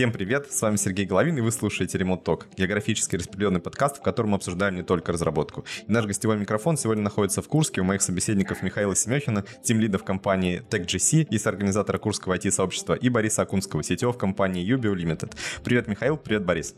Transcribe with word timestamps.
Всем 0.00 0.12
привет, 0.12 0.50
с 0.50 0.62
вами 0.62 0.76
Сергей 0.76 1.04
Головин, 1.04 1.36
и 1.36 1.42
вы 1.42 1.52
слушаете 1.52 1.98
Remote 1.98 2.24
Talk, 2.24 2.44
географически 2.56 3.16
распределенный 3.16 3.60
подкаст, 3.60 3.98
в 3.98 4.00
котором 4.00 4.30
мы 4.30 4.36
обсуждаем 4.36 4.74
не 4.74 4.82
только 4.82 5.12
разработку. 5.12 5.66
И 5.86 5.92
наш 5.92 6.06
гостевой 6.06 6.38
микрофон 6.38 6.78
сегодня 6.78 7.02
находится 7.02 7.42
в 7.42 7.48
Курске 7.48 7.82
у 7.82 7.84
моих 7.84 8.00
собеседников 8.00 8.62
Михаила 8.62 8.96
Семехина, 8.96 9.44
тимлида 9.62 9.98
в 9.98 10.04
компании 10.04 10.62
TechGC 10.70 11.26
и 11.30 11.36
соорганизатора 11.36 11.98
Курского 11.98 12.32
IT-сообщества, 12.32 12.94
и 12.94 13.10
Бориса 13.10 13.42
Акунского, 13.42 13.82
сетевого 13.82 14.16
компании 14.16 14.66
Ubio 14.74 14.94
Limited. 14.94 15.34
Привет, 15.62 15.86
Михаил, 15.86 16.16
привет, 16.16 16.46
Борис. 16.46 16.74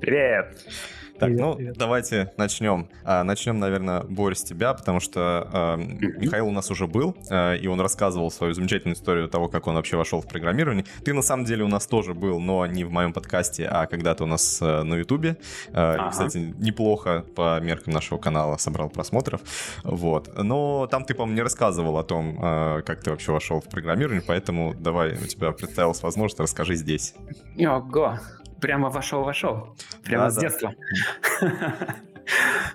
Привет! 0.00 0.64
Так, 1.18 1.30
привет, 1.30 1.40
ну 1.40 1.54
привет. 1.56 1.76
давайте 1.76 2.32
начнем. 2.36 2.88
А, 3.02 3.24
начнем, 3.24 3.58
наверное, 3.58 4.02
Борь, 4.02 4.36
с 4.36 4.44
тебя, 4.44 4.72
потому 4.72 5.00
что 5.00 5.48
а, 5.52 5.76
Михаил 5.76 6.46
у 6.46 6.52
нас 6.52 6.70
уже 6.70 6.86
был, 6.86 7.16
а, 7.28 7.54
и 7.54 7.66
он 7.66 7.80
рассказывал 7.80 8.30
свою 8.30 8.54
замечательную 8.54 8.94
историю 8.94 9.28
того, 9.28 9.48
как 9.48 9.66
он 9.66 9.74
вообще 9.74 9.96
вошел 9.96 10.20
в 10.20 10.28
программирование. 10.28 10.84
Ты 11.04 11.12
на 11.14 11.22
самом 11.22 11.44
деле 11.44 11.64
у 11.64 11.68
нас 11.68 11.88
тоже 11.88 12.14
был, 12.14 12.38
но 12.38 12.66
не 12.66 12.84
в 12.84 12.92
моем 12.92 13.12
подкасте, 13.12 13.66
а 13.66 13.86
когда-то 13.86 14.24
у 14.24 14.26
нас 14.28 14.60
а, 14.62 14.84
на 14.84 14.94
Ютубе. 14.94 15.38
А, 15.72 15.94
ага. 15.94 16.10
Кстати, 16.10 16.54
неплохо 16.56 17.24
по 17.34 17.58
меркам 17.58 17.94
нашего 17.94 18.18
канала 18.18 18.56
собрал 18.56 18.88
просмотров. 18.88 19.40
Вот. 19.82 20.30
Но 20.36 20.86
там 20.86 21.04
ты, 21.04 21.14
по-моему, 21.14 21.34
не 21.34 21.42
рассказывал 21.42 21.98
о 21.98 22.04
том, 22.04 22.38
а, 22.40 22.82
как 22.82 23.02
ты 23.02 23.10
вообще 23.10 23.32
вошел 23.32 23.60
в 23.60 23.68
программирование, 23.68 24.22
поэтому 24.24 24.72
давай, 24.72 25.14
у 25.14 25.26
тебя 25.26 25.50
представилась 25.50 26.00
возможность, 26.00 26.38
расскажи 26.38 26.76
здесь. 26.76 27.14
Ого, 27.58 28.20
прямо 28.60 28.90
вошел-вошел. 28.90 29.76
Прямо 30.04 30.24
да, 30.24 30.30
с 30.30 30.34
да. 30.34 30.40
детства. 30.40 30.74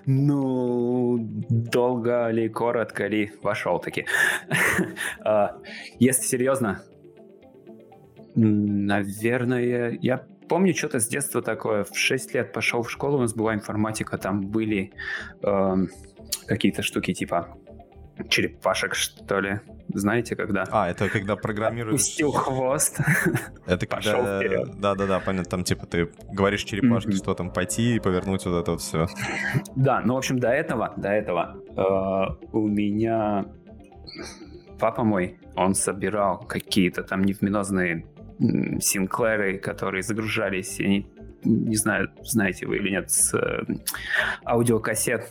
Ну, 0.06 1.16
долго 1.20 2.28
ли, 2.30 2.48
коротко 2.48 3.06
ли, 3.06 3.32
вошел 3.42 3.78
таки. 3.78 4.04
А, 5.20 5.58
если 6.00 6.24
серьезно, 6.24 6.82
наверное, 8.34 9.96
я 10.02 10.26
помню 10.48 10.74
что-то 10.74 10.98
с 10.98 11.06
детства 11.06 11.40
такое. 11.40 11.84
В 11.84 11.96
6 11.96 12.34
лет 12.34 12.52
пошел 12.52 12.82
в 12.82 12.90
школу, 12.90 13.18
у 13.18 13.20
нас 13.20 13.34
была 13.34 13.54
информатика, 13.54 14.18
там 14.18 14.40
были 14.40 14.92
э, 15.42 15.76
какие-то 16.46 16.82
штуки 16.82 17.14
типа 17.14 17.56
черепашек, 18.28 18.94
что 18.94 19.40
ли. 19.40 19.60
Знаете, 19.94 20.34
когда? 20.36 20.64
А, 20.70 20.90
это 20.90 21.08
когда 21.08 21.36
программируешь... 21.36 22.00
Пустил 22.00 22.32
хвост, 22.32 23.00
это 23.66 23.86
пошел 23.86 24.16
когда... 24.16 24.40
вперед. 24.40 24.80
Да-да-да, 24.80 25.20
понятно, 25.20 25.50
там 25.50 25.64
типа 25.64 25.86
ты 25.86 26.10
говоришь 26.32 26.64
черепашке, 26.64 27.10
mm-hmm. 27.10 27.16
что 27.16 27.34
там 27.34 27.50
пойти 27.50 27.96
и 27.96 28.00
повернуть 28.00 28.44
вот 28.44 28.60
это 28.60 28.72
вот 28.72 28.80
все. 28.80 29.06
Да, 29.76 30.00
ну, 30.04 30.14
в 30.14 30.18
общем, 30.18 30.38
до 30.38 30.48
этого, 30.48 30.92
до 30.96 31.08
этого 31.08 31.56
э, 31.76 32.46
у 32.52 32.66
меня 32.66 33.46
папа 34.78 35.04
мой, 35.04 35.38
он 35.54 35.74
собирал 35.74 36.38
какие-то 36.38 37.02
там 37.02 37.22
невменозные 37.22 38.06
Синклеры, 38.80 39.58
которые 39.58 40.02
загружались, 40.02 40.80
они 40.80 41.06
не 41.44 41.76
знаю, 41.76 42.10
знаете 42.22 42.66
вы 42.66 42.78
или 42.78 42.90
нет, 42.90 43.10
с 43.10 43.34
э, 43.34 43.64
аудиокассет. 44.44 45.30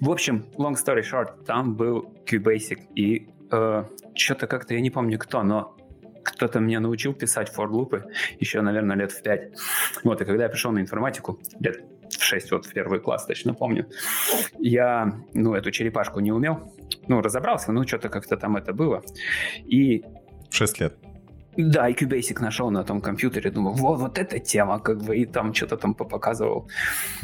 В 0.00 0.10
общем, 0.10 0.46
long 0.56 0.74
story 0.74 1.02
short, 1.02 1.44
там 1.46 1.74
был 1.74 2.12
QBasic, 2.26 2.92
и 2.94 3.28
э, 3.54 3.84
что-то 4.14 4.46
как-то, 4.46 4.74
я 4.74 4.80
не 4.80 4.90
помню 4.90 5.18
кто, 5.18 5.42
но 5.42 5.76
кто-то 6.24 6.60
меня 6.60 6.80
научил 6.80 7.14
писать 7.14 7.52
for 7.54 7.68
лупы 7.68 8.04
еще, 8.40 8.60
наверное, 8.62 8.96
лет 8.96 9.12
в 9.12 9.22
пять. 9.22 9.52
Вот, 10.02 10.20
и 10.20 10.24
когда 10.24 10.44
я 10.44 10.48
пришел 10.48 10.72
на 10.72 10.80
информатику, 10.80 11.38
лет 11.60 11.84
в 12.10 12.22
6, 12.22 12.52
вот 12.52 12.66
в 12.66 12.72
первый 12.72 13.00
класс, 13.00 13.26
точно 13.26 13.54
помню, 13.54 13.86
я, 14.58 15.14
ну, 15.34 15.54
эту 15.54 15.70
черепашку 15.70 16.20
не 16.20 16.32
умел, 16.32 16.74
ну, 17.08 17.20
разобрался, 17.20 17.72
ну, 17.72 17.86
что-то 17.86 18.08
как-то 18.08 18.36
там 18.36 18.56
это 18.56 18.72
было. 18.72 19.02
И... 19.64 20.04
6 20.50 20.80
лет. 20.80 20.94
Да, 21.56 21.88
IQ 21.88 22.08
Basic 22.08 22.40
нашел 22.40 22.70
на 22.70 22.82
том 22.82 23.00
компьютере, 23.00 23.50
думаю, 23.50 23.76
вот, 23.76 24.00
вот 24.00 24.18
эта 24.18 24.40
тема, 24.40 24.80
как 24.80 25.02
бы, 25.02 25.16
и 25.16 25.24
там 25.24 25.54
что-то 25.54 25.76
там 25.76 25.94
показывал 25.94 26.68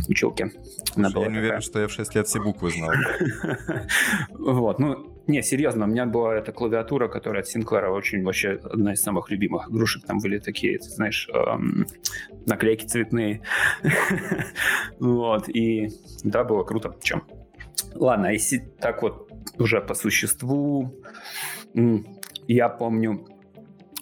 училке. 0.09 0.53
я 0.97 1.03
не 1.03 1.09
такая. 1.09 1.29
уверен, 1.29 1.61
что 1.61 1.81
я 1.81 1.89
в 1.89 1.93
6 1.93 2.15
лет 2.15 2.29
все 2.29 2.41
буквы 2.41 2.71
знал. 2.71 2.91
Вот, 4.31 4.79
ну, 4.79 5.20
не, 5.31 5.43
серьезно, 5.43 5.85
у 5.85 5.89
меня 5.89 6.07
была 6.07 6.35
эта 6.35 6.53
клавиатура, 6.53 7.09
которая 7.09 7.43
от 7.43 7.49
Синклера 7.49 7.91
очень 7.91 8.23
вообще 8.25 8.61
одна 8.63 8.93
из 8.93 9.03
самых 9.03 9.31
любимых 9.31 9.71
игрушек. 9.71 10.05
Там 10.05 10.19
были 10.19 10.39
такие, 10.39 10.79
ты 10.79 10.89
знаешь, 10.89 11.29
эм, 11.33 11.87
наклейки 12.47 12.87
цветные. 12.87 13.43
Вот, 14.99 15.49
и 15.49 15.89
да, 16.25 16.45
было 16.45 16.63
круто. 16.63 16.95
Чем? 17.01 17.23
Ладно, 17.95 18.29
а 18.29 18.33
если 18.33 18.59
так 18.59 19.03
вот 19.03 19.31
уже 19.59 19.81
по 19.81 19.95
существу, 19.95 20.95
я 22.47 22.69
помню, 22.69 23.27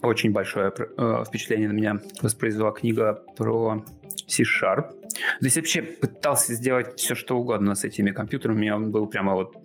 очень 0.03 0.33
большое 0.33 0.73
э, 0.77 1.25
впечатление 1.27 1.69
на 1.69 1.73
меня 1.73 2.01
воспроизвела 2.23 2.73
книга 2.73 3.23
про 3.37 3.85
C-Sharp. 4.27 4.93
Здесь 5.41 5.57
вообще 5.57 5.83
пытался 5.83 6.55
сделать 6.55 6.99
все, 6.99 7.15
что 7.15 7.39
угодно 7.39 7.75
с 7.75 7.85
этими 7.85 8.11
компьютерами. 8.11 8.57
У 8.57 8.61
меня 8.61 8.79
был 8.79 9.07
прямо 9.07 9.35
вот 9.35 9.57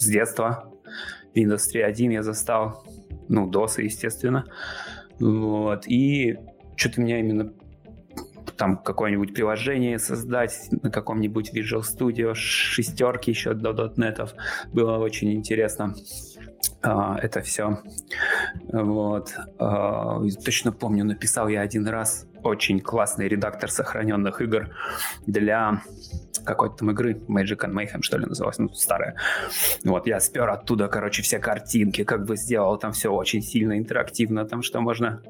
с 0.00 0.06
детства. 0.06 0.72
Windows 1.34 1.62
3.1 1.72 2.12
я 2.12 2.22
застал. 2.22 2.84
Ну, 3.28 3.48
DOS, 3.48 3.82
естественно. 3.82 4.44
Вот. 5.20 5.86
И 5.86 6.38
что-то 6.76 7.00
меня 7.00 7.20
именно 7.20 7.52
там 8.56 8.76
какое-нибудь 8.76 9.32
приложение 9.34 9.98
создать 9.98 10.68
на 10.82 10.90
каком-нибудь 10.90 11.54
Visual 11.54 11.82
Studio, 11.82 12.34
шестерки 12.34 13.30
еще 13.30 13.54
до 13.54 13.70
.NET. 13.70 14.30
Было 14.72 14.98
очень 14.98 15.32
интересно 15.32 15.94
а, 16.82 17.18
это 17.20 17.40
все. 17.42 17.78
Вот. 18.72 19.34
А, 19.58 20.20
точно 20.44 20.72
помню, 20.72 21.04
написал 21.04 21.48
я 21.48 21.60
один 21.60 21.86
раз 21.86 22.26
очень 22.42 22.80
классный 22.80 23.28
редактор 23.28 23.70
сохраненных 23.70 24.40
игр 24.40 24.70
для 25.26 25.82
какой-то 26.44 26.76
там 26.76 26.90
игры 26.90 27.14
Magic 27.14 27.58
and 27.58 27.72
Mayhem, 27.72 28.02
что 28.02 28.18
ли, 28.18 28.26
называлась, 28.26 28.58
ну, 28.58 28.68
старая. 28.70 29.16
Вот, 29.84 30.06
я 30.06 30.20
спер 30.20 30.48
оттуда, 30.48 30.88
короче, 30.88 31.22
все 31.22 31.38
картинки, 31.38 32.04
как 32.04 32.24
бы 32.24 32.36
сделал 32.36 32.78
там 32.78 32.92
все 32.92 33.12
очень 33.12 33.42
сильно 33.42 33.78
интерактивно, 33.78 34.44
там 34.44 34.62
что 34.62 34.80
можно, 34.80 35.22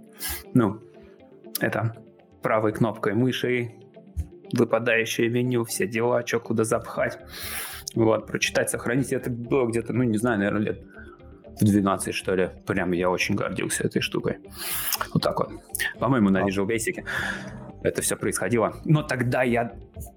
ну, 0.54 0.80
это, 1.60 1.94
правой 2.42 2.72
кнопкой 2.72 3.14
мыши, 3.14 3.72
выпадающее 4.52 5.28
меню, 5.28 5.64
все 5.64 5.86
дела, 5.86 6.26
что 6.26 6.40
куда 6.40 6.64
запхать. 6.64 7.18
Вот, 7.94 8.26
прочитать, 8.26 8.70
сохранить. 8.70 9.12
Это 9.12 9.30
было 9.30 9.66
где-то, 9.66 9.92
ну, 9.92 10.04
не 10.04 10.18
знаю, 10.18 10.38
наверное, 10.38 10.62
лет 10.62 10.82
в 11.60 11.64
12, 11.64 12.14
что 12.14 12.34
ли. 12.34 12.50
Прям 12.66 12.92
я 12.92 13.10
очень 13.10 13.34
гордился 13.34 13.84
этой 13.84 14.00
штукой. 14.00 14.38
Вот 15.12 15.22
так 15.22 15.38
вот. 15.38 15.50
По-моему, 15.98 16.30
на 16.30 16.46
Visual 16.46 16.66
Basic 16.66 17.04
это 17.82 18.02
все 18.02 18.16
происходило. 18.16 18.74
Но 18.84 19.02
тогда 19.02 19.42
я 19.42 19.72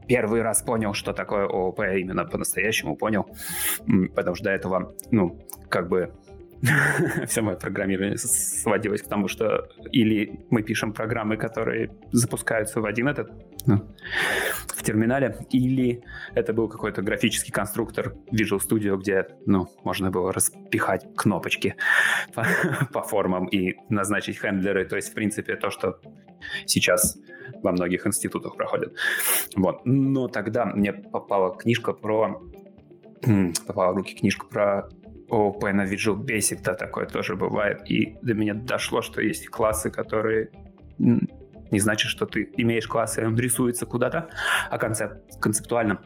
первый 0.07 0.41
раз 0.41 0.61
понял, 0.61 0.93
что 0.93 1.13
такое 1.13 1.45
ООП 1.45 1.79
именно 1.97 2.25
по-настоящему 2.25 2.95
понял. 2.95 3.27
Потому 4.15 4.35
что 4.35 4.45
до 4.45 4.51
этого, 4.51 4.93
ну, 5.11 5.39
как 5.69 5.87
бы 5.87 6.13
все 7.27 7.41
мое 7.41 7.55
программирование 7.55 8.17
сводилось 8.17 9.01
к 9.01 9.07
тому, 9.07 9.27
что 9.27 9.67
или 9.91 10.45
мы 10.49 10.63
пишем 10.63 10.93
программы, 10.93 11.35
которые 11.35 11.91
запускаются 12.11 12.79
в 12.79 12.85
один 12.85 13.07
этот 13.07 13.31
ну, 13.65 13.81
в 14.67 14.83
терминале, 14.83 15.35
или 15.51 16.03
это 16.33 16.53
был 16.53 16.69
какой-то 16.69 17.01
графический 17.01 17.51
конструктор 17.51 18.15
Visual 18.31 18.59
Studio, 18.59 18.97
где 18.97 19.27
ну, 19.45 19.67
можно 19.83 20.09
было 20.09 20.31
распихать 20.31 21.05
кнопочки 21.15 21.75
по, 22.33 22.45
по 22.93 23.01
формам 23.01 23.47
и 23.47 23.75
назначить 23.89 24.39
хендлеры. 24.39 24.85
То 24.85 24.95
есть, 24.95 25.11
в 25.11 25.13
принципе, 25.13 25.55
то, 25.55 25.69
что 25.69 25.99
сейчас 26.65 27.17
во 27.61 27.71
многих 27.71 28.07
институтах 28.07 28.55
проходит. 28.55 28.95
Вот. 29.55 29.85
Но 29.85 30.27
тогда 30.27 30.65
мне 30.65 30.93
попала 30.93 31.55
книжка 31.55 31.93
про 31.93 32.41
попала 33.65 33.93
в 33.93 33.97
руки 33.97 34.15
книжка 34.15 34.45
про 34.45 34.89
ООП 35.33 35.63
на 35.73 35.85
Visual 35.85 36.15
Basic, 36.15 36.61
да, 36.63 36.75
такое 36.75 37.07
тоже 37.07 37.35
бывает. 37.35 37.89
И 37.89 38.17
до 38.21 38.33
меня 38.33 38.53
дошло, 38.53 39.01
что 39.01 39.21
есть 39.21 39.47
классы, 39.49 39.89
которые 39.89 40.49
не 40.97 41.79
значит, 41.79 42.09
что 42.09 42.27
ты 42.27 42.49
имеешь 42.57 42.87
классы, 42.87 43.25
он 43.25 43.35
рисуется 43.35 43.87
куда-то, 43.87 44.29
а 44.69 44.77
концеп, 44.77 45.13
концептуально. 45.39 46.01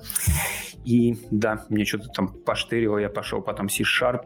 И 0.85 1.17
да, 1.29 1.65
мне 1.69 1.83
что-то 1.83 2.07
там 2.07 2.29
поштырило, 2.29 2.97
я 2.97 3.09
пошел 3.09 3.41
потом 3.41 3.67
C-Sharp 3.67 4.21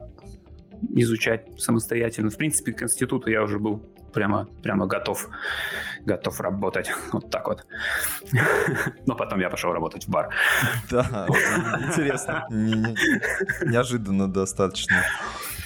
изучать 0.91 1.59
самостоятельно. 1.59 2.29
В 2.29 2.37
принципе, 2.37 2.73
к 2.73 2.83
институту 2.83 3.31
я 3.31 3.41
уже 3.41 3.57
был 3.57 3.83
прямо, 4.13 4.47
прямо 4.63 4.87
готов, 4.87 5.29
готов 6.05 6.39
работать. 6.41 6.91
Вот 7.11 7.29
так 7.29 7.47
вот. 7.47 7.65
Но 9.05 9.15
потом 9.15 9.39
я 9.39 9.49
пошел 9.49 9.73
работать 9.73 10.05
в 10.05 10.09
бар. 10.09 10.29
Да, 10.89 11.27
интересно. 11.87 12.45
Неожиданно 12.49 14.31
достаточно. 14.31 15.03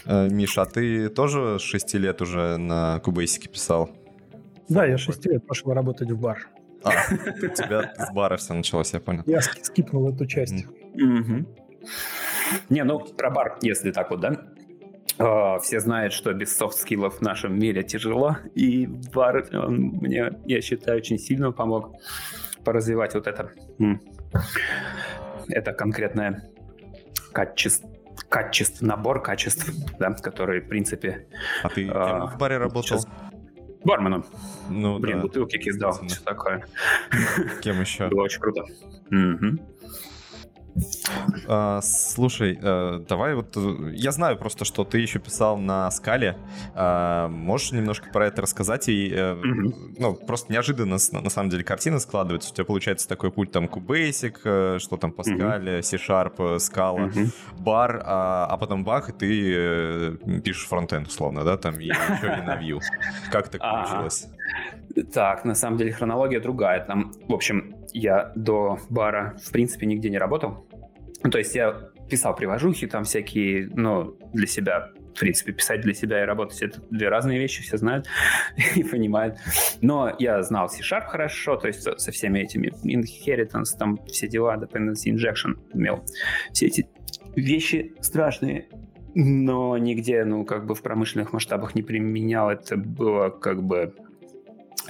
Э, 0.06 0.28
Миша, 0.30 0.62
а 0.62 0.66
ты 0.66 1.10
тоже 1.10 1.60
с 1.60 1.62
6 1.62 1.96
лет 1.96 2.22
уже 2.22 2.58
на 2.58 3.00
Кубейсике 3.00 3.50
писал? 3.50 3.90
Да, 4.70 4.86
я 4.86 4.98
6 4.98 5.26
лет 5.26 5.46
пошел 5.48 5.74
работать 5.74 6.12
в 6.12 6.20
бар. 6.20 6.48
А, 6.84 6.92
у 7.12 7.48
тебя 7.48 7.94
с 7.98 8.14
бара 8.14 8.38
все 8.38 8.54
началось, 8.54 8.94
я 8.94 9.00
понял. 9.00 9.24
Я 9.26 9.42
скипнул 9.42 10.14
эту 10.14 10.26
часть. 10.28 10.66
Не, 12.70 12.84
ну 12.84 13.00
про 13.00 13.32
бар, 13.32 13.58
если 13.62 13.92
так 13.92 14.12
вот, 14.12 14.20
да? 14.20 14.48
Э, 15.18 15.60
все 15.60 15.80
знают, 15.80 16.12
что 16.12 16.34
без 16.34 16.58
soft 16.58 16.79
skill-ов 16.79 17.20
в 17.20 17.22
нашем 17.22 17.58
мире 17.58 17.84
тяжело, 17.84 18.38
и 18.54 18.86
бар 18.86 19.48
он 19.54 19.78
мне, 20.02 20.32
я 20.46 20.62
считаю, 20.62 20.98
очень 20.98 21.18
сильно 21.18 21.54
помог 21.54 21.96
поразвивать 22.66 23.14
вот 23.14 23.28
это, 23.28 23.52
это 25.48 25.72
конкретное 25.72 26.50
качество, 27.32 27.90
качеств, 28.28 28.82
набор 28.82 29.22
качеств, 29.22 29.72
да, 30.00 30.12
которые, 30.12 30.62
в 30.62 30.68
принципе... 30.68 31.28
А 31.64 31.70
ты 31.70 31.86
э, 31.86 32.34
в 32.34 32.38
баре 32.38 32.58
работал? 32.58 33.00
Сейчас... 33.00 33.08
Барменом. 33.86 34.26
Ну, 34.70 34.98
Блин, 35.00 35.18
да. 35.18 35.22
бутылки 35.22 35.58
кидал, 35.60 35.94
все 36.08 36.20
такое. 36.22 36.66
Кем 37.62 37.80
еще? 37.80 38.08
Было 38.08 38.24
очень 38.24 38.42
круто. 38.42 38.64
Угу. 39.12 39.60
А, 41.48 41.82
слушай, 41.82 42.60
а, 42.62 43.00
давай 43.08 43.36
вот... 43.36 43.56
Э, 43.56 43.92
я 43.94 44.12
знаю 44.12 44.38
просто, 44.38 44.66
что 44.66 44.84
ты 44.84 45.00
еще 45.00 45.20
писал 45.20 45.58
на 45.58 45.90
скале. 45.92 46.38
А, 46.74 47.28
можешь 47.28 47.72
немножко 47.72 48.10
про 48.10 48.28
это 48.28 48.42
рассказать? 48.42 48.90
И, 48.90 49.12
mm-hmm. 49.12 49.96
ну, 49.98 50.16
просто 50.16 50.52
неожиданно, 50.52 50.98
на 51.12 51.30
самом 51.30 51.50
деле, 51.50 51.64
картина 51.64 52.00
складывается. 52.00 52.52
У 52.52 52.56
тебя 52.56 52.66
получается 52.66 53.08
такой 53.08 53.32
путь 53.32 53.52
там 53.52 53.66
QBasic, 53.66 54.80
что 54.80 54.98
там 54.98 55.12
Pascal, 55.12 55.64
mm-hmm. 55.64 55.82
C-Sharp, 55.82 56.38
Scala, 56.58 57.12
mm-hmm. 57.12 57.30
Bar, 57.60 58.02
а, 58.04 58.48
а 58.50 58.58
потом 58.58 58.84
бах, 58.84 59.10
и 59.10 59.14
ты 59.14 60.18
пишешь 60.42 60.68
фронтенд, 60.68 61.08
условно, 61.08 61.44
да, 61.44 61.58
там, 61.58 61.80
и 61.80 61.86
еще 61.86 61.96
и 62.40 62.42
на 62.42 62.62
Vue. 62.62 62.80
Как 63.32 63.50
так 63.50 63.62
получилось? 63.62 64.28
Так, 65.14 65.46
на 65.46 65.56
самом 65.56 65.78
деле 65.78 65.92
хронология 65.92 66.40
другая. 66.40 66.86
Там, 66.86 67.12
в 67.28 67.34
общем, 67.34 67.76
я 67.94 68.32
до 68.36 68.80
бара, 68.90 69.36
в 69.44 69.52
принципе, 69.52 69.86
нигде 69.86 70.10
не 70.10 70.18
работал. 70.18 70.68
Ну, 71.24 71.30
то 71.30 71.38
есть 71.38 71.56
я 71.56 71.90
писал 72.10 72.36
привожухи, 72.36 72.88
там 72.88 73.04
всякие, 73.04 73.70
ну, 73.74 74.18
для 74.34 74.48
себя, 74.48 74.92
в 75.16 75.20
принципе, 75.20 75.54
писать 75.54 75.82
для 75.82 75.94
себя 75.94 76.22
и 76.22 76.26
работать— 76.26 76.62
это 76.62 76.82
две 76.92 77.10
разные 77.10 77.40
вещи, 77.40 77.64
все 77.64 77.78
знают 77.78 78.08
и 78.76 78.84
понимают. 78.84 79.38
Но 79.82 80.16
я 80.20 80.42
знал 80.44 80.70
C-Sharp 80.70 81.08
хорошо, 81.08 81.58
то 81.58 81.68
есть 81.68 81.82
со 81.82 82.12
всеми 82.12 82.40
этими 82.40 82.72
inheritance, 82.84 83.78
там 83.78 83.98
все 84.06 84.28
дела, 84.28 84.56
dependency 84.56 85.12
injection 85.12 85.58
имел. 85.74 86.06
Все 86.54 86.68
эти 86.68 86.88
вещи 87.36 87.96
страшные, 88.02 88.68
но 89.16 89.78
нигде, 89.78 90.26
ну, 90.26 90.46
как 90.46 90.66
бы 90.66 90.76
в 90.76 90.82
промышленных 90.82 91.32
масштабах 91.34 91.74
не 91.74 91.82
применял. 91.82 92.50
Это 92.50 92.76
было 92.76 93.30
как 93.30 93.64
бы 93.64 93.96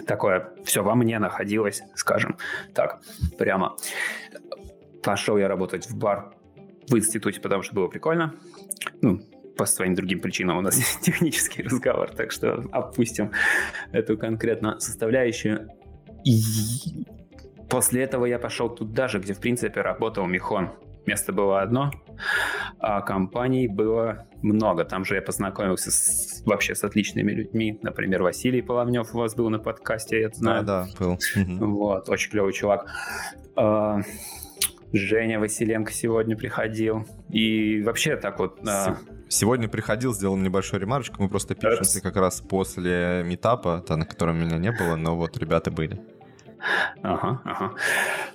такое 0.07 0.51
все 0.65 0.83
во 0.83 0.95
мне 0.95 1.19
находилось, 1.19 1.83
скажем 1.95 2.37
так, 2.73 3.01
прямо. 3.37 3.75
Пошел 5.03 5.37
я 5.37 5.47
работать 5.47 5.87
в 5.89 5.97
бар 5.97 6.33
в 6.87 6.97
институте, 6.97 7.41
потому 7.41 7.63
что 7.63 7.75
было 7.75 7.87
прикольно. 7.87 8.35
Ну, 9.01 9.21
по 9.57 9.65
своим 9.65 9.95
другим 9.95 10.19
причинам 10.19 10.57
у 10.57 10.61
нас 10.61 10.75
технический 11.01 11.63
разговор, 11.63 12.11
так 12.11 12.31
что 12.31 12.63
опустим 12.71 13.31
эту 13.91 14.17
конкретно 14.17 14.79
составляющую. 14.79 15.69
И 16.23 17.05
после 17.69 18.03
этого 18.03 18.25
я 18.25 18.39
пошел 18.39 18.69
туда 18.69 19.07
же, 19.07 19.19
где, 19.19 19.33
в 19.33 19.39
принципе, 19.39 19.81
работал 19.81 20.25
Михон. 20.25 20.71
Место 21.05 21.33
было 21.33 21.61
одно, 21.61 21.91
а 22.79 23.01
компаний 23.01 23.67
было 23.67 24.27
много. 24.41 24.85
Там 24.85 25.05
же 25.05 25.15
я 25.15 25.21
познакомился 25.21 25.91
с, 25.91 26.43
вообще 26.45 26.75
с 26.75 26.83
отличными 26.83 27.31
людьми. 27.31 27.79
Например, 27.81 28.23
Василий 28.23 28.61
Половнев 28.61 29.13
у 29.13 29.19
вас 29.19 29.35
был 29.35 29.49
на 29.49 29.59
подкасте, 29.59 30.21
я 30.21 30.27
это 30.27 30.37
знаю. 30.37 30.63
Да, 30.63 30.87
да, 30.87 31.05
был. 31.05 31.19
Вот, 31.59 32.09
очень 32.09 32.31
клевый 32.31 32.53
чувак. 32.53 32.87
А, 33.55 34.01
Женя 34.93 35.39
Василенко 35.39 35.91
сегодня 35.91 36.37
приходил. 36.37 37.05
И 37.29 37.81
вообще 37.83 38.15
так 38.15 38.39
вот... 38.39 38.59
А, 38.67 38.97
сегодня 39.27 39.67
приходил, 39.67 40.13
сделал 40.13 40.37
небольшую 40.37 40.81
ремарочку. 40.81 41.21
Мы 41.21 41.29
просто 41.29 41.55
пишемся 41.55 42.01
как 42.01 42.15
раз 42.15 42.41
после 42.41 43.23
метапа, 43.25 43.83
на 43.89 44.05
котором 44.05 44.39
меня 44.39 44.57
не 44.57 44.71
было, 44.71 44.95
но 44.95 45.15
вот 45.15 45.37
ребята 45.37 45.71
были. 45.71 45.99
Ага, 47.03 47.41
ага. 47.45 47.73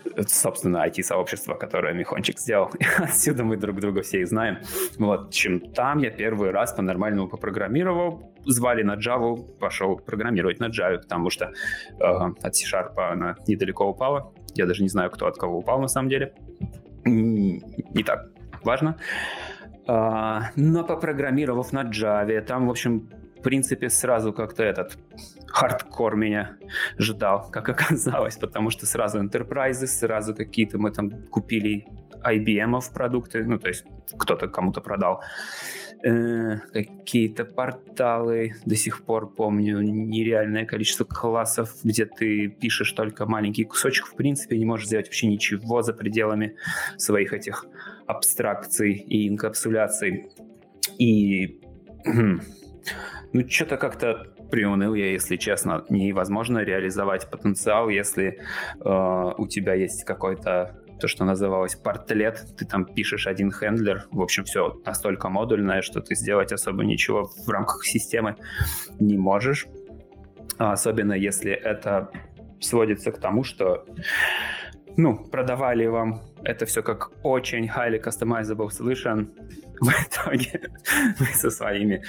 Это, 0.04 0.28
собственно, 0.28 0.86
IT-сообщество, 0.86 1.54
которое 1.54 1.94
Михончик 1.94 2.38
сделал. 2.38 2.70
Отсюда 2.98 3.44
мы 3.44 3.56
друг 3.56 3.80
друга 3.80 4.02
все 4.02 4.20
и 4.20 4.24
знаем. 4.24 4.58
Вот, 4.98 5.32
чем 5.32 5.60
там 5.60 5.98
я 5.98 6.10
первый 6.10 6.50
раз 6.50 6.72
по-нормальному 6.72 7.28
попрограммировал. 7.28 8.32
Звали 8.46 8.82
на 8.82 8.96
Java, 8.96 9.36
пошел 9.58 9.96
программировать 9.96 10.60
на 10.60 10.68
Java, 10.68 10.98
потому 10.98 11.30
что 11.30 11.46
э, 11.46 12.04
от 12.04 12.54
C-Sharp 12.56 12.94
она 12.96 13.36
недалеко 13.46 13.84
упала. 13.86 14.32
Я 14.54 14.66
даже 14.66 14.82
не 14.82 14.88
знаю, 14.88 15.10
кто 15.10 15.26
от 15.26 15.36
кого 15.36 15.58
упал 15.58 15.80
на 15.80 15.88
самом 15.88 16.08
деле. 16.08 16.32
Не 17.04 18.02
так 18.04 18.26
важно. 18.62 18.96
Uh, 19.86 20.42
но 20.56 20.84
попрограммировав 20.84 21.72
на 21.72 21.82
Java, 21.82 22.40
там, 22.42 22.68
в 22.68 22.70
общем, 22.70 23.08
в 23.40 23.42
принципе, 23.42 23.88
сразу 23.88 24.32
как-то 24.34 24.62
этот 24.62 24.98
хардкор 25.46 26.14
меня 26.14 26.56
ждал, 26.98 27.50
как 27.50 27.68
оказалось, 27.74 28.36
потому 28.36 28.70
что 28.70 28.86
сразу 28.86 29.18
enterprise, 29.18 29.86
сразу 29.86 30.34
какие-то 30.34 30.78
мы 30.78 30.90
там 30.90 31.10
купили 31.30 31.86
IBM 32.22 32.78
продукты, 32.92 33.44
ну, 33.44 33.58
то 33.58 33.68
есть 33.68 33.84
кто-то 34.18 34.46
кому-то 34.48 34.82
продал. 34.82 35.22
Э, 36.02 36.58
какие-то 36.72 37.46
порталы, 37.46 38.54
до 38.66 38.76
сих 38.76 39.04
пор 39.04 39.34
помню 39.34 39.80
нереальное 39.80 40.66
количество 40.66 41.04
классов, 41.04 41.74
где 41.82 42.04
ты 42.04 42.48
пишешь 42.48 42.92
только 42.92 43.26
маленький 43.26 43.64
кусочек, 43.64 44.06
в 44.06 44.14
принципе, 44.16 44.58
не 44.58 44.66
можешь 44.66 44.86
сделать 44.86 45.06
вообще 45.06 45.28
ничего 45.28 45.80
за 45.82 45.94
пределами 45.94 46.56
своих 46.98 47.32
этих 47.32 47.64
абстракций 48.06 48.92
и 48.92 49.28
инкапсуляций. 49.28 50.30
И 50.98 51.60
ну, 53.32 53.48
что-то 53.48 53.76
как-то 53.76 54.26
приуныл 54.50 54.94
я, 54.94 55.12
если 55.12 55.36
честно. 55.36 55.84
Невозможно 55.88 56.58
реализовать 56.58 57.30
потенциал, 57.30 57.88
если 57.88 58.40
э, 58.84 59.32
у 59.38 59.46
тебя 59.46 59.74
есть 59.74 60.04
какой-то 60.04 60.80
то, 61.00 61.08
что 61.08 61.24
называлось 61.24 61.76
портлет, 61.76 62.44
ты 62.58 62.66
там 62.66 62.84
пишешь 62.84 63.26
один 63.26 63.50
хендлер, 63.50 64.06
в 64.10 64.20
общем, 64.20 64.44
все 64.44 64.78
настолько 64.84 65.28
модульное, 65.28 65.80
что 65.80 66.00
ты 66.00 66.14
сделать 66.14 66.52
особо 66.52 66.84
ничего 66.84 67.30
в 67.46 67.48
рамках 67.48 67.84
системы 67.84 68.36
не 68.98 69.16
можешь. 69.16 69.66
Особенно 70.58 71.14
если 71.14 71.52
это 71.52 72.10
сводится 72.60 73.12
к 73.12 73.18
тому, 73.18 73.44
что 73.44 73.86
ну, 75.00 75.16
продавали 75.16 75.86
вам 75.86 76.20
это 76.44 76.66
все 76.66 76.82
как 76.82 77.10
очень 77.22 77.66
highly 77.66 78.02
customizable 78.02 78.68
solution. 78.68 79.26
В 79.80 79.88
итоге 79.88 80.60
вы 81.18 81.26
со 81.26 81.50
своими 81.50 82.02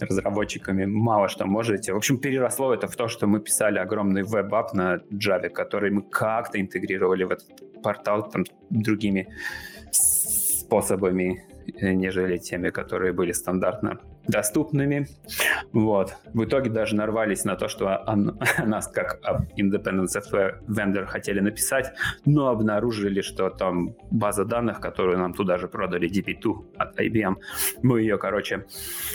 разработчиками 0.00 0.86
мало 0.86 1.28
что 1.28 1.46
можете. 1.46 1.92
В 1.92 1.96
общем, 1.96 2.18
переросло 2.18 2.72
это 2.72 2.86
в 2.88 2.96
то, 2.96 3.08
что 3.08 3.26
мы 3.26 3.40
писали 3.40 3.78
огромный 3.78 4.22
веб-ап 4.22 4.72
на 4.74 4.96
Java, 5.12 5.50
который 5.50 5.90
мы 5.90 6.02
как-то 6.02 6.58
интегрировали 6.58 7.24
в 7.24 7.30
этот 7.30 7.82
портал 7.82 8.30
там, 8.30 8.44
другими 8.70 9.28
способами, 9.90 11.44
э, 11.80 11.92
нежели 11.92 12.38
теми, 12.38 12.70
которые 12.70 13.12
были 13.12 13.32
стандартно 13.32 13.98
доступными. 14.28 15.08
Вот. 15.72 16.14
В 16.32 16.44
итоге 16.44 16.70
даже 16.70 16.94
нарвались 16.94 17.44
на 17.44 17.56
то, 17.56 17.68
что 17.68 18.04
нас 18.64 18.86
как 18.88 19.20
Independent 19.56 20.06
Software 20.06 20.60
Vendor 20.68 21.06
хотели 21.06 21.40
написать, 21.40 21.92
но 22.24 22.48
обнаружили, 22.48 23.22
что 23.22 23.50
там 23.50 23.96
база 24.10 24.44
данных, 24.44 24.80
которую 24.80 25.18
нам 25.18 25.34
туда 25.34 25.58
же 25.58 25.66
продали 25.68 26.08
DB2 26.08 26.76
от 26.76 27.00
IBM, 27.00 27.36
мы 27.82 28.00
ее, 28.02 28.18
короче, 28.18 28.66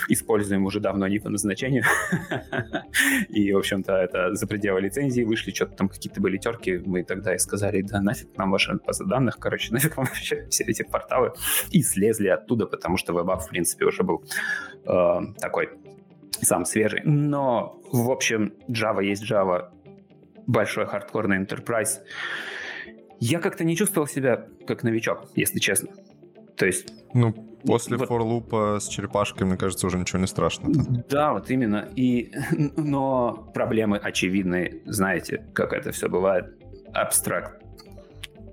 используем 0.10 0.66
уже 0.66 0.80
давно 0.80 1.08
не 1.08 1.20
по 1.20 1.30
назначению. 1.30 1.84
И, 3.30 3.54
в 3.54 3.58
общем-то, 3.58 3.94
это 3.94 4.34
за 4.34 4.48
пределы 4.48 4.82
лицензии 4.82 5.24
вышли, 5.24 5.52
что-то 5.52 5.76
там 5.76 5.90
какие-то 5.90 6.22
были 6.22 6.38
терки, 6.38 6.82
мы 6.86 7.04
тогда 7.04 7.36
и 7.36 7.38
сказали, 7.38 7.82
да 7.82 8.02
нафиг 8.02 8.36
нам 8.38 8.52
ваша 8.52 8.80
база 8.86 9.06
данных, 9.06 9.38
короче, 9.40 9.72
нафиг 9.74 9.96
вам 9.98 10.06
вообще 10.06 10.48
все 10.50 10.64
эти 10.64 10.84
порталы. 10.84 11.34
И 11.72 11.84
слезли 11.84 12.28
оттуда, 12.30 12.66
потому 12.66 12.98
что 12.98 13.14
WebApp, 13.14 13.40
в 13.40 13.50
принципе, 13.50 13.86
уже 13.86 14.04
был 14.04 14.24
э, 14.86 15.03
Э, 15.04 15.22
такой 15.40 15.70
сам 16.42 16.66
свежий. 16.66 17.02
Но, 17.04 17.80
в 17.92 18.10
общем, 18.12 18.54
Java 18.68 19.04
есть 19.04 19.30
Java, 19.30 19.70
большой 20.48 20.86
хардкорный 20.86 21.40
enterprise. 21.44 22.00
Я 23.20 23.40
как-то 23.40 23.64
не 23.64 23.76
чувствовал 23.76 24.08
себя 24.08 24.48
как 24.68 24.84
новичок, 24.84 25.30
если 25.36 25.60
честно. 25.60 25.90
То 26.58 26.66
есть... 26.66 26.94
Ну, 27.14 27.34
после 27.66 27.98
вот, 27.98 28.08
форлупа 28.08 28.80
с 28.80 28.88
черепашкой, 28.88 29.48
мне 29.48 29.58
кажется, 29.58 29.88
уже 29.88 29.98
ничего 29.98 30.20
не 30.20 30.28
страшно. 30.28 30.70
Да, 31.10 31.34
вот 31.34 31.50
именно. 31.50 31.88
И, 31.96 32.32
но 32.78 33.50
проблемы 33.54 33.98
очевидные. 33.98 34.82
Знаете, 34.86 35.46
как 35.54 35.74
это 35.74 35.92
все 35.92 36.10
бывает. 36.10 36.58
Абстракт 36.94 37.64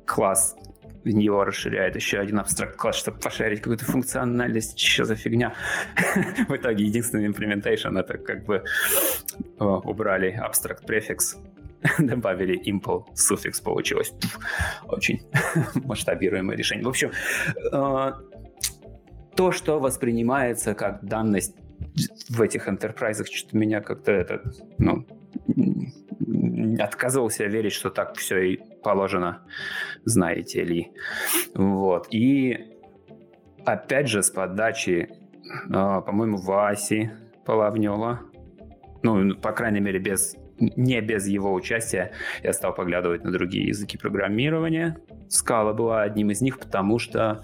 класс 0.07 0.57
в 1.05 1.09
него 1.09 1.45
расширяет 1.45 1.97
еще 1.97 2.19
один 2.19 2.39
абстракт-класс, 2.39 2.97
чтобы 2.97 3.19
пошарить 3.19 3.61
какую-то 3.61 3.85
функциональность, 3.85 4.79
что 4.79 5.05
за 5.05 5.17
фигня. 5.17 5.55
в 6.49 6.57
итоге 6.57 6.85
единственный 6.85 7.27
implementation 7.29 7.99
это 7.99 8.19
как 8.19 8.45
бы 8.45 8.65
убрали 9.59 10.31
абстракт 10.31 10.87
префикс, 10.87 11.37
добавили 11.99 12.61
impl 12.71 13.05
суффикс, 13.15 13.61
получилось 13.61 14.13
очень 14.87 15.23
масштабируемое 15.85 16.57
решение. 16.57 16.85
В 16.85 16.89
общем, 16.89 17.13
э, 17.73 18.13
то, 19.35 19.53
что 19.53 19.81
воспринимается 19.81 20.75
как 20.75 21.05
данность 21.05 21.57
в 22.29 22.43
этих 22.43 22.69
enterprise 22.69 23.25
что-то 23.31 23.57
меня 23.57 23.81
как-то 23.81 24.13
это, 24.13 24.43
ну, 24.79 25.07
отказывался 26.79 27.45
верить, 27.45 27.73
что 27.73 27.91
так 27.91 28.17
все 28.17 28.39
и 28.39 28.61
положено, 28.83 29.43
знаете 30.05 30.65
ли. 30.65 30.93
Вот. 31.55 32.09
И 32.11 32.77
опять 33.65 34.09
же 34.09 34.23
с 34.23 34.31
подачи, 34.31 35.09
э, 35.09 35.71
по-моему, 35.71 36.39
Васи 36.39 37.11
Половнева, 37.45 38.21
ну, 39.03 39.35
по 39.37 39.53
крайней 39.53 39.81
мере, 39.81 39.99
без 39.99 40.37
не 40.61 41.01
без 41.01 41.27
его 41.27 41.55
участия 41.55 42.13
я 42.43 42.53
стал 42.53 42.75
поглядывать 42.75 43.25
на 43.25 43.33
другие 43.33 43.69
языки 43.69 43.97
программирования. 43.97 44.99
Scala 45.29 45.73
была 45.73 46.03
одним 46.03 46.31
из 46.31 46.43
них, 46.43 46.59
потому 46.59 46.99
что 46.99 47.43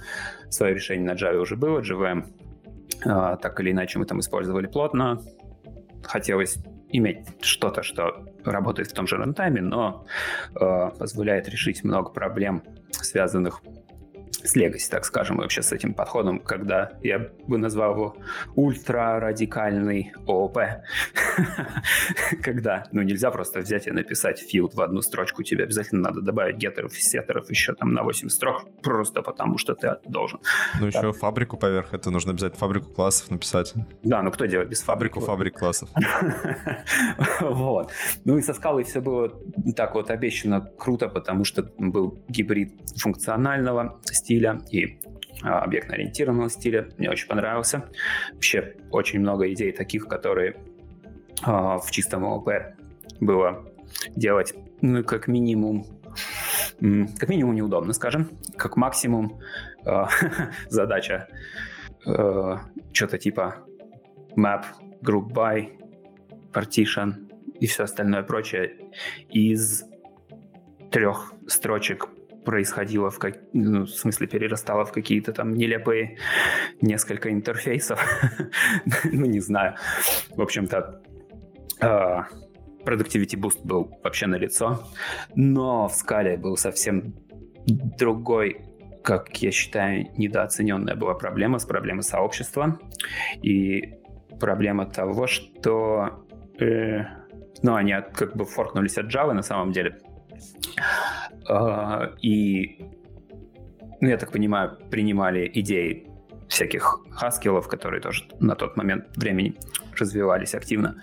свое 0.50 0.74
решение 0.74 1.06
на 1.06 1.16
Java 1.16 1.38
уже 1.38 1.56
было, 1.56 1.80
JVM 1.80 2.26
а, 3.04 3.36
так 3.36 3.58
или 3.60 3.72
иначе 3.72 3.98
мы 3.98 4.04
там 4.04 4.20
использовали 4.20 4.66
плотно. 4.66 5.22
Хотелось 6.02 6.58
иметь 6.98 7.26
что-то, 7.40 7.82
что 7.82 8.26
работает 8.44 8.90
в 8.90 8.94
том 8.94 9.06
же 9.06 9.16
рантайме, 9.16 9.60
но 9.60 10.06
э, 10.54 10.90
позволяет 10.98 11.48
решить 11.48 11.84
много 11.84 12.10
проблем, 12.10 12.62
связанных 12.90 13.62
с 14.46 14.56
Legacy, 14.56 14.88
так 14.90 15.04
скажем, 15.04 15.38
вообще 15.38 15.62
с 15.62 15.72
этим 15.72 15.94
подходом, 15.94 16.38
когда 16.38 16.92
я 17.02 17.30
бы 17.46 17.58
назвал 17.58 17.92
его 17.92 18.16
ультра-радикальный 18.54 20.12
ООП. 20.26 20.58
когда, 22.42 22.84
ну, 22.92 23.02
нельзя 23.02 23.30
просто 23.30 23.60
взять 23.60 23.86
и 23.86 23.90
написать 23.90 24.38
филд 24.38 24.74
в 24.74 24.80
одну 24.80 25.02
строчку, 25.02 25.42
тебе 25.42 25.64
обязательно 25.64 26.02
надо 26.02 26.20
добавить 26.20 26.56
геттеров 26.56 26.96
и 26.96 27.00
сеттеров 27.00 27.50
еще 27.50 27.74
там 27.74 27.92
на 27.92 28.02
8 28.02 28.28
строк, 28.28 28.66
просто 28.82 29.22
потому 29.22 29.58
что 29.58 29.74
ты 29.74 29.96
должен. 30.04 30.40
Ну, 30.80 30.86
еще 30.86 31.12
фабрику 31.12 31.56
поверх, 31.56 31.92
это 31.92 32.10
нужно 32.10 32.32
обязательно 32.32 32.58
фабрику 32.58 32.92
классов 32.92 33.30
написать. 33.30 33.74
Да, 34.02 34.22
ну 34.22 34.30
кто 34.30 34.46
делает 34.46 34.68
без 34.68 34.82
фабрику? 34.82 35.20
Фабрик 35.20 35.58
классов. 35.58 35.88
Вот. 37.40 37.92
Ну 38.24 38.38
и 38.38 38.42
со 38.42 38.54
скалой 38.54 38.84
все 38.84 39.00
было 39.00 39.32
так 39.74 39.94
вот 39.94 40.10
обещано 40.10 40.60
круто, 40.60 41.08
потому 41.08 41.44
что 41.44 41.62
был 41.78 42.18
гибрид 42.28 42.72
функционального 42.96 44.00
стиля 44.04 44.35
и 44.70 44.98
а, 45.42 45.60
объектно-ориентированного 45.60 46.48
стиля. 46.48 46.88
Мне 46.98 47.10
очень 47.10 47.28
понравился. 47.28 47.88
Вообще 48.32 48.74
очень 48.90 49.20
много 49.20 49.52
идей 49.52 49.72
таких, 49.72 50.08
которые 50.08 50.56
а, 51.42 51.78
в 51.78 51.90
чистом 51.90 52.24
ООП 52.24 52.50
было 53.20 53.66
делать, 54.14 54.54
ну, 54.80 55.04
как 55.04 55.28
минимум, 55.28 55.86
как 57.18 57.28
минимум 57.28 57.54
неудобно, 57.54 57.92
скажем, 57.92 58.30
как 58.56 58.76
максимум 58.76 59.40
а, 59.84 60.08
задача 60.68 61.28
что-то 62.92 63.18
типа 63.18 63.56
map, 64.36 64.64
group 65.02 65.32
by, 65.32 65.72
partition 66.52 67.28
и 67.58 67.66
все 67.66 67.84
остальное 67.84 68.22
прочее 68.22 68.76
из 69.28 69.84
трех 70.90 71.32
строчек 71.48 72.08
происходило 72.46 73.10
в, 73.10 73.18
как, 73.18 73.38
ну, 73.52 73.82
в 73.82 73.90
смысле 73.90 74.26
перерастало 74.26 74.84
в 74.84 74.92
какие-то 74.92 75.32
там 75.32 75.52
нелепые 75.52 76.16
несколько 76.80 77.30
интерфейсов. 77.30 78.00
ну, 79.04 79.26
не 79.26 79.40
знаю. 79.40 79.74
В 80.36 80.40
общем-то, 80.40 81.02
Productivity 81.80 83.36
Boost 83.36 83.60
был 83.64 83.90
вообще 84.02 84.26
на 84.26 84.36
лицо, 84.36 84.88
но 85.34 85.88
в 85.88 85.94
скале 85.94 86.36
был 86.38 86.56
совсем 86.56 87.14
другой 87.66 88.62
как 89.02 89.36
я 89.40 89.52
считаю, 89.52 90.08
недооцененная 90.16 90.96
была 90.96 91.14
проблема 91.14 91.60
с 91.60 91.64
проблемой 91.64 92.02
сообщества 92.02 92.80
и 93.40 93.94
проблема 94.40 94.84
того, 94.84 95.28
что 95.28 96.26
э, 96.58 97.02
ну, 97.62 97.76
они 97.76 97.94
как 98.14 98.36
бы 98.36 98.44
форкнулись 98.44 98.98
от 98.98 99.06
Java 99.06 99.32
на 99.32 99.42
самом 99.42 99.70
деле. 99.70 100.00
А, 101.48 102.12
и, 102.22 102.80
ну, 104.00 104.08
я 104.08 104.16
так 104.16 104.32
понимаю, 104.32 104.78
принимали 104.90 105.50
идеи 105.54 106.06
всяких 106.48 107.00
хаскилов, 107.10 107.68
которые 107.68 108.00
тоже 108.00 108.24
на 108.40 108.54
тот 108.54 108.76
момент 108.76 109.16
времени 109.16 109.56
развивались 109.98 110.54
активно. 110.54 111.02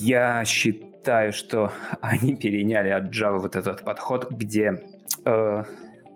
Я 0.00 0.44
считаю, 0.44 1.32
что 1.32 1.72
они 2.00 2.36
переняли 2.36 2.88
от 2.88 3.14
Java 3.14 3.38
вот 3.38 3.56
этот 3.56 3.84
подход, 3.84 4.30
где 4.30 4.82
э, 5.24 5.64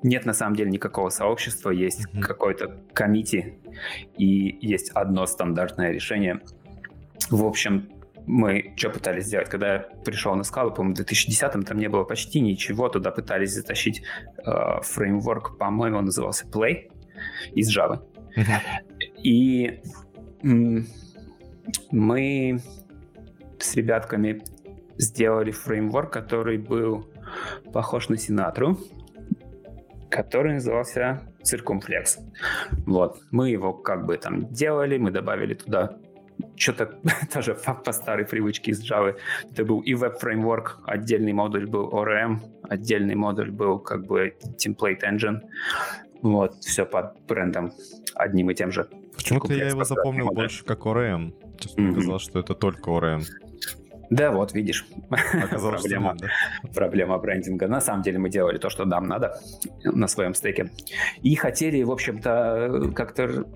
нет 0.03 0.27
на 0.27 0.33
самом 0.33 0.57
деле 0.57 0.71
никакого 0.71 1.11
сообщества, 1.11 1.71
есть 1.71 2.07
mm-hmm. 2.07 2.21
какой-то 2.21 2.77
комити 2.93 3.59
и 4.17 4.59
есть 4.61 4.91
одно 4.91 5.27
стандартное 5.27 5.91
решение. 5.93 6.41
В 7.31 7.45
общем, 7.45 7.89
мы 8.27 8.73
что 8.77 8.91
пытались 8.91 9.27
сделать? 9.27 9.49
Когда 9.49 9.75
я 9.75 9.79
пришел 10.05 10.35
на 10.35 10.45
скалу, 10.45 10.71
по-моему, 10.71 10.97
в 10.97 11.01
2010-м 11.01 11.63
там 11.65 11.79
не 11.79 11.89
было 11.89 12.05
почти 12.05 12.41
ничего, 12.41 12.89
туда 12.89 13.11
пытались 13.11 13.53
затащить 13.53 14.03
э, 14.45 14.81
фреймворк, 14.83 15.59
по-моему, 15.59 15.99
он 15.99 16.05
назывался 16.07 16.47
Play 16.47 16.91
из 17.53 17.77
Java. 17.77 18.03
И 19.23 19.81
мы 21.91 22.61
с 23.59 23.75
ребятками 23.75 24.43
сделали 24.99 25.51
фреймворк, 25.51 26.13
который 26.13 26.59
был 26.59 27.09
похож 27.73 28.09
на 28.09 28.17
Синатру, 28.17 28.79
который 30.11 30.55
назывался 30.55 31.23
Circumflex. 31.43 32.19
Вот. 32.87 33.21
Мы 33.31 33.51
его 33.51 33.73
как 33.73 34.07
бы 34.07 34.17
там 34.17 34.53
делали, 34.53 34.99
мы 34.99 35.11
добавили 35.11 35.55
туда 35.55 35.99
что-то 36.57 36.99
тоже 37.33 37.55
по 37.55 37.93
старой 37.93 38.25
привычке 38.25 38.71
из 38.73 38.83
Java. 38.83 39.17
Это 39.51 39.65
был 39.65 39.81
и 39.81 39.95
веб-фреймворк, 39.95 40.81
отдельный 40.85 41.33
модуль 41.33 41.67
был 41.67 41.91
ORM, 41.91 42.39
отдельный 42.69 43.15
модуль 43.15 43.51
был 43.51 43.79
как 43.79 44.07
бы 44.07 44.35
template 44.59 45.01
engine. 45.03 45.41
Вот, 46.23 46.55
все 46.61 46.87
под 46.87 47.21
брендом 47.27 47.73
одним 48.15 48.51
и 48.51 48.55
тем 48.55 48.71
же. 48.71 48.89
Почему-то 49.17 49.53
я 49.53 49.69
его 49.69 49.85
запомнил 49.85 50.27
модуль. 50.27 50.45
больше 50.45 50.65
как 50.65 50.81
ORM. 50.81 51.35
Честно 51.59 51.81
mm-hmm. 51.81 51.95
казалось, 51.95 52.23
что 52.23 52.39
это 52.39 52.55
только 52.55 52.91
ORM. 52.91 53.23
Да, 54.13 54.31
вот, 54.31 54.53
видишь. 54.53 54.87
Оказалось, 55.11 55.81
проблема, 55.81 56.15
да. 56.19 56.29
проблема 56.75 57.17
брендинга. 57.17 57.67
На 57.67 57.81
самом 57.81 58.03
деле 58.03 58.19
мы 58.19 58.29
делали 58.29 58.59
то, 58.59 58.69
что 58.69 58.85
нам 58.85 59.07
надо 59.07 59.41
на 59.85 60.07
своем 60.07 60.35
стеке. 60.35 60.71
И 61.23 61.35
хотели, 61.35 61.83
в 61.83 61.91
общем-то, 61.91 62.93
как-то 62.95 63.47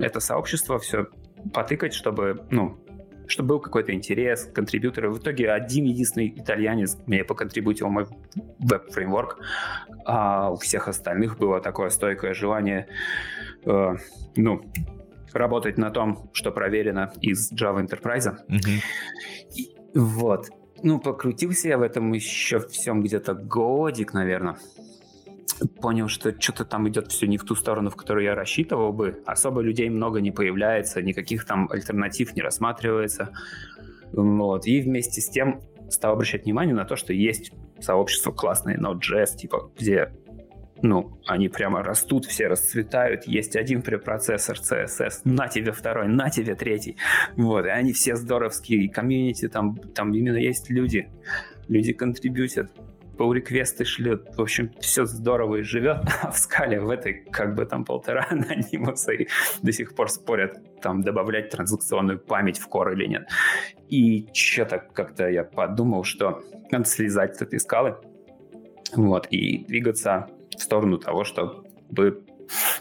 это 0.00 0.20
сообщество 0.20 0.78
все 0.78 1.08
потыкать, 1.52 1.94
чтобы, 1.94 2.46
ну, 2.50 2.78
чтобы 3.26 3.48
был 3.50 3.60
какой-то 3.60 3.92
интерес, 3.92 4.50
контрибьюторы. 4.54 5.10
В 5.10 5.18
итоге 5.18 5.50
один 5.50 5.84
единственный 5.84 6.28
итальянец 6.28 6.96
мне 7.06 7.24
поконтрибутил 7.24 7.88
мой 7.88 8.06
веб-фреймворк, 8.58 9.38
а 10.04 10.50
у 10.50 10.56
всех 10.56 10.88
остальных 10.88 11.38
было 11.38 11.60
такое 11.60 11.90
стойкое 11.90 12.34
желание, 12.34 12.88
э, 13.64 13.94
ну, 14.36 14.62
работать 15.32 15.76
на 15.78 15.90
том, 15.90 16.30
что 16.32 16.50
проверено 16.50 17.12
из 17.20 17.52
Java 17.52 17.86
Enterprise. 17.86 18.34
Mm-hmm. 18.48 19.68
вот. 19.94 20.48
Ну, 20.82 21.00
покрутился 21.00 21.68
я 21.68 21.76
в 21.78 21.82
этом 21.82 22.12
еще 22.12 22.60
всем 22.60 23.02
где-то 23.02 23.34
годик, 23.34 24.14
наверное 24.14 24.56
понял, 25.80 26.08
что 26.08 26.34
что-то 26.38 26.64
там 26.64 26.88
идет 26.88 27.10
все 27.12 27.26
не 27.26 27.38
в 27.38 27.44
ту 27.44 27.54
сторону, 27.54 27.90
в 27.90 27.96
которую 27.96 28.24
я 28.24 28.34
рассчитывал 28.34 28.92
бы. 28.92 29.22
Особо 29.26 29.60
людей 29.60 29.88
много 29.90 30.20
не 30.20 30.30
появляется, 30.30 31.02
никаких 31.02 31.44
там 31.44 31.68
альтернатив 31.70 32.34
не 32.34 32.42
рассматривается. 32.42 33.30
Вот. 34.12 34.66
И 34.66 34.80
вместе 34.80 35.20
с 35.20 35.28
тем 35.28 35.60
стал 35.90 36.14
обращать 36.14 36.44
внимание 36.44 36.74
на 36.74 36.84
то, 36.84 36.96
что 36.96 37.12
есть 37.12 37.52
сообщество 37.80 38.32
классное 38.32 38.76
Node.js, 38.76 39.36
типа, 39.36 39.70
где 39.78 40.12
ну, 40.82 41.18
они 41.26 41.48
прямо 41.48 41.82
растут, 41.82 42.24
все 42.24 42.46
расцветают, 42.46 43.26
есть 43.26 43.56
один 43.56 43.82
препроцессор 43.82 44.56
CSS, 44.56 45.22
на 45.24 45.48
тебе 45.48 45.72
второй, 45.72 46.08
на 46.08 46.30
тебе 46.30 46.54
третий, 46.54 46.96
вот, 47.36 47.66
и 47.66 47.68
они 47.68 47.92
все 47.92 48.16
здоровские, 48.16 48.88
комьюнити, 48.88 49.48
там, 49.48 49.76
там 49.76 50.14
именно 50.14 50.36
есть 50.36 50.70
люди, 50.70 51.10
люди 51.66 51.92
контрибьютят, 51.92 52.70
pull 53.18 53.34
реквесты 53.34 53.84
шлет. 53.84 54.36
В 54.36 54.40
общем, 54.40 54.72
все 54.80 55.04
здорово 55.04 55.56
и 55.56 55.62
живет. 55.62 55.98
А 56.22 56.30
в 56.30 56.38
скале 56.38 56.80
в 56.80 56.88
этой 56.88 57.24
как 57.30 57.54
бы 57.54 57.66
там 57.66 57.84
полтора 57.84 58.26
анонимуса 58.30 59.12
и 59.12 59.28
до 59.62 59.72
сих 59.72 59.94
пор 59.94 60.08
спорят, 60.08 60.80
там 60.80 61.02
добавлять 61.02 61.50
транзакционную 61.50 62.18
память 62.18 62.58
в 62.58 62.68
core 62.68 62.94
или 62.94 63.06
нет. 63.06 63.28
И 63.88 64.28
что-то 64.32 64.78
как-то 64.78 65.28
я 65.28 65.44
подумал, 65.44 66.04
что 66.04 66.42
надо 66.70 66.84
слезать 66.84 67.36
с 67.36 67.42
этой 67.42 67.58
скалы 67.58 67.96
вот, 68.94 69.26
и 69.30 69.64
двигаться 69.64 70.28
в 70.56 70.62
сторону 70.62 70.98
того, 70.98 71.24
чтобы 71.24 72.24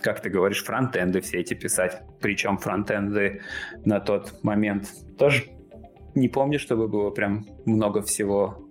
как 0.01 0.21
ты 0.21 0.29
говоришь, 0.29 0.63
фронтенды 0.63 1.19
все 1.19 1.39
эти 1.39 1.53
писать. 1.53 2.01
Причем 2.21 2.57
фронтенды 2.57 3.41
на 3.83 3.99
тот 3.99 4.41
момент 4.43 4.87
тоже 5.17 5.43
не 6.15 6.29
помню, 6.29 6.57
чтобы 6.59 6.87
было 6.87 7.09
прям 7.09 7.45
много 7.65 8.01
всего 8.01 8.66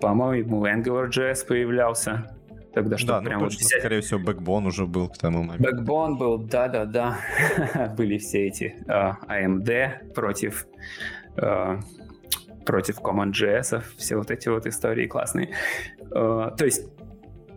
по-моему, 0.00 0.66
AngularJS 0.66 1.46
появлялся. 1.46 2.36
Тогда 2.72 2.98
что 2.98 3.08
да, 3.08 3.20
ну 3.20 3.26
прям 3.28 3.40
точно, 3.40 3.58
вот 3.58 3.66
взять- 3.66 3.80
скорее 3.80 4.00
всего, 4.00 4.20
Backbone 4.20 4.66
уже 4.66 4.86
был 4.86 5.08
к 5.08 5.16
тому 5.16 5.44
моменту. 5.44 5.70
Backbone 5.70 6.16
был, 6.18 6.38
да-да-да. 6.38 7.18
Были 7.96 8.18
все 8.18 8.48
эти 8.48 8.74
а, 8.88 9.18
AMD 9.28 10.12
против 10.12 10.66
а, 11.36 11.78
против 12.66 13.00
CommonJS, 13.00 13.82
все 13.96 14.16
вот 14.16 14.30
эти 14.30 14.48
вот 14.48 14.66
истории 14.66 15.06
классные. 15.06 15.50
А, 16.10 16.50
то 16.50 16.64
есть 16.64 16.88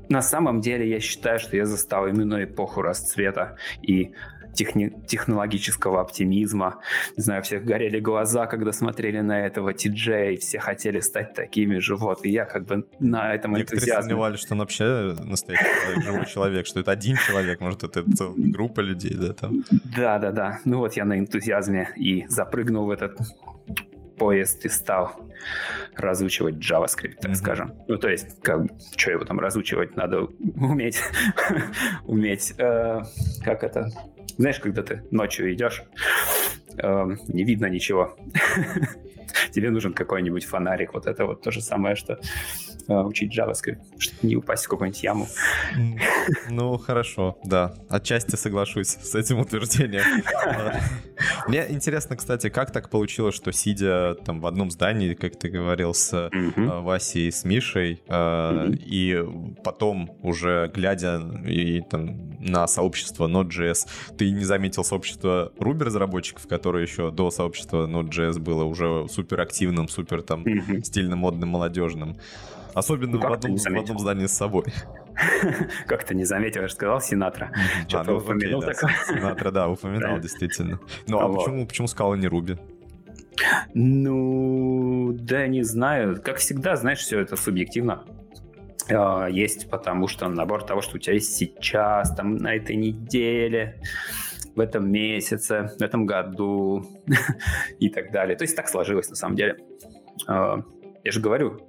на 0.10 0.22
самом 0.22 0.62
деле 0.62 0.88
я 0.88 1.00
считаю, 1.00 1.40
что 1.40 1.58
я 1.58 1.66
застал 1.66 2.08
именно 2.08 2.44
эпоху 2.44 2.82
расцвета 2.82 3.58
и 3.82 4.14
техни- 4.58 4.94
технологического 5.08 6.02
оптимизма. 6.02 6.82
Не 7.16 7.24
знаю, 7.24 7.44
всех 7.44 7.64
горели 7.64 8.00
глаза, 8.00 8.48
когда 8.48 8.72
смотрели 8.72 9.20
на 9.22 9.46
этого 9.46 9.74
и 10.34 10.38
все 10.38 10.60
хотели 10.60 11.00
стать 11.00 11.34
такими 11.34 11.80
же. 11.80 11.96
Вот, 11.96 12.26
и 12.26 12.30
я 12.30 12.46
как 12.46 12.66
бы 12.66 12.88
на 13.00 13.34
этом 13.34 13.54
Некоторые 13.54 13.80
энтузиазме. 13.80 14.02
сомневались, 14.10 14.40
что 14.40 14.54
он 14.54 14.60
вообще 14.60 15.16
настоящий 15.24 15.66
человек, 15.84 16.04
живой 16.04 16.26
человек, 16.26 16.66
что 16.68 16.80
это 16.80 16.92
один 16.92 17.16
человек, 17.18 17.60
может, 17.62 17.84
это 17.84 18.04
целая 18.16 18.36
группа 18.38 18.82
людей, 18.82 19.16
да, 19.16 19.34
там. 19.34 19.64
Да, 19.96 20.20
да, 20.20 20.32
да. 20.32 20.60
Ну 20.66 20.80
вот 20.80 20.94
я 20.94 21.06
на 21.06 21.18
энтузиазме 21.20 21.90
и 21.96 22.26
запрыгнул 22.28 22.86
в 22.86 22.90
этот 22.92 23.18
поезд 24.18 24.66
и 24.66 24.70
стал 24.70 25.12
разучивать 25.96 26.56
JavaScript, 26.56 27.16
так 27.22 27.26
Мгм. 27.32 27.36
скажем. 27.36 27.74
Ну, 27.88 27.98
то 27.98 28.10
есть, 28.10 28.42
как, 28.42 28.62
что 28.96 29.12
его 29.12 29.26
там 29.26 29.40
разучивать, 29.40 29.96
надо 29.96 30.22
уметь, 30.56 31.00
уметь, 32.06 32.54
э, 32.58 33.02
как 33.44 33.64
это, 33.64 33.90
знаешь, 34.38 34.60
когда 34.60 34.84
ты 34.84 35.04
ночью 35.12 35.54
идешь, 35.54 35.84
э, 36.78 37.06
не 37.28 37.44
видно 37.44 37.68
ничего, 37.68 38.18
тебе 39.52 39.70
нужен 39.70 39.94
какой-нибудь 39.94 40.46
фонарик, 40.46 40.94
вот 40.94 41.08
это 41.08 41.26
вот 41.26 41.42
то 41.42 41.52
же 41.52 41.62
самое, 41.62 41.96
что 41.96 42.20
э, 42.88 42.94
учить 42.94 43.38
JavaScript, 43.38 43.80
чтобы 43.98 44.18
не 44.24 44.36
упасть 44.36 44.66
в 44.66 44.70
какую-нибудь 44.70 45.04
яму. 45.04 45.28
Ну, 46.50 46.78
хорошо, 46.78 47.38
да. 47.44 47.76
Отчасти 47.90 48.36
соглашусь 48.36 48.90
с 48.90 49.16
этим 49.16 49.40
утверждением. 49.40 50.24
Мне 51.48 51.66
интересно, 51.70 52.16
кстати, 52.16 52.50
как 52.50 52.72
так 52.72 52.90
получилось, 52.90 53.36
что 53.36 53.52
сидя 53.52 54.16
там 54.26 54.40
в 54.42 54.46
одном 54.46 54.72
здании, 54.72 55.14
как 55.14 55.38
ты 55.38 55.50
говорил, 55.50 55.94
с 55.94 56.14
э, 56.14 56.30
Васей 56.56 57.28
и 57.28 57.32
с 57.32 57.44
Мишей, 57.44 58.02
э, 58.08 58.72
и 58.74 59.24
потом 59.64 60.12
уже 60.22 60.72
глядя 60.74 61.22
и 61.46 61.82
там 61.82 62.38
на 62.40 62.68
сообщество 62.68 63.28
Node.js, 63.28 63.88
ты 64.18 64.30
не 64.32 64.44
заметил 64.44 64.84
сообщество 64.84 65.52
Ruby 65.58 65.84
разработчиков, 65.84 66.48
которое 66.48 66.84
еще 66.84 67.12
до 67.12 67.32
сообщества 67.32 67.88
Node.js 67.88 68.40
было 68.40 68.64
уже 68.64 69.08
супер 69.18 69.42
активным, 69.42 69.88
супер 69.88 70.22
там 70.22 70.42
Мгм. 70.42 70.84
стильным, 70.84 71.20
модным, 71.20 71.50
молодежным. 71.50 72.18
Особенно 72.76 73.14
Ну, 73.14 73.18
в, 73.18 73.22
как 73.22 73.42
ты 73.42 73.48
одном, 73.48 73.58
в 73.58 73.80
одном 73.80 74.00
здании 74.00 74.28
с 74.28 74.34
собой. 74.34 74.66
Как 75.88 76.04
ты 76.04 76.14
не 76.14 76.26
заметил, 76.26 76.62
я 76.62 76.68
же 76.68 76.74
сказал 76.76 77.02
Синатра. 77.02 77.52
Что-то 77.88 78.18
упомянул 78.18 78.62
такое. 78.62 78.92
Синатра, 79.08 79.50
да, 79.50 79.68
упоминал, 79.68 80.20
действительно. 80.20 80.80
Ну, 81.08 81.18
а 81.20 81.28
почему, 81.66 81.88
сказала 81.88 82.14
не 82.14 82.28
Руби? 82.28 82.58
Ну, 83.74 85.12
да, 85.20 85.48
не 85.48 85.64
знаю. 85.64 86.22
Как 86.22 86.38
всегда, 86.38 86.76
знаешь, 86.76 87.00
все 87.00 87.20
это 87.20 87.36
субъективно. 87.36 88.04
А, 88.90 89.28
Есть 89.28 89.70
потому 89.72 90.08
что 90.08 90.28
набор 90.30 90.64
того, 90.64 90.82
что 90.82 90.98
у 90.98 91.00
тебя 91.00 91.14
есть 91.16 91.36
сейчас, 91.36 92.16
там, 92.16 92.38
на 92.38 92.54
этой 92.56 92.76
неделе, 92.76 93.82
в 94.58 94.60
этом 94.60 94.92
месяце, 94.92 95.70
в 95.80 95.82
этом 95.82 96.08
году 96.08 96.84
и 97.80 97.90
так 97.90 98.12
далее. 98.12 98.36
То 98.36 98.44
есть 98.44 98.56
так 98.56 98.68
сложилось 98.68 99.10
на 99.10 99.16
самом 99.16 99.36
деле. 99.36 99.58
А, 100.28 100.64
Я 101.04 101.12
же 101.12 101.22
говорю, 101.22 101.62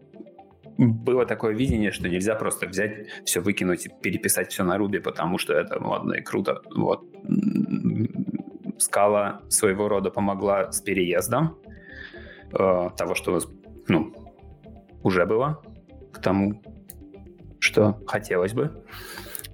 было 0.78 1.26
такое 1.26 1.54
видение, 1.54 1.92
что 1.92 2.08
нельзя 2.08 2.34
просто 2.34 2.66
взять 2.66 3.08
все 3.26 3.40
выкинуть 3.40 3.86
и 3.86 3.90
переписать 3.90 4.50
все 4.50 4.64
на 4.64 4.78
Руби, 4.78 5.00
потому 5.00 5.36
что 5.36 5.52
это 5.52 5.78
модно 5.80 6.14
и 6.14 6.22
круто. 6.22 6.62
Вот. 6.74 7.04
Скала 8.78 9.42
своего 9.50 9.88
рода 9.88 10.10
помогла 10.10 10.72
с 10.72 10.80
переездом 10.80 11.58
э, 12.52 12.90
того, 12.96 13.14
что 13.14 13.38
ну, 13.88 14.14
уже 15.02 15.26
было, 15.26 15.60
к 16.12 16.22
тому, 16.22 16.62
что 17.58 18.00
хотелось 18.06 18.54
бы. 18.54 18.82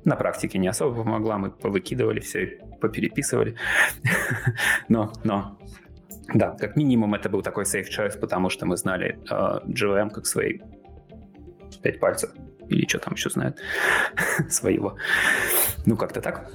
На 0.05 0.17
практике 0.17 0.59
не 0.59 0.69
особо 0.69 1.03
помогла, 1.03 1.39
мы 1.39 1.51
повыкидывали 1.51 2.21
все, 2.21 2.59
попереписывали. 2.81 3.57
но, 4.89 5.13
но, 5.25 5.59
да, 6.35 6.51
как 6.53 6.77
минимум 6.77 7.15
это 7.15 7.29
был 7.29 7.43
такой 7.43 7.65
safe 7.65 7.89
choice, 7.89 8.19
потому 8.19 8.51
что 8.51 8.67
мы 8.67 8.77
знали 8.77 9.19
э, 9.31 9.61
GVM 9.67 10.11
как 10.11 10.27
свои 10.27 10.61
пять 11.83 12.01
пальцев. 12.01 12.31
Или 12.69 12.87
что 12.87 12.99
там 12.99 13.15
еще 13.15 13.31
знает 13.31 13.59
своего. 14.49 14.97
Ну, 15.87 15.97
как-то 15.97 16.21
так. 16.21 16.51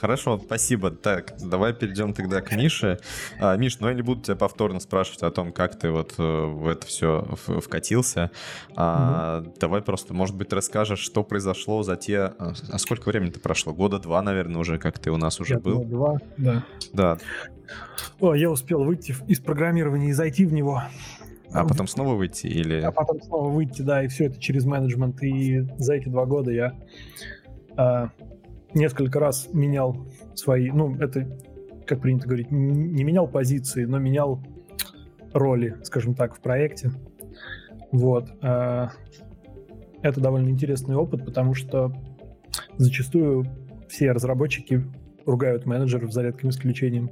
Хорошо, 0.00 0.40
спасибо. 0.44 0.90
Так, 0.90 1.34
давай 1.38 1.72
перейдем 1.72 2.12
тогда 2.12 2.40
к 2.40 2.54
Мише. 2.54 2.98
А, 3.40 3.56
Миш, 3.56 3.78
ну 3.80 3.88
я 3.88 3.94
не 3.94 4.02
буду 4.02 4.22
тебя 4.22 4.36
повторно 4.36 4.80
спрашивать 4.80 5.22
о 5.22 5.30
том, 5.30 5.52
как 5.52 5.78
ты 5.78 5.90
вот 5.90 6.14
э, 6.18 6.22
в 6.22 6.66
это 6.66 6.86
все 6.86 7.26
вкатился. 7.36 8.30
А, 8.76 9.44
Давай 9.58 9.82
просто, 9.82 10.14
может 10.14 10.36
быть, 10.36 10.52
расскажешь, 10.52 11.00
что 11.00 11.22
произошло 11.22 11.82
за 11.82 11.96
те... 11.96 12.32
А 12.38 12.54
а 12.70 12.78
сколько 12.78 13.08
времени-то 13.08 13.40
прошло? 13.40 13.72
Года 13.72 13.98
два, 13.98 14.22
наверное, 14.22 14.60
уже, 14.60 14.78
как 14.78 14.98
ты 14.98 15.10
у 15.10 15.16
нас 15.16 15.40
уже 15.40 15.54
Я 15.54 15.60
был. 15.60 15.84
Два, 15.84 16.18
да. 16.36 16.64
Да. 16.92 17.18
О, 18.20 18.34
я 18.34 18.50
успел 18.50 18.84
выйти 18.84 19.14
из 19.28 19.40
программирования 19.40 20.10
и 20.10 20.12
зайти 20.12 20.44
в 20.44 20.52
него. 20.52 20.82
А 21.52 21.64
потом 21.64 21.86
снова 21.86 22.14
выйти 22.14 22.48
или... 22.48 22.80
А 22.80 22.90
потом 22.90 23.22
снова 23.22 23.48
выйти, 23.48 23.82
да, 23.82 24.02
и 24.02 24.08
все 24.08 24.26
это 24.26 24.40
через 24.40 24.64
менеджмент. 24.64 25.22
И 25.22 25.60
за 25.78 25.94
эти 25.94 26.08
два 26.08 26.26
года 26.26 26.50
я 26.50 26.74
а, 27.76 28.10
несколько 28.74 29.20
раз 29.20 29.48
менял 29.52 30.06
свои, 30.34 30.70
ну, 30.70 30.96
это, 30.96 31.28
как 31.86 32.00
принято 32.00 32.26
говорить, 32.26 32.50
не 32.50 33.04
менял 33.04 33.28
позиции, 33.28 33.84
но 33.84 33.98
менял 33.98 34.42
роли, 35.32 35.76
скажем 35.82 36.14
так, 36.14 36.36
в 36.36 36.40
проекте. 36.40 36.90
Вот. 37.90 38.28
а, 38.42 38.90
это 40.02 40.20
довольно 40.20 40.50
интересный 40.50 40.96
опыт, 40.96 41.24
потому 41.24 41.54
что 41.54 41.92
зачастую 42.76 43.46
все 43.88 44.12
разработчики 44.12 44.84
ругают 45.24 45.64
менеджеров 45.64 46.12
за 46.12 46.22
редким 46.22 46.50
исключением. 46.50 47.10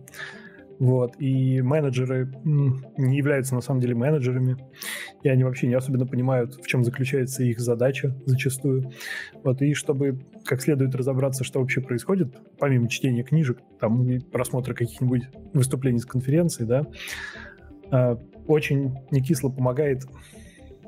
Вот. 0.78 1.14
И 1.20 1.60
менеджеры 1.62 2.32
не 2.44 3.16
являются 3.16 3.54
на 3.54 3.60
самом 3.60 3.80
деле 3.80 3.94
менеджерами, 3.94 4.56
и 5.22 5.28
они 5.28 5.44
вообще 5.44 5.66
не 5.66 5.74
особенно 5.74 6.06
понимают, 6.06 6.54
в 6.54 6.66
чем 6.66 6.84
заключается 6.84 7.44
их 7.44 7.60
задача 7.60 8.16
зачастую. 8.26 8.90
Вот. 9.42 9.62
И 9.62 9.74
чтобы 9.74 10.20
как 10.44 10.60
следует 10.60 10.94
разобраться, 10.94 11.44
что 11.44 11.60
вообще 11.60 11.80
происходит, 11.80 12.34
помимо 12.58 12.88
чтения 12.88 13.22
книжек, 13.22 13.58
там, 13.80 14.08
и 14.08 14.18
просмотра 14.18 14.74
каких-нибудь 14.74 15.28
выступлений 15.52 15.98
с 15.98 16.06
конференции, 16.06 16.64
да, 16.64 16.86
а, 17.90 18.18
очень 18.46 18.94
не 19.10 19.20
кисло 19.22 19.50
помогает 19.50 20.04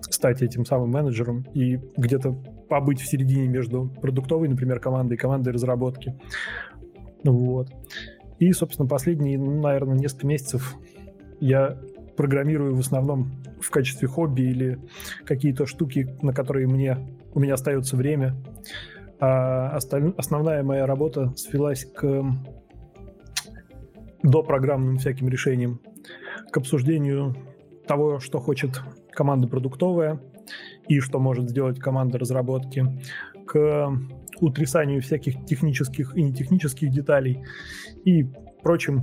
стать 0.00 0.42
этим 0.42 0.64
самым 0.64 0.90
менеджером 0.90 1.46
и 1.54 1.78
где-то 1.96 2.32
побыть 2.68 3.00
в 3.00 3.06
середине 3.06 3.48
между 3.48 3.88
продуктовой, 4.00 4.48
например, 4.48 4.80
командой 4.80 5.14
и 5.14 5.16
командой 5.16 5.50
разработки. 5.50 6.18
Вот. 7.22 7.70
И, 8.38 8.52
собственно, 8.52 8.88
последние, 8.88 9.38
ну, 9.38 9.60
наверное, 9.60 9.96
несколько 9.96 10.26
месяцев 10.26 10.76
я 11.40 11.78
программирую 12.16 12.74
в 12.74 12.80
основном 12.80 13.32
в 13.60 13.70
качестве 13.70 14.08
хобби 14.08 14.42
или 14.42 14.78
какие-то 15.24 15.66
штуки, 15.66 16.16
на 16.22 16.32
которые 16.32 16.66
мне, 16.66 16.98
у 17.32 17.40
меня 17.40 17.54
остается 17.54 17.96
время. 17.96 18.36
А 19.20 19.76
осталь- 19.76 20.14
основная 20.16 20.62
моя 20.62 20.86
работа 20.86 21.32
свелась 21.36 21.84
к 21.84 22.24
допрограммным 24.22 24.98
всяким 24.98 25.28
решениям, 25.28 25.80
к 26.50 26.56
обсуждению 26.56 27.36
того, 27.86 28.18
что 28.20 28.38
хочет 28.38 28.82
команда 29.10 29.48
продуктовая 29.48 30.20
и 30.88 31.00
что 31.00 31.18
может 31.18 31.50
сделать 31.50 31.78
команда 31.78 32.18
разработки, 32.18 32.84
к 33.46 33.92
утрясанию 34.40 35.00
всяких 35.02 35.44
технических 35.46 36.16
и 36.16 36.22
нетехнических 36.22 36.90
деталей 36.90 37.44
и 38.04 38.24
прочим 38.62 39.02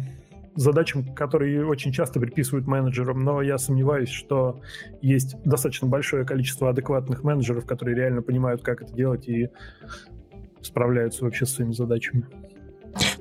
задачам, 0.56 1.16
которые 1.16 1.66
очень 1.66 1.92
часто 1.92 2.20
приписывают 2.20 2.68
менеджерам, 2.68 3.20
но 3.20 3.42
я 3.42 3.58
сомневаюсь, 3.58 4.10
что 4.10 4.62
есть 5.02 5.36
достаточно 5.44 5.88
большое 5.88 6.26
количество 6.26 6.70
адекватных 6.70 7.24
менеджеров, 7.24 7.66
которые 7.66 7.96
реально 7.96 8.22
понимают, 8.22 8.62
как 8.62 8.82
это 8.82 8.94
делать 8.94 9.28
и 9.30 9.50
справляются 10.62 11.24
вообще 11.24 11.46
с 11.46 11.54
своими 11.54 11.72
задачами. 11.72 12.26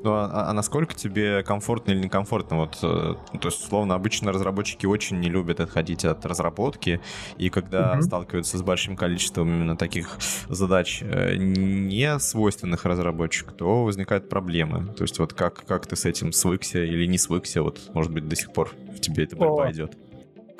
Ну, 0.02 0.12
а, 0.12 0.48
а 0.48 0.52
насколько 0.52 0.94
тебе 0.94 1.42
комфортно 1.42 1.92
или 1.92 2.00
некомфортно? 2.00 2.56
Вот, 2.56 2.78
э, 2.82 3.14
то 3.38 3.48
есть, 3.48 3.64
условно, 3.64 3.94
обычно 3.94 4.32
разработчики 4.32 4.86
очень 4.86 5.20
не 5.20 5.28
любят 5.28 5.60
отходить 5.60 6.04
от 6.04 6.24
разработки, 6.26 7.00
и 7.38 7.50
когда 7.50 7.92
Мгм. 7.92 8.02
сталкиваются 8.02 8.58
с 8.58 8.62
большим 8.62 8.96
количеством 8.96 9.48
именно 9.48 9.76
таких 9.76 10.18
задач, 10.48 11.02
э, 11.02 11.36
не 11.36 12.18
свойственных 12.18 12.84
разработчику, 12.84 13.52
то 13.52 13.84
возникают 13.84 14.28
проблемы. 14.28 14.92
То 14.94 15.04
есть, 15.04 15.18
вот 15.18 15.34
как, 15.34 15.64
как 15.66 15.86
ты 15.86 15.96
с 15.96 16.04
этим 16.04 16.32
свыкся 16.32 16.82
или 16.82 17.06
не 17.06 17.18
свыкся, 17.18 17.62
вот, 17.62 17.78
может 17.92 18.12
быть, 18.12 18.26
до 18.28 18.36
сих 18.36 18.52
пор 18.52 18.70
в 18.96 19.00
тебе 19.00 19.24
эта 19.24 19.36
борьба 19.36 19.66
О. 19.66 19.70
идет? 19.70 19.92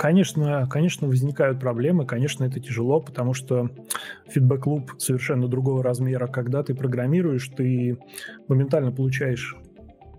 Конечно, 0.00 0.66
конечно, 0.70 1.06
возникают 1.08 1.60
проблемы, 1.60 2.06
конечно, 2.06 2.44
это 2.44 2.58
тяжело, 2.58 3.02
потому 3.02 3.34
что 3.34 3.68
фидбэк-клуб 4.30 4.92
совершенно 4.96 5.46
другого 5.46 5.82
размера. 5.82 6.26
Когда 6.26 6.62
ты 6.62 6.74
программируешь, 6.74 7.46
ты 7.54 7.98
моментально 8.48 8.92
получаешь 8.92 9.54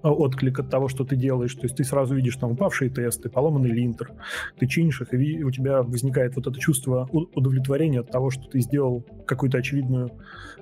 а, 0.03 0.11
отклик 0.11 0.59
от 0.59 0.69
того, 0.69 0.87
что 0.87 1.03
ты 1.03 1.15
делаешь. 1.15 1.55
То 1.55 1.63
есть 1.63 1.77
ты 1.77 1.83
сразу 1.83 2.13
видишь 2.13 2.35
там 2.35 2.51
упавшие 2.51 2.91
тесты, 2.91 3.27
поломанный 3.27 3.71
линтер, 3.71 4.11
ты 4.59 4.67
чинишь 4.67 5.01
их, 5.01 5.15
и 5.15 5.43
у 5.43 5.49
тебя 5.49 5.81
возникает 5.81 6.35
вот 6.35 6.45
это 6.45 6.59
чувство 6.59 7.09
удовлетворения 7.33 8.01
от 8.01 8.11
того, 8.11 8.29
что 8.29 8.47
ты 8.47 8.59
сделал 8.59 9.03
какую-то 9.25 9.57
очевидную, 9.57 10.11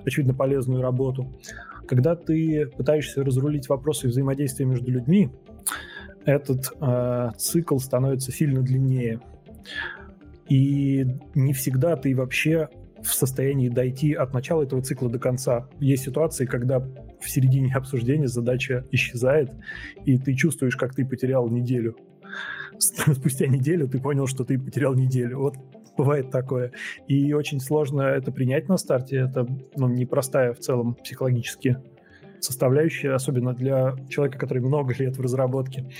очевидно 0.02 0.32
полезную 0.32 0.80
работу. 0.80 1.30
Когда 1.86 2.16
ты 2.16 2.68
пытаешься 2.74 3.22
разрулить 3.22 3.68
вопросы 3.68 4.08
взаимодействия 4.08 4.64
между 4.64 4.90
людьми, 4.90 5.30
этот 6.24 6.72
э, 6.80 7.30
цикл 7.36 7.78
становится 7.78 8.32
сильно 8.32 8.62
длиннее. 8.62 9.20
И 10.48 11.06
не 11.34 11.52
всегда 11.52 11.96
ты 11.96 12.14
вообще 12.14 12.68
в 13.02 13.14
состоянии 13.14 13.68
дойти 13.68 14.12
от 14.12 14.34
начала 14.34 14.62
этого 14.62 14.82
цикла 14.82 15.08
до 15.08 15.18
конца. 15.18 15.68
Есть 15.78 16.04
ситуации, 16.04 16.44
когда 16.44 16.80
в 16.80 17.28
середине 17.28 17.74
обсуждения 17.74 18.28
задача 18.28 18.84
исчезает, 18.90 19.50
и 20.04 20.18
ты 20.18 20.34
чувствуешь, 20.34 20.76
как 20.76 20.94
ты 20.94 21.06
потерял 21.06 21.48
неделю. 21.48 21.96
Спустя 22.78 23.46
неделю 23.46 23.88
ты 23.88 24.00
понял, 24.00 24.26
что 24.26 24.44
ты 24.44 24.58
потерял 24.58 24.94
неделю. 24.94 25.38
Вот 25.38 25.56
бывает 25.96 26.30
такое. 26.30 26.72
И 27.08 27.32
очень 27.32 27.60
сложно 27.60 28.02
это 28.02 28.32
принять 28.32 28.68
на 28.68 28.76
старте. 28.76 29.16
Это 29.16 29.46
ну, 29.76 29.88
непростая 29.88 30.52
в 30.52 30.58
целом 30.58 30.94
психологически 30.94 31.78
составляющая, 32.40 33.12
особенно 33.12 33.52
для 33.54 33.96
человека, 34.08 34.38
который 34.38 34.62
много 34.62 34.94
лет 34.98 35.16
в 35.16 35.20
разработке. 35.20 35.90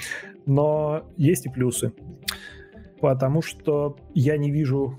Но 0.46 1.04
есть 1.16 1.46
и 1.46 1.48
плюсы. 1.48 1.92
Потому 3.00 3.42
что 3.42 3.96
я 4.14 4.36
не 4.36 4.50
вижу 4.50 4.98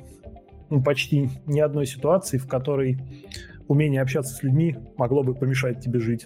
ну, 0.70 0.82
почти 0.82 1.30
ни 1.46 1.60
одной 1.60 1.86
ситуации, 1.86 2.38
в 2.38 2.48
которой 2.48 2.98
умение 3.68 4.02
общаться 4.02 4.34
с 4.34 4.44
людьми 4.44 4.76
могло 4.98 5.24
бы 5.24 5.36
помешать 5.36 5.82
тебе 5.82 6.00
жить. 6.00 6.26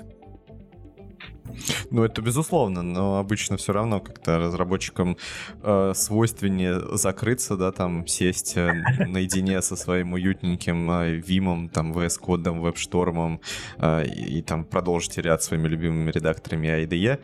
Ну, 1.92 2.04
это 2.04 2.22
безусловно, 2.22 2.82
но 2.82 3.18
обычно 3.20 3.58
все 3.58 3.74
равно 3.74 4.00
как-то 4.00 4.40
разработчикам 4.40 5.18
э, 5.64 5.94
свойственнее 5.96 6.98
закрыться, 6.98 7.56
да, 7.58 7.72
там, 7.72 8.08
сесть 8.08 8.58
э, 8.58 8.74
наедине 9.08 9.62
со 9.62 9.76
своим 9.76 10.14
уютненьким 10.14 10.92
э, 10.92 11.12
Вимом, 11.16 11.70
там, 11.70 11.94
VS 11.94 12.20
Кодом, 12.20 12.66
WebStorm 12.66 13.40
э, 13.78 14.06
и, 14.06 14.40
и 14.40 14.42
там 14.42 14.66
продолжить 14.66 15.18
ряд 15.18 15.44
своими 15.44 15.68
любимыми 15.68 16.12
редакторами 16.12 16.68
IDE. 16.68 17.20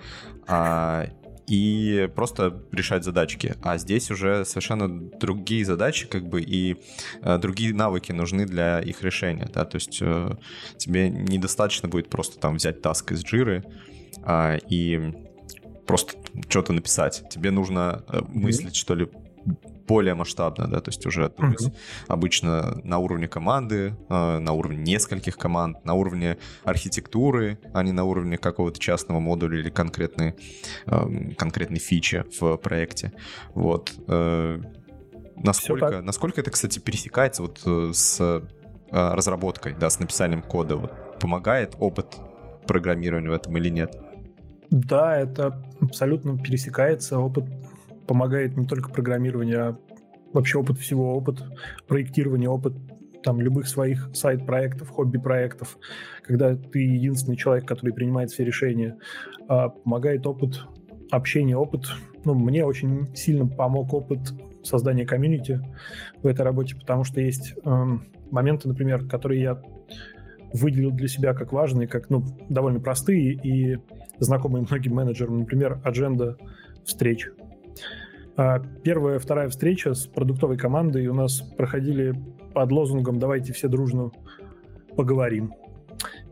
А, 0.47 1.07
и 1.51 2.10
просто 2.15 2.63
решать 2.71 3.03
задачки. 3.03 3.55
А 3.62 3.77
здесь 3.77 4.10
уже 4.10 4.45
совершенно 4.45 4.88
другие 5.19 5.65
задачи, 5.65 6.07
как 6.07 6.27
бы, 6.27 6.41
и 6.41 6.77
э, 7.21 7.38
другие 7.39 7.73
навыки 7.73 8.13
нужны 8.13 8.45
для 8.45 8.79
их 8.79 9.03
решения, 9.03 9.49
да, 9.53 9.65
то 9.65 9.75
есть 9.75 9.99
э, 10.01 10.36
тебе 10.77 11.10
недостаточно 11.10 11.89
будет 11.89 12.10
просто 12.10 12.39
там 12.39 12.55
взять 12.55 12.81
таск 12.81 13.12
из 13.12 13.23
джиры, 13.23 13.65
а, 14.23 14.57
и 14.57 15.13
просто 15.86 16.13
что-то 16.49 16.73
написать. 16.73 17.23
Тебе 17.29 17.51
нужно 17.51 18.03
mm-hmm. 18.07 18.27
мыслить, 18.34 18.75
что 18.75 18.95
ли, 18.95 19.10
более 19.88 20.13
масштабно, 20.13 20.67
да, 20.67 20.79
то 20.79 20.89
есть 20.89 21.05
уже 21.05 21.23
mm-hmm. 21.23 21.75
обычно 22.07 22.79
на 22.84 22.99
уровне 22.99 23.27
команды, 23.27 23.93
э, 24.10 24.39
на 24.39 24.53
уровне 24.53 24.77
нескольких 24.77 25.38
команд, 25.38 25.84
на 25.84 25.95
уровне 25.95 26.38
архитектуры, 26.63 27.60
а 27.73 27.84
не 27.84 27.91
на 27.91 28.05
уровне 28.05 28.38
какого-то 28.38 28.79
частного 28.79 29.19
модуля 29.19 29.60
или 29.60 29.69
конкретной, 29.69 30.36
э, 30.86 31.34
конкретной 31.38 31.79
фичи 31.79 32.23
в 32.39 32.55
проекте. 32.57 33.12
Вот. 33.53 33.91
Э, 34.07 34.62
насколько, 35.36 36.01
насколько 36.01 36.39
это, 36.39 36.51
кстати, 36.51 36.79
пересекается 36.79 37.41
вот 37.41 37.62
с 37.93 38.41
разработкой, 38.91 39.73
да, 39.73 39.89
с 39.89 39.99
написанием 39.99 40.41
кода? 40.41 40.75
Вот 40.75 41.19
помогает 41.19 41.75
опыт 41.79 42.17
программирования 42.65 43.29
в 43.29 43.34
этом 43.34 43.57
или 43.57 43.69
нет? 43.69 43.95
Да, 44.71 45.17
это 45.17 45.62
абсолютно 45.81 46.38
пересекается. 46.38 47.19
Опыт 47.19 47.45
помогает 48.07 48.57
не 48.57 48.65
только 48.65 48.89
программированию, 48.89 49.67
а 49.67 49.77
вообще 50.34 50.60
опыт 50.60 50.77
всего, 50.77 51.15
опыт 51.15 51.43
проектирования, 51.88 52.49
опыт 52.49 52.73
там 53.21 53.39
любых 53.39 53.67
своих 53.67 54.10
сайт-проектов, 54.13 54.89
хобби-проектов, 54.89 55.77
когда 56.23 56.55
ты 56.55 56.79
единственный 56.79 57.36
человек, 57.36 57.67
который 57.67 57.93
принимает 57.93 58.31
все 58.31 58.45
решения, 58.45 58.97
а 59.47 59.69
помогает 59.69 60.25
опыт 60.25 60.62
общения, 61.12 61.55
опыт, 61.55 61.86
ну, 62.23 62.34
мне 62.34 62.65
очень 62.65 63.13
сильно 63.15 63.45
помог 63.45 63.93
опыт 63.93 64.19
создания 64.63 65.05
комьюнити 65.05 65.60
в 66.23 66.27
этой 66.27 66.41
работе, 66.41 66.75
потому 66.75 67.03
что 67.03 67.19
есть 67.19 67.53
эм, 67.65 68.05
моменты, 68.31 68.67
например, 68.67 69.05
которые 69.05 69.41
я 69.41 69.62
выделил 70.54 70.92
для 70.92 71.08
себя 71.08 71.34
как 71.34 71.52
важные, 71.52 71.88
как 71.88 72.10
ну, 72.10 72.24
довольно 72.50 72.80
простые 72.80 73.34
и 73.34 73.78
знакомые 74.20 74.66
многим 74.70 74.96
менеджерам, 74.96 75.40
например, 75.40 75.80
адженда 75.84 76.38
встреч. 76.84 77.30
А 78.38 78.60
первая, 78.84 79.20
вторая 79.20 79.50
встреча 79.50 79.94
с 79.94 80.08
продуктовой 80.08 80.58
командой 80.58 81.08
у 81.08 81.14
нас 81.14 81.42
проходили 81.42 82.14
под 82.54 82.72
лозунгом 82.72 83.20
«давайте 83.20 83.54
все 83.54 83.68
дружно 83.68 84.12
поговорим». 84.96 85.54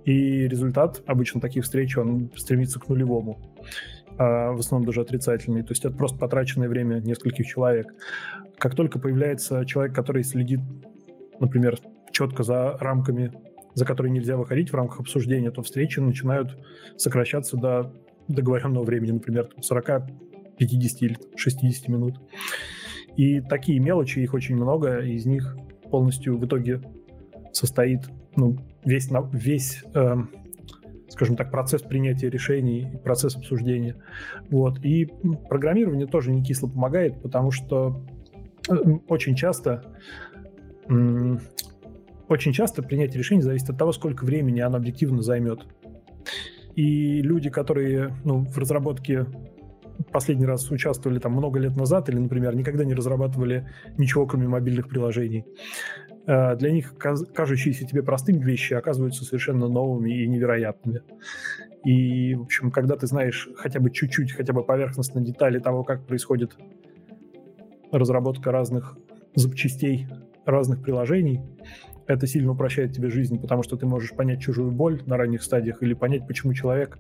И 0.06 0.48
результат 0.48 1.04
обычно 1.06 1.40
таких 1.42 1.66
встреч, 1.66 1.98
он 1.98 2.32
стремится 2.36 2.80
к 2.80 2.88
нулевому. 2.90 3.40
А 4.18 4.52
в 4.52 4.60
основном 4.60 4.88
даже 4.88 5.02
отрицательный. 5.02 5.62
То 5.62 5.72
есть 5.72 5.86
это 5.86 5.96
просто 5.96 6.18
потраченное 6.18 6.68
время 6.68 6.96
нескольких 6.96 7.46
человек. 7.46 7.94
Как 8.58 8.76
только 8.76 9.00
появляется 9.00 9.66
человек, 9.66 9.94
который 9.94 10.24
следит, 10.24 10.60
например, 11.40 11.78
четко 12.12 12.44
за 12.44 12.78
рамками 12.80 13.32
за 13.80 13.86
которые 13.86 14.12
нельзя 14.12 14.36
выходить 14.36 14.72
в 14.72 14.76
рамках 14.76 15.00
обсуждения, 15.00 15.52
то 15.52 15.62
встречи 15.62 16.02
начинают 16.02 16.58
сокращаться 16.98 17.56
до 17.56 17.94
договоренного 18.28 18.84
времени, 18.84 19.14
например, 19.14 19.50
40, 19.62 20.02
50 20.58 21.02
или 21.02 21.18
60 21.38 21.88
минут. 21.88 22.20
И 23.16 23.40
такие 23.40 23.80
мелочи, 23.80 24.20
их 24.20 24.34
очень 24.34 24.58
много, 24.58 25.00
из 25.00 25.26
них 25.26 25.56
полностью 25.90 26.38
в 26.38 26.46
итоге 26.46 26.82
состоит 27.54 28.02
ну, 28.36 28.58
весь, 28.84 29.10
весь 29.32 29.84
э, 29.94 30.16
скажем 31.08 31.38
так, 31.38 31.50
процесс 31.50 31.82
принятия 31.82 32.30
решений, 32.30 33.00
процесс 33.04 33.38
обсуждения. 33.38 33.96
Вот. 34.50 34.84
И 34.84 35.06
программирование 35.48 36.06
тоже 36.06 36.32
не 36.32 36.44
кисло 36.44 36.68
помогает, 36.68 37.22
потому 37.22 37.52
что 37.52 38.06
э, 38.70 38.74
очень 39.08 39.36
часто 39.36 39.86
очень 42.30 42.54
часто 42.54 42.84
принятие 42.84 43.18
решений 43.18 43.42
зависит 43.42 43.70
от 43.70 43.78
того, 43.78 43.92
сколько 43.92 44.24
времени 44.24 44.62
оно 44.62 44.78
объективно 44.78 45.22
займет. 45.22 45.66
И 46.76 47.22
люди, 47.22 47.50
которые 47.50 48.16
ну, 48.24 48.46
в 48.46 48.58
разработке 48.58 49.26
последний 50.12 50.46
раз 50.46 50.70
участвовали 50.72 51.20
там 51.20 51.34
много 51.34 51.60
лет 51.60 51.76
назад 51.76 52.08
или, 52.08 52.18
например, 52.18 52.56
никогда 52.56 52.86
не 52.86 52.94
разрабатывали 52.94 53.68
ничего, 53.98 54.26
кроме 54.28 54.48
мобильных 54.48 54.88
приложений, 54.88 55.46
э, 56.28 56.56
для 56.56 56.72
них 56.72 56.96
кажущиеся 56.98 57.86
тебе 57.86 58.04
простыми 58.04 58.44
вещи 58.44 58.74
оказываются 58.74 59.26
совершенно 59.26 59.68
новыми 59.68 60.24
и 60.24 60.28
невероятными. 60.28 61.02
И, 61.84 62.36
в 62.36 62.44
общем, 62.44 62.72
когда 62.72 62.96
ты 62.96 63.08
знаешь 63.08 63.50
хотя 63.56 63.80
бы 63.80 63.90
чуть-чуть, 63.90 64.34
хотя 64.34 64.54
бы 64.54 64.64
поверхностно 64.64 65.22
детали 65.22 65.60
того, 65.60 65.84
как 65.84 66.06
происходит 66.06 66.56
разработка 67.92 68.52
разных 68.52 68.98
запчастей 69.36 70.08
разных 70.46 70.82
приложений, 70.82 71.42
это 72.14 72.26
сильно 72.26 72.52
упрощает 72.52 72.92
тебе 72.92 73.10
жизнь, 73.10 73.40
потому 73.40 73.62
что 73.62 73.78
ты 73.78 73.86
можешь 73.86 74.12
понять 74.14 74.42
чужую 74.42 74.72
боль 74.72 75.02
на 75.06 75.16
ранних 75.16 75.44
стадиях 75.44 75.84
или 75.84 75.94
понять, 75.94 76.26
почему 76.28 76.54
человек 76.54 76.98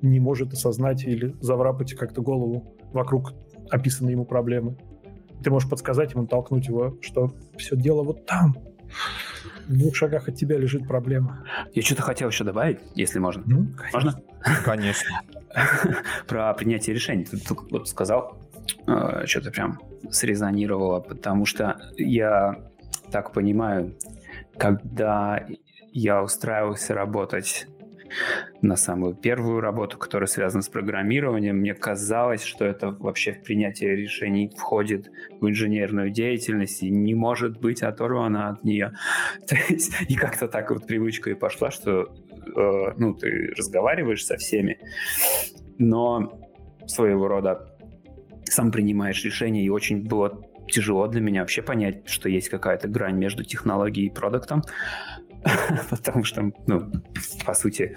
не 0.00 0.20
может 0.20 0.52
осознать 0.52 1.02
или 1.04 1.34
заврапать 1.40 1.94
как-то 1.94 2.22
голову 2.22 2.76
вокруг 2.92 3.34
описанной 3.70 4.12
ему 4.12 4.24
проблемы. 4.24 4.76
Ты 5.42 5.50
можешь 5.50 5.68
подсказать 5.68 6.14
ему, 6.14 6.28
толкнуть 6.28 6.68
его, 6.68 6.96
что 7.00 7.34
все 7.56 7.76
дело 7.76 8.04
вот 8.04 8.26
там. 8.26 8.56
В 9.66 9.76
двух 9.76 9.96
шагах 9.96 10.28
от 10.28 10.36
тебя 10.36 10.56
лежит 10.56 10.86
проблема. 10.86 11.44
Я 11.72 11.82
что-то 11.82 12.02
хотел 12.02 12.28
еще 12.28 12.44
добавить, 12.44 12.78
если 12.94 13.18
можно. 13.18 13.42
Ну, 13.46 13.66
можно? 13.92 14.20
Конечно. 14.64 15.20
Про 16.28 16.54
принятие 16.54 16.94
решений. 16.94 17.24
Ты 17.24 17.38
вот 17.70 17.88
сказал, 17.88 18.38
э, 18.86 19.26
что-то 19.26 19.50
прям 19.50 19.80
срезонировало, 20.10 21.00
потому 21.00 21.44
что 21.44 21.80
я 21.96 22.56
так 23.10 23.32
понимаю, 23.32 23.94
когда 24.58 25.46
я 25.92 26.22
устраивался 26.22 26.94
работать 26.94 27.66
на 28.62 28.76
самую 28.76 29.14
первую 29.14 29.60
работу, 29.60 29.98
которая 29.98 30.26
связана 30.26 30.62
с 30.62 30.68
программированием, 30.68 31.56
мне 31.56 31.74
казалось, 31.74 32.42
что 32.42 32.64
это 32.64 32.90
вообще 32.90 33.32
в 33.32 33.42
принятие 33.42 33.96
решений 33.96 34.50
входит 34.56 35.10
в 35.40 35.48
инженерную 35.48 36.10
деятельность 36.10 36.82
и 36.82 36.90
не 36.90 37.14
может 37.14 37.60
быть 37.60 37.82
оторвано 37.82 38.50
от 38.50 38.64
нее. 38.64 38.92
То 39.48 39.56
есть, 39.68 39.92
и 40.08 40.14
как-то 40.14 40.48
так 40.48 40.70
вот 40.70 40.86
привычка 40.86 41.30
и 41.30 41.34
пошла, 41.34 41.70
что 41.70 42.02
э, 42.02 42.94
ну, 42.96 43.14
ты 43.14 43.52
разговариваешь 43.56 44.24
со 44.24 44.36
всеми, 44.36 44.78
но 45.78 46.40
своего 46.86 47.28
рода 47.28 47.76
сам 48.44 48.70
принимаешь 48.70 49.24
решения, 49.24 49.64
и 49.64 49.70
очень 49.70 50.06
было 50.06 50.40
тяжело 50.68 51.06
для 51.06 51.20
меня 51.20 51.40
вообще 51.40 51.62
понять, 51.62 52.08
что 52.08 52.28
есть 52.28 52.48
какая-то 52.48 52.88
грань 52.88 53.16
между 53.16 53.44
технологией 53.44 54.08
и 54.08 54.10
продуктом, 54.10 54.62
потому 55.90 56.24
что, 56.24 56.52
ну, 56.66 56.90
по 57.44 57.54
сути, 57.54 57.96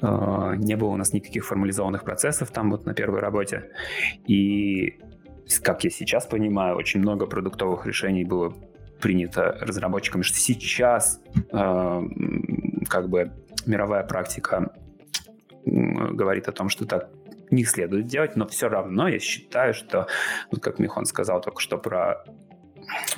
э, 0.00 0.54
не 0.56 0.76
было 0.76 0.88
у 0.88 0.96
нас 0.96 1.12
никаких 1.12 1.46
формализованных 1.46 2.04
процессов 2.04 2.50
там 2.50 2.70
вот 2.70 2.86
на 2.86 2.94
первой 2.94 3.20
работе. 3.20 3.70
И, 4.26 4.98
как 5.62 5.84
я 5.84 5.90
сейчас 5.90 6.26
понимаю, 6.26 6.76
очень 6.76 7.00
много 7.00 7.26
продуктовых 7.26 7.86
решений 7.86 8.24
было 8.24 8.54
принято 9.00 9.58
разработчиками, 9.60 10.22
что 10.22 10.38
сейчас 10.38 11.20
э, 11.34 12.02
как 12.88 13.08
бы 13.08 13.32
мировая 13.66 14.04
практика 14.04 14.72
говорит 15.66 16.48
о 16.48 16.52
том, 16.52 16.68
что 16.68 16.86
так 16.86 17.10
не 17.50 17.64
следует 17.64 18.06
делать, 18.06 18.36
но 18.36 18.46
все 18.46 18.68
равно 18.68 19.08
я 19.08 19.18
считаю, 19.18 19.74
что, 19.74 20.06
вот 20.50 20.60
как 20.62 20.78
Михон 20.78 21.04
сказал 21.04 21.40
только 21.40 21.60
что 21.60 21.78
про 21.78 22.24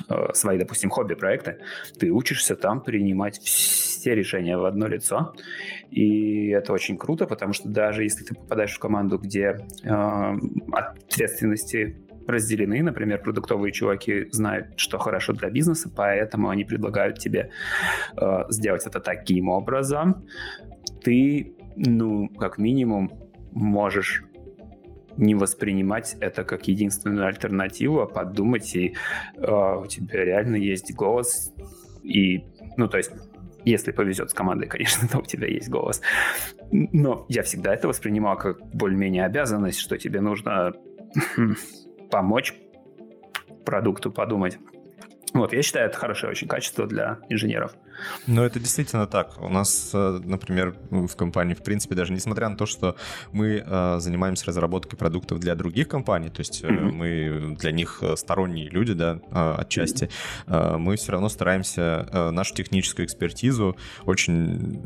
э, 0.09 0.33
свои, 0.33 0.57
допустим, 0.57 0.89
хобби-проекты, 0.89 1.59
ты 1.99 2.11
учишься 2.11 2.55
там 2.55 2.81
принимать 2.81 3.39
все 3.39 4.15
решения 4.15 4.57
в 4.57 4.65
одно 4.65 4.87
лицо, 4.87 5.33
и 5.89 6.49
это 6.49 6.73
очень 6.73 6.97
круто, 6.97 7.25
потому 7.25 7.53
что 7.53 7.69
даже 7.69 8.03
если 8.03 8.23
ты 8.23 8.35
попадаешь 8.35 8.73
в 8.73 8.79
команду, 8.79 9.17
где 9.17 9.57
э, 9.83 10.33
ответственности 10.71 12.07
разделены, 12.27 12.83
например, 12.83 13.21
продуктовые 13.21 13.71
чуваки 13.71 14.27
знают, 14.31 14.77
что 14.77 14.97
хорошо 14.97 15.33
для 15.33 15.49
бизнеса, 15.49 15.89
поэтому 15.95 16.49
они 16.49 16.65
предлагают 16.65 17.19
тебе 17.19 17.51
э, 18.15 18.43
сделать 18.49 18.85
это 18.85 18.99
таким 18.99 19.49
образом, 19.49 20.27
ты, 21.03 21.55
ну, 21.75 22.27
как 22.29 22.57
минимум, 22.57 23.26
можешь 23.57 24.23
не 25.17 25.35
воспринимать 25.35 26.15
это 26.19 26.43
как 26.43 26.67
единственную 26.67 27.27
альтернативу, 27.27 28.01
а 28.01 28.05
подумать, 28.05 28.75
и 28.75 28.95
э, 29.35 29.75
у 29.81 29.85
тебя 29.87 30.23
реально 30.23 30.57
есть 30.57 30.93
голос, 30.93 31.51
и, 32.03 32.45
ну, 32.77 32.87
то 32.87 32.97
есть, 32.97 33.11
если 33.65 33.91
повезет 33.91 34.29
с 34.29 34.33
командой, 34.33 34.67
конечно, 34.69 35.07
то 35.07 35.19
у 35.19 35.23
тебя 35.23 35.47
есть 35.47 35.69
голос. 35.69 36.01
Но 36.71 37.25
я 37.29 37.43
всегда 37.43 37.73
это 37.73 37.87
воспринимал 37.87 38.37
как 38.37 38.61
более-менее 38.73 39.25
обязанность, 39.25 39.79
что 39.79 39.97
тебе 39.97 40.21
нужно 40.21 40.73
помочь 42.11 42.53
продукту 43.65 44.11
подумать. 44.11 44.59
Вот, 45.33 45.51
я 45.53 45.61
считаю, 45.61 45.87
это 45.87 45.97
хорошее 45.97 46.31
очень 46.31 46.47
качество 46.47 46.87
для 46.87 47.19
инженеров. 47.29 47.75
Ну, 48.27 48.43
это 48.43 48.59
действительно 48.59 49.07
так. 49.07 49.41
У 49.41 49.49
нас, 49.49 49.91
э, 49.93 50.19
например, 50.23 50.75
в 50.89 51.15
компании, 51.15 51.53
в 51.53 51.63
принципе, 51.63 51.95
даже 51.95 52.13
несмотря 52.13 52.49
на 52.49 52.55
то, 52.55 52.65
что 52.65 52.95
мы 53.31 53.63
э, 53.65 53.99
занимаемся 53.99 54.45
разработкой 54.45 54.97
продуктов 54.97 55.39
для 55.39 55.55
других 55.55 55.87
компаний, 55.87 56.29
то 56.29 56.41
есть 56.41 56.63
mm-hmm. 56.63 56.91
мы 56.91 57.55
для 57.59 57.71
них 57.71 58.03
сторонние 58.15 58.69
люди, 58.69 58.93
да, 58.93 59.19
отчасти, 59.31 60.09
mm-hmm. 60.45 60.77
мы 60.77 60.95
все 60.95 61.11
равно 61.11 61.29
стараемся 61.29 62.07
нашу 62.31 62.53
техническую 62.55 63.05
экспертизу 63.05 63.77
очень 64.05 64.81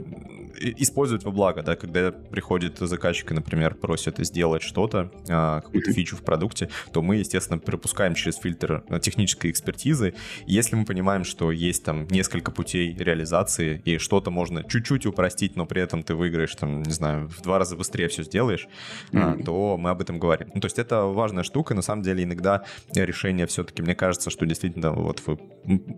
использовать 0.60 1.24
во 1.24 1.32
благо, 1.32 1.64
да, 1.64 1.76
когда 1.76 2.12
приходит 2.12 2.78
заказчик 2.80 3.32
и, 3.32 3.34
например, 3.34 3.76
просит 3.76 4.18
сделать 4.20 4.62
что-то, 4.62 5.12
какую-то 5.26 5.90
mm-hmm. 5.90 5.94
фичу 5.94 6.16
в 6.18 6.24
продукте, 6.24 6.70
то 6.94 7.02
мы, 7.02 7.18
естественно, 7.18 7.60
пропускаем 7.60 8.14
через 8.16 8.38
фильтр 8.38 8.84
технической 9.02 9.52
экспертизы. 9.52 10.14
Если 10.46 10.76
мы 10.76 10.86
понимаем, 10.86 11.24
что 11.24 11.52
есть 11.52 11.84
там 11.84 12.08
несколько 12.08 12.52
путей 12.52 12.94
реализации, 13.04 13.82
и 13.86 13.98
что-то 13.98 14.32
можно 14.32 14.64
чуть-чуть 14.64 15.06
упростить, 15.06 15.56
но 15.56 15.66
при 15.66 15.82
этом 15.82 16.04
ты 16.04 16.16
выиграешь, 16.16 16.56
там, 16.56 16.84
не 16.84 16.92
знаю, 16.92 17.30
в 17.30 17.42
два 17.42 17.60
раза 17.60 17.76
быстрее 17.76 18.08
все 18.08 18.24
сделаешь, 18.24 18.68
mm-hmm. 19.12 19.44
то 19.44 19.78
мы 19.78 19.90
об 19.90 20.02
этом 20.02 20.20
говорим. 20.20 20.50
Ну, 20.54 20.62
то 20.62 20.66
есть 20.66 20.80
это 20.80 21.04
важная 21.04 21.44
штука, 21.44 21.74
на 21.74 21.82
самом 21.82 22.04
деле 22.04 22.24
иногда 22.24 22.64
решение 22.94 23.46
все-таки, 23.46 23.82
мне 23.82 23.96
кажется, 23.96 24.30
что 24.30 24.46
действительно, 24.46 24.92
вот 24.92 25.22
вы 25.26 25.38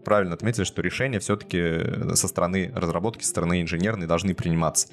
правильно 0.04 0.34
отметили, 0.34 0.64
что 0.64 0.82
решения 0.82 1.20
все-таки 1.20 2.16
со 2.16 2.28
стороны 2.28 2.72
разработки, 2.76 3.24
со 3.24 3.30
стороны 3.30 3.62
инженерной 3.62 4.08
должны 4.08 4.34
приниматься. 4.34 4.88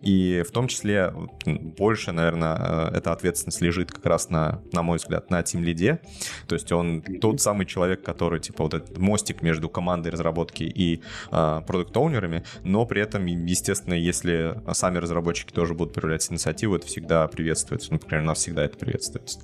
И 0.00 0.42
в 0.46 0.50
том 0.50 0.68
числе 0.68 1.12
больше, 1.44 2.12
наверное, 2.12 2.90
э, 2.92 2.96
эта 2.96 3.12
ответственность 3.12 3.60
лежит 3.60 3.92
как 3.92 4.04
раз 4.06 4.30
на, 4.30 4.62
на 4.72 4.82
мой 4.82 4.98
взгляд, 4.98 5.30
на 5.30 5.42
тим 5.42 5.62
лиде. 5.62 6.00
То 6.46 6.54
есть 6.54 6.70
он 6.72 7.02
тот 7.20 7.40
самый 7.40 7.66
человек, 7.66 8.02
который, 8.02 8.40
типа, 8.40 8.64
вот 8.64 8.74
этот 8.74 8.98
мостик 8.98 9.42
между 9.42 9.68
командой 9.68 10.08
разработки 10.08 10.62
и 10.64 11.02
а, 11.30 11.55
продукт-оунерами, 11.60 12.44
но 12.62 12.86
при 12.86 13.02
этом, 13.02 13.26
естественно, 13.26 13.94
если 13.94 14.60
сами 14.72 14.98
разработчики 14.98 15.52
тоже 15.52 15.74
будут 15.74 15.94
проявлять 15.94 16.30
инициативу, 16.30 16.76
это 16.76 16.86
всегда 16.86 17.26
приветствуется. 17.28 17.92
Например, 17.92 18.22
у 18.22 18.26
нас 18.26 18.38
всегда 18.38 18.64
это 18.64 18.76
приветствуется. 18.76 19.40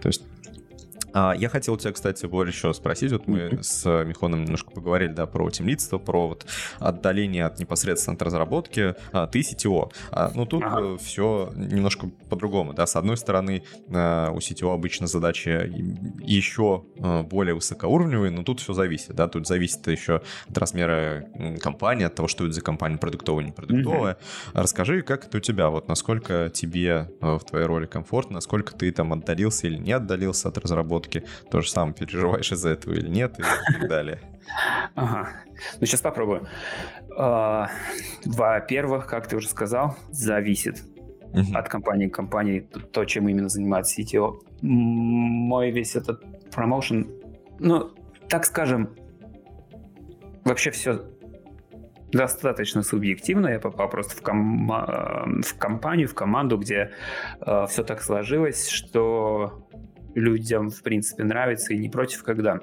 То 0.00 0.08
есть 0.08 0.22
а, 1.18 1.34
я 1.34 1.48
хотел 1.48 1.76
тебя, 1.76 1.92
кстати, 1.92 2.26
Боря, 2.26 2.50
еще 2.50 2.72
спросить. 2.72 3.10
Вот 3.10 3.26
мы 3.26 3.38
mm-hmm. 3.38 3.62
с 3.62 4.04
Михоном 4.04 4.44
немножко 4.44 4.70
поговорили, 4.70 5.12
да, 5.12 5.26
про 5.26 5.50
темлидство, 5.50 5.98
про 5.98 6.28
вот 6.28 6.46
отдаление 6.78 7.44
от 7.44 7.58
непосредственно 7.58 8.14
от 8.14 8.22
разработки. 8.22 8.94
А, 9.10 9.26
ты 9.26 9.40
CTO. 9.40 9.90
А, 10.12 10.30
ну, 10.36 10.46
тут 10.46 10.62
ага. 10.62 10.94
Э, 10.94 10.96
все 11.02 11.52
немножко 11.56 12.08
по-другому, 12.28 12.72
да. 12.72 12.86
С 12.86 12.94
одной 12.94 13.16
стороны, 13.16 13.64
э, 13.88 14.30
у 14.30 14.38
CTO 14.38 14.72
обычно 14.72 15.08
задачи 15.08 15.48
еще 16.22 16.84
э, 16.96 17.22
более 17.24 17.54
высокоуровневые, 17.56 18.30
но 18.30 18.44
тут 18.44 18.60
все 18.60 18.72
зависит, 18.72 19.16
да. 19.16 19.26
Тут 19.26 19.48
зависит 19.48 19.84
еще 19.88 20.22
от 20.48 20.56
размера 20.56 21.26
компании, 21.60 22.04
от 22.04 22.14
того, 22.14 22.28
что 22.28 22.44
это 22.44 22.52
за 22.52 22.60
компания, 22.60 22.96
продуктовая, 22.96 23.44
не 23.44 23.50
продуктовая. 23.50 24.14
Mm-hmm. 24.14 24.50
Расскажи, 24.60 25.02
как 25.02 25.26
это 25.26 25.38
у 25.38 25.40
тебя, 25.40 25.68
вот 25.70 25.88
насколько 25.88 26.48
тебе 26.54 27.10
в 27.20 27.40
твоей 27.40 27.66
роли 27.66 27.86
комфортно, 27.86 28.34
насколько 28.34 28.72
ты 28.72 28.92
там 28.92 29.12
отдалился 29.12 29.66
или 29.66 29.78
не 29.78 29.90
отдалился 29.90 30.48
от 30.48 30.58
разработки, 30.58 31.07
разработки, 31.08 31.24
то 31.50 31.60
же 31.60 31.70
самое, 31.70 31.94
переживаешь 31.94 32.52
из-за 32.52 32.70
этого 32.70 32.94
или 32.94 33.08
нет, 33.08 33.38
и 33.38 33.42
так 33.72 33.88
далее. 33.88 34.20
Ага. 34.94 35.30
Ну, 35.80 35.86
сейчас 35.86 36.00
попробую. 36.00 36.46
А, 37.16 37.68
во-первых, 38.24 39.06
как 39.06 39.26
ты 39.26 39.36
уже 39.36 39.48
сказал, 39.48 39.96
зависит 40.10 40.82
от 41.52 41.68
компании 41.68 42.08
к 42.08 42.14
компании 42.14 42.60
то, 42.60 43.04
чем 43.04 43.28
именно 43.28 43.48
занимается 43.48 44.00
CTO. 44.00 44.38
Мой 44.62 45.70
весь 45.70 45.94
этот 45.94 46.22
промоушен, 46.50 47.10
ну, 47.58 47.90
так 48.28 48.46
скажем, 48.46 48.94
вообще 50.44 50.70
все 50.70 51.04
достаточно 52.12 52.82
субъективно. 52.82 53.48
Я 53.48 53.60
попал 53.60 53.90
просто 53.90 54.16
в, 54.16 54.22
ком- 54.22 54.66
в 54.66 55.58
компанию, 55.58 56.08
в 56.08 56.14
команду, 56.14 56.56
где 56.56 56.92
э, 57.40 57.66
все 57.68 57.84
так 57.84 58.00
сложилось, 58.00 58.70
что 58.70 59.67
людям, 60.18 60.70
в 60.70 60.82
принципе, 60.82 61.24
нравится 61.24 61.74
и 61.74 61.78
не 61.78 61.88
против, 61.88 62.22
когда 62.22 62.60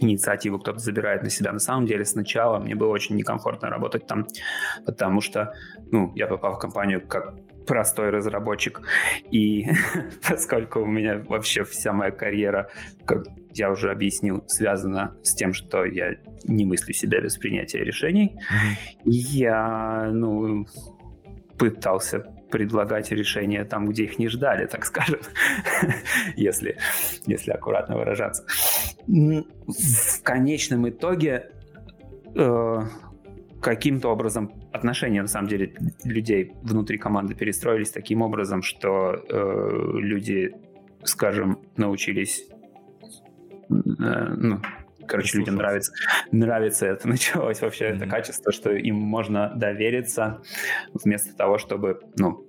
инициативу 0.00 0.58
кто-то 0.58 0.78
забирает 0.78 1.22
на 1.22 1.30
себя. 1.30 1.52
На 1.52 1.58
самом 1.58 1.86
деле 1.86 2.04
сначала 2.04 2.58
мне 2.58 2.74
было 2.74 2.88
очень 2.88 3.16
некомфортно 3.16 3.70
работать 3.70 4.06
там, 4.06 4.26
потому 4.84 5.20
что 5.20 5.54
ну, 5.90 6.12
я 6.14 6.26
попал 6.26 6.56
в 6.56 6.58
компанию 6.58 7.06
как 7.06 7.34
простой 7.66 8.10
разработчик, 8.10 8.82
и 9.30 9.66
поскольку 10.28 10.80
у 10.80 10.86
меня 10.86 11.18
вообще 11.18 11.64
вся 11.64 11.92
моя 11.92 12.10
карьера, 12.10 12.70
как 13.04 13.26
я 13.54 13.70
уже 13.70 13.90
объяснил, 13.90 14.42
связана 14.46 15.16
с 15.22 15.34
тем, 15.34 15.52
что 15.52 15.84
я 15.84 16.16
не 16.44 16.64
мыслю 16.64 16.92
себя 16.92 17.20
без 17.20 17.36
принятия 17.36 17.84
решений, 17.84 18.36
я, 19.04 20.10
ну, 20.12 20.66
пытался 21.58 22.26
предлагать 22.52 23.10
решения 23.10 23.64
там, 23.64 23.88
где 23.88 24.04
их 24.04 24.18
не 24.18 24.28
ждали, 24.28 24.66
так 24.66 24.84
скажем, 24.84 25.18
если, 26.36 26.76
если 27.26 27.50
аккуратно 27.50 27.96
выражаться. 27.96 28.44
В 29.06 30.22
конечном 30.22 30.88
итоге 30.88 31.50
э, 32.36 32.78
каким-то 33.60 34.10
образом 34.10 34.52
отношения, 34.70 35.22
на 35.22 35.28
самом 35.28 35.48
деле, 35.48 35.74
людей 36.04 36.52
внутри 36.62 36.98
команды 36.98 37.34
перестроились 37.34 37.90
таким 37.90 38.22
образом, 38.22 38.62
что 38.62 39.14
э, 39.14 39.80
люди, 39.94 40.54
скажем, 41.04 41.58
научились 41.76 42.46
э, 43.00 43.06
ну, 43.70 44.60
короче, 45.06 45.38
людям 45.38 45.56
нравится, 45.56 45.92
нравится 46.30 46.86
это, 46.86 47.08
началось 47.08 47.60
вообще 47.60 47.86
mm-hmm. 47.86 47.96
это 47.96 48.06
качество, 48.06 48.52
что 48.52 48.70
им 48.72 48.96
можно 48.96 49.52
довериться 49.54 50.42
вместо 50.92 51.34
того, 51.34 51.58
чтобы, 51.58 52.00
ну, 52.16 52.46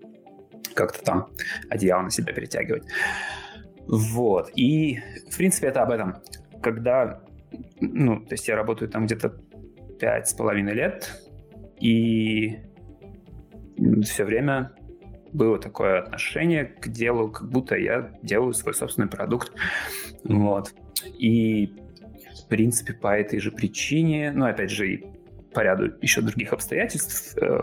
как-то 0.73 1.03
там 1.03 1.29
одеяло 1.69 2.03
на 2.03 2.09
себя 2.09 2.33
перетягивать. 2.33 2.83
Вот. 3.87 4.51
И, 4.55 4.99
в 5.29 5.37
принципе, 5.37 5.67
это 5.67 5.83
об 5.83 5.91
этом. 5.91 6.15
Когда, 6.61 7.21
ну, 7.81 8.21
то 8.21 8.33
есть 8.33 8.47
я 8.47 8.55
работаю 8.55 8.89
там 8.89 9.05
где-то 9.05 9.29
пять 9.99 10.29
с 10.29 10.33
половиной 10.33 10.73
лет, 10.73 11.21
и 11.79 12.59
все 14.03 14.23
время 14.23 14.71
было 15.33 15.59
такое 15.59 15.99
отношение 15.99 16.65
к 16.65 16.87
делу, 16.87 17.31
как 17.31 17.49
будто 17.49 17.75
я 17.75 18.11
делаю 18.21 18.53
свой 18.53 18.73
собственный 18.73 19.09
продукт. 19.09 19.51
Вот. 20.23 20.73
И 21.17 21.75
принципе, 22.53 22.93
по 22.93 23.07
этой 23.07 23.39
же 23.39 23.51
причине, 23.51 24.31
ну, 24.31 24.45
опять 24.45 24.69
же, 24.69 24.93
и 24.93 25.05
по 25.55 25.61
ряду 25.61 25.91
еще 26.03 26.21
других 26.21 26.53
обстоятельств, 26.53 27.35
э, 27.35 27.59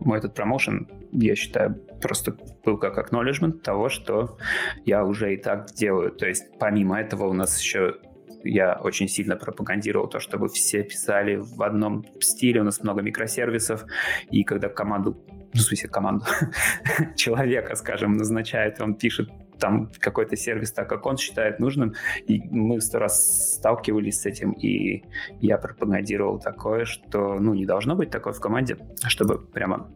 мой 0.00 0.16
этот 0.16 0.34
промоушен, 0.34 0.88
я 1.12 1.36
считаю, 1.36 1.74
просто 2.00 2.38
был 2.64 2.78
как 2.78 2.96
acknowledgement 2.96 3.60
того, 3.60 3.90
что 3.90 4.38
я 4.86 5.04
уже 5.04 5.34
и 5.34 5.36
так 5.36 5.66
делаю. 5.74 6.10
То 6.10 6.26
есть, 6.26 6.58
помимо 6.58 6.98
этого, 6.98 7.26
у 7.26 7.34
нас 7.34 7.60
еще 7.60 7.96
я 8.44 8.80
очень 8.82 9.08
сильно 9.08 9.36
пропагандировал 9.36 10.08
то, 10.08 10.20
чтобы 10.20 10.48
все 10.48 10.82
писали 10.84 11.36
в 11.36 11.62
одном 11.62 12.06
стиле. 12.20 12.62
У 12.62 12.64
нас 12.64 12.82
много 12.82 13.02
микросервисов, 13.02 13.84
и 14.30 14.42
когда 14.42 14.70
команду, 14.70 15.22
ну, 15.28 15.60
в 15.60 15.60
смысле 15.60 15.90
команду, 15.90 16.24
человека, 17.14 17.76
скажем, 17.76 18.14
назначает, 18.14 18.80
он 18.80 18.94
пишет 18.94 19.28
там 19.60 19.90
какой-то 20.00 20.36
сервис 20.36 20.72
так, 20.72 20.88
как 20.88 21.06
он 21.06 21.16
считает 21.16 21.60
нужным. 21.60 21.94
И 22.26 22.40
мы 22.50 22.80
сто 22.80 22.98
раз 22.98 23.54
сталкивались 23.56 24.20
с 24.20 24.26
этим, 24.26 24.52
и 24.52 25.04
я 25.40 25.58
пропагандировал 25.58 26.40
такое, 26.40 26.84
что 26.84 27.38
ну, 27.38 27.54
не 27.54 27.66
должно 27.66 27.94
быть 27.94 28.10
такое 28.10 28.32
в 28.32 28.40
команде, 28.40 28.78
чтобы 29.06 29.38
прямо 29.38 29.90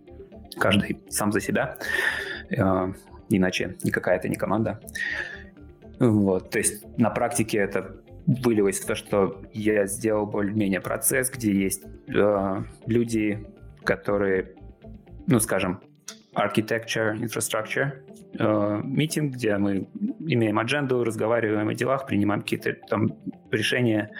каждый 0.59 1.01
сам 1.09 1.33
за 1.33 1.41
себя, 1.41 1.79
э, 2.51 2.93
иначе 3.29 3.77
никакая 3.83 4.17
это 4.17 4.29
не 4.29 4.37
команда. 4.37 4.81
Вот, 5.99 6.51
то 6.51 6.59
есть 6.59 6.85
на 6.99 7.11
практике 7.11 7.59
это 7.59 7.97
вылилось 8.27 8.81
в 8.81 8.87
то, 8.87 8.95
что 8.95 9.43
я 9.53 9.87
сделал 9.87 10.27
более-менее 10.27 10.81
процесс, 10.81 11.31
где 11.31 11.53
есть 11.53 11.85
э, 12.09 12.63
люди, 12.87 13.47
которые, 13.85 14.55
ну, 15.27 15.41
скажем, 15.41 15.81
architecture, 16.35 17.17
infrastructure, 17.17 18.03
э, 18.39 18.81
митинг, 18.85 19.35
где 19.35 19.57
мы 19.57 19.89
имеем 20.27 20.59
адженду, 20.59 21.05
разговариваем 21.05 21.69
о 21.69 21.75
делах, 21.75 22.07
принимаем 22.07 22.43
какие-то 22.43 22.75
там 22.89 23.17
решения, 23.51 24.11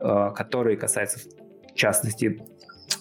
э, 0.00 0.30
которые 0.34 0.76
касаются 0.76 1.18
в 1.18 1.74
частности 1.74 2.40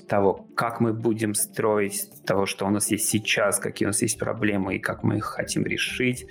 того, 0.07 0.47
как 0.55 0.79
мы 0.79 0.93
будем 0.93 1.33
строить 1.33 2.09
того, 2.25 2.45
что 2.45 2.65
у 2.65 2.69
нас 2.69 2.91
есть 2.91 3.09
сейчас, 3.09 3.59
какие 3.59 3.85
у 3.85 3.89
нас 3.89 4.01
есть 4.01 4.19
проблемы 4.19 4.75
и 4.75 4.79
как 4.79 5.03
мы 5.03 5.17
их 5.17 5.25
хотим 5.25 5.63
решить. 5.65 6.25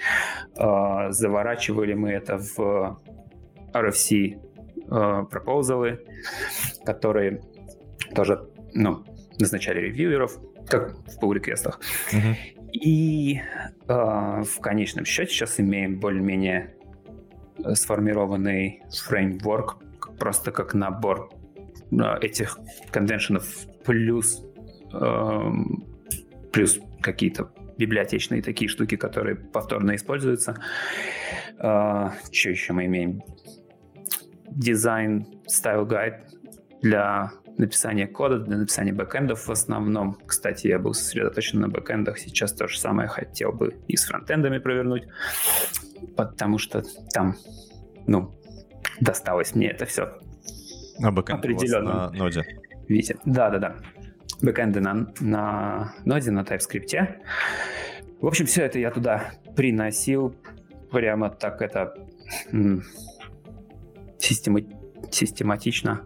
Э, 0.57 1.11
заворачивали 1.11 1.95
мы 1.95 2.11
это 2.11 2.39
в 2.39 3.01
RFC 3.73 4.35
э, 4.35 5.25
пропозалы, 5.31 6.01
которые 6.85 7.41
тоже 8.15 8.49
ну, 8.75 9.05
назначали 9.39 9.81
ревьюеров, 9.81 10.39
как 10.73 10.97
в 11.07 11.23
pull 11.23 11.35
реквестах 11.35 11.81
Uh-huh. 12.13 12.35
И 12.73 13.37
э, 13.37 13.43
в 13.89 14.61
конечном 14.61 15.05
счете 15.05 15.31
сейчас 15.31 15.61
имеем 15.61 16.01
более-менее 16.01 16.75
сформированный 17.75 18.83
фреймворк, 18.91 19.79
просто 20.19 20.53
как 20.53 20.75
набор 20.75 21.31
э, 21.91 22.19
этих 22.21 22.59
конвеншенов 22.91 23.45
плюс, 23.85 24.43
э, 24.93 25.53
плюс 26.51 26.81
какие-то 27.01 27.53
библиотечные 27.77 28.43
такие 28.43 28.69
штуки, 28.69 28.97
которые 28.97 29.37
повторно 29.37 29.95
используются. 29.95 30.57
Э, 31.59 32.11
что 32.31 32.51
еще 32.51 32.73
мы 32.73 32.87
имеем? 32.87 33.23
Дизайн 34.49 35.27
Style 35.47 35.87
Guide 35.87 36.21
для 36.81 37.33
написания 37.59 38.07
кода, 38.07 38.39
для 38.39 38.57
написания 38.57 38.93
бэкэндов 38.93 39.47
в 39.47 39.51
основном. 39.51 40.19
Кстати, 40.27 40.69
я 40.69 40.79
был 40.79 40.95
сосредоточен 40.95 41.61
на 41.61 41.69
бэкэндах, 41.69 42.19
сейчас 42.19 42.53
то 42.53 42.69
же 42.69 42.79
самое 42.79 43.09
хотел 43.09 43.53
бы 43.53 43.77
и 43.89 43.97
с 43.97 44.05
фронтендами 44.05 44.59
провернуть, 44.59 45.05
потому 46.17 46.59
что 46.59 46.83
там, 47.13 47.37
ну, 48.07 48.35
досталось 49.01 49.55
мне 49.55 49.69
это 49.69 49.87
все. 49.87 50.19
А 51.03 51.11
бэкэнд 51.11 51.39
определенно. 51.39 52.11
на 52.11 52.11
ноде? 52.11 52.45
Видите, 52.89 53.17
да-да-да. 53.25 53.77
Бэкэнды 54.41 54.81
на, 54.81 55.13
на 55.21 55.95
ноде, 56.05 56.31
на 56.31 56.41
TypeScript. 56.41 57.19
В 58.21 58.27
общем, 58.27 58.47
все 58.47 58.65
это 58.65 58.79
я 58.79 58.91
туда 58.91 59.33
приносил 59.57 60.35
прямо 60.91 61.31
так 61.31 61.63
это 61.63 61.95
система, 64.19 64.61
систематично 65.11 66.03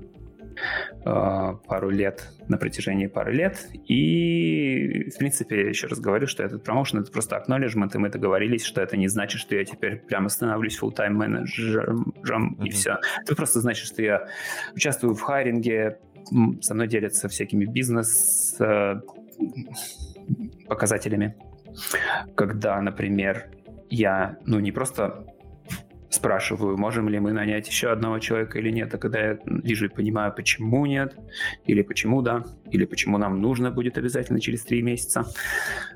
пару 1.04 1.90
лет, 1.90 2.28
на 2.48 2.58
протяжении 2.58 3.06
пары 3.06 3.32
лет. 3.32 3.68
И, 3.86 5.10
в 5.10 5.18
принципе, 5.18 5.62
я 5.62 5.68
еще 5.68 5.86
раз 5.86 6.00
говорю, 6.00 6.26
что 6.26 6.42
этот 6.42 6.64
промоушен— 6.64 6.98
это 7.00 7.10
просто 7.10 7.36
acknowledgement, 7.36 7.90
и 7.94 7.98
мы 7.98 8.08
договорились, 8.08 8.64
что 8.64 8.80
это 8.80 8.96
не 8.96 9.08
значит, 9.08 9.40
что 9.40 9.54
я 9.54 9.64
теперь 9.64 9.96
прямо 9.96 10.28
становлюсь 10.28 10.78
full-time 10.80 11.10
менеджером, 11.10 12.14
mm-hmm. 12.22 12.66
и 12.66 12.70
все. 12.70 12.98
Это 13.22 13.34
просто 13.34 13.60
значит, 13.60 13.86
что 13.86 14.02
я 14.02 14.26
участвую 14.74 15.14
в 15.14 15.20
хайринге, 15.20 15.98
со 16.60 16.74
мной 16.74 16.88
делятся 16.88 17.28
всякими 17.28 17.64
бизнес 17.66 18.56
э, 18.58 19.00
показателями. 20.68 21.36
Когда, 22.34 22.80
например, 22.80 23.50
я, 23.90 24.38
ну, 24.44 24.58
не 24.58 24.72
просто 24.72 25.24
спрашиваю, 26.16 26.76
можем 26.76 27.09
ли 27.09 27.18
мы 27.20 27.33
нанять 27.33 27.68
еще 27.68 27.90
одного 27.90 28.18
человека 28.18 28.59
или 28.59 28.70
нет, 28.70 28.94
а 28.94 28.98
когда 28.98 29.20
я 29.20 29.38
вижу 29.46 29.87
и 29.87 29.88
понимаю, 29.88 30.33
почему 30.35 30.87
нет, 30.87 31.14
или 31.66 31.83
почему 31.83 32.22
да, 32.22 32.44
или 32.70 32.85
почему 32.85 33.18
нам 33.18 33.40
нужно 33.40 33.70
будет 33.70 33.98
обязательно 33.98 34.40
через 34.40 34.62
три 34.62 34.83
месяца 34.83 35.24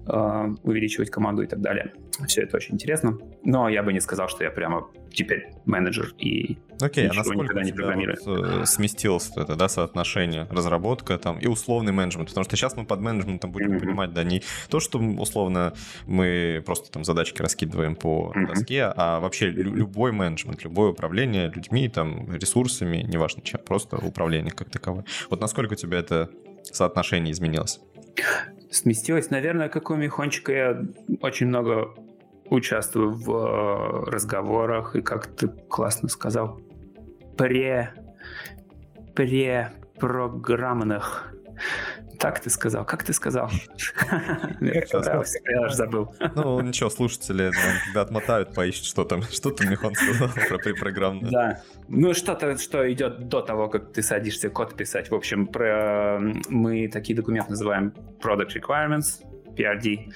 э, 0.07 0.55
увеличивать 0.63 1.11
команду 1.11 1.43
и 1.43 1.47
так 1.47 1.61
далее. 1.61 1.93
Все 2.27 2.43
это 2.43 2.57
очень 2.57 2.75
интересно. 2.75 3.19
Но 3.45 3.69
я 3.69 3.83
бы 3.83 3.93
не 3.93 4.01
сказал, 4.01 4.29
что 4.29 4.45
я 4.45 4.51
прямо 4.51 4.89
теперь 5.13 5.49
менеджер 5.65 6.13
и 6.19 6.59
Окей, 6.81 7.09
а 7.09 7.13
насколько 7.13 7.61
не 7.61 7.73
программирую. 7.73 8.17
Вот, 8.25 8.63
э, 8.63 8.67
сместилось 8.67 9.31
это, 9.37 9.57
да, 9.57 9.69
соотношение 9.69 10.47
разработка 10.51 11.19
там 11.19 11.39
и 11.39 11.47
условный 11.47 11.93
менеджмент? 11.93 12.29
Потому 12.29 12.45
что 12.45 12.57
сейчас 12.57 12.77
мы 12.77 12.85
под 12.85 13.01
менеджментом 13.01 13.53
будем 13.53 13.73
mm-hmm. 13.73 13.81
понимать, 13.81 14.13
да, 14.13 14.25
не 14.25 14.43
то, 14.69 14.81
что 14.81 14.99
условно 14.99 15.75
мы 16.07 16.63
просто 16.65 16.91
там 16.91 17.05
задачки 17.05 17.43
раскидываем 17.43 17.97
по 17.97 18.33
mm-hmm. 18.35 18.47
доске, 18.47 18.85
а 18.85 19.21
вообще 19.21 19.51
любой 19.51 20.13
менеджмент, 20.13 20.65
любое 20.65 20.91
управление 20.91 21.51
людьми, 21.51 21.89
там, 21.89 22.33
ресурсами, 22.33 22.99
неважно 22.99 23.43
чем, 23.43 23.61
просто 23.61 23.97
управление 23.97 24.53
как 24.53 24.71
таковое. 24.71 25.05
Вот 25.29 25.41
насколько 25.41 25.73
у 25.73 25.77
тебя 25.77 25.99
это 25.99 26.31
соотношение 26.65 27.33
изменилось? 27.33 27.81
Сместилось, 28.71 29.31
наверное, 29.31 29.69
как 29.69 29.91
у 29.91 29.97
Михончика 29.97 30.53
я 30.53 30.83
очень 31.21 31.49
много 31.49 31.95
участвую 32.51 33.13
в 33.13 33.31
э, 33.31 34.11
разговорах, 34.11 34.97
и 34.97 35.03
как 35.03 35.27
ты 35.27 35.49
классно 35.49 36.09
сказал, 36.09 36.61
пре 37.37 37.93
препрограммных 39.15 41.35
так 42.19 42.41
ты 42.41 42.51
сказал? 42.51 42.85
Как 42.85 43.03
ты 43.03 43.13
сказал? 43.13 43.51
Я 44.61 45.65
аж 45.65 45.73
забыл. 45.73 46.15
Ну, 46.35 46.61
ничего, 46.61 46.91
слушатели 46.91 47.51
когда 47.87 48.03
отмотают, 48.03 48.55
поищут, 48.55 48.85
что 48.85 49.05
там, 49.05 49.23
что 49.23 49.51
там 49.51 49.71
Михон 49.71 49.95
сказал 49.95 50.29
про 50.49 50.59
препрограммное. 50.59 51.31
Да. 51.31 51.63
Ну, 51.89 52.15
что-то, 52.15 52.57
что 52.59 52.91
идет 52.93 53.29
до 53.29 53.41
того, 53.41 53.69
как 53.69 53.93
ты 53.93 54.03
садишься 54.03 54.51
код 54.51 54.75
писать. 54.75 55.11
В 55.11 55.15
общем, 55.15 55.47
про... 55.47 56.21
мы 56.49 56.89
такие 56.89 57.17
документы 57.17 57.51
называем 57.51 57.95
Product 58.23 58.51
Requirements, 58.55 59.25
PRD. 59.57 60.13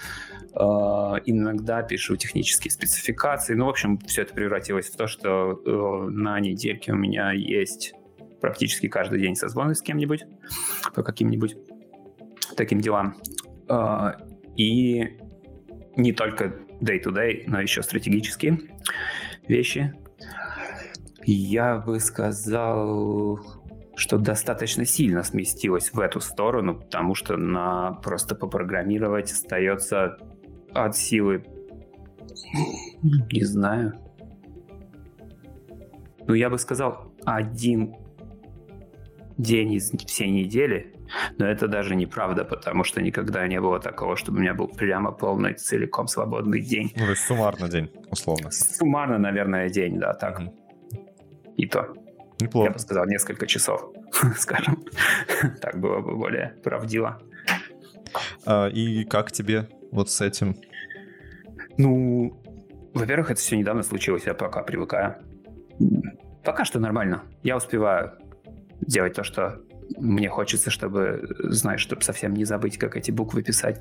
Uh, 0.54 1.20
иногда 1.24 1.83
пишу 1.83 2.14
технические 2.14 2.70
спецификации. 2.70 3.54
Ну, 3.54 3.66
в 3.66 3.70
общем, 3.70 3.98
все 3.98 4.22
это 4.22 4.35
превратилось 4.35 4.88
в 4.88 4.96
то, 4.96 5.09
что 5.09 5.61
uh, 5.66 6.09
на 6.11 6.38
недельке 6.38 6.92
у 6.92 6.96
меня 6.96 7.33
есть 7.33 7.94
практически 8.44 8.88
каждый 8.88 9.20
день 9.20 9.37
созвоны 9.37 9.74
с 9.74 9.80
кем-нибудь 9.80 10.26
по 10.94 11.02
каким-нибудь 11.02 11.57
таким 12.59 12.78
делам. 12.78 13.16
А, 13.70 14.18
и 14.54 15.16
не 15.96 16.12
только 16.12 16.54
day-to-day, 16.83 17.44
но 17.46 17.62
еще 17.62 17.83
стратегические 17.83 18.61
вещи. 19.48 19.94
Я 21.24 21.78
бы 21.78 22.00
сказал, 22.00 23.40
что 23.96 24.18
достаточно 24.18 24.85
сильно 24.85 25.22
сместилось 25.22 25.94
в 25.94 25.98
эту 25.98 26.20
сторону, 26.20 26.78
потому 26.80 27.14
что 27.14 27.38
на 27.38 27.92
просто 27.92 28.35
попрограммировать 28.35 29.33
остается 29.33 30.18
от 30.74 30.94
силы, 30.98 31.46
не 33.02 33.42
знаю. 33.42 33.98
Ну, 36.26 36.35
я 36.35 36.50
бы 36.50 36.59
сказал, 36.59 37.11
один 37.24 38.04
день 39.37 39.73
из 39.75 39.90
всей 40.07 40.31
недели 40.31 40.94
но 41.38 41.47
это 41.47 41.68
даже 41.68 41.94
неправда, 41.94 42.44
потому 42.44 42.85
что 42.85 43.03
никогда 43.03 43.47
не 43.47 43.61
было 43.61 43.81
такого, 43.81 44.16
чтобы 44.16 44.38
у 44.38 44.40
меня 44.40 44.55
был 44.55 44.68
прямо 44.68 45.12
полный, 45.12 45.55
целиком 45.55 46.09
свободный 46.09 46.61
день. 46.61 46.92
Ну, 46.97 47.05
то 47.05 47.11
есть 47.11 47.23
суммарно 47.23 47.68
день, 47.68 47.91
условно. 48.11 48.51
Суммарно, 48.51 49.18
наверное, 49.18 49.68
день, 49.68 49.99
да, 49.99 50.14
так. 50.14 50.41
Mm-hmm. 50.41 50.55
И 51.57 51.66
то. 51.66 51.95
Неплохо. 52.41 52.68
Я 52.68 52.72
бы 52.72 52.78
сказал, 52.78 53.07
несколько 53.07 53.47
часов, 53.47 53.93
скажем. 54.39 54.85
так 55.61 55.78
было 55.78 56.01
бы 56.01 56.16
более 56.16 56.57
правдиво. 56.62 57.20
А, 58.45 58.68
и 58.68 59.05
как 59.05 59.32
тебе 59.32 59.68
вот 59.93 60.11
с 60.11 60.20
этим? 60.20 60.57
Ну, 61.76 62.41
во-первых, 62.93 63.30
это 63.30 63.41
все 63.41 63.57
недавно 63.57 63.82
случилось, 63.82 64.24
я 64.26 64.35
пока 64.35 64.62
привыкаю. 64.62 65.16
Пока 66.45 66.64
что 66.64 66.78
нормально. 66.78 67.22
Я 67.43 67.57
успеваю 67.57 68.18
делать 68.81 69.14
то, 69.14 69.25
что 69.25 69.61
мне 69.99 70.29
хочется, 70.29 70.70
чтобы, 70.70 71.29
знаешь, 71.41 71.81
чтобы 71.81 72.03
совсем 72.03 72.35
не 72.35 72.45
забыть, 72.45 72.79
как 72.79 72.97
эти 72.97 73.11
буквы 73.11 73.43
писать. 73.43 73.81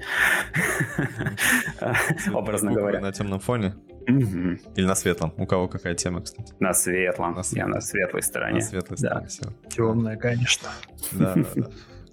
Образно 2.31 2.73
говоря. 2.73 2.99
На 2.99 3.11
темном 3.11 3.39
фоне? 3.39 3.75
Или 4.05 4.85
на 4.85 4.95
светлом? 4.95 5.33
У 5.37 5.45
кого 5.45 5.67
какая 5.67 5.95
тема, 5.95 6.21
кстати? 6.21 6.53
На 6.59 6.73
светлом. 6.73 7.39
Я 7.51 7.67
на 7.67 7.81
светлой 7.81 8.21
стороне. 8.21 8.55
На 8.55 8.61
светлой 8.61 8.97
стороне, 8.97 9.27
все. 9.27 9.43
Темная, 9.69 10.17
конечно. 10.17 10.69
Да, 11.13 11.33
да, 11.35 11.45
да. 11.55 11.69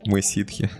Мы 0.06 0.22
ситхи. 0.22 0.70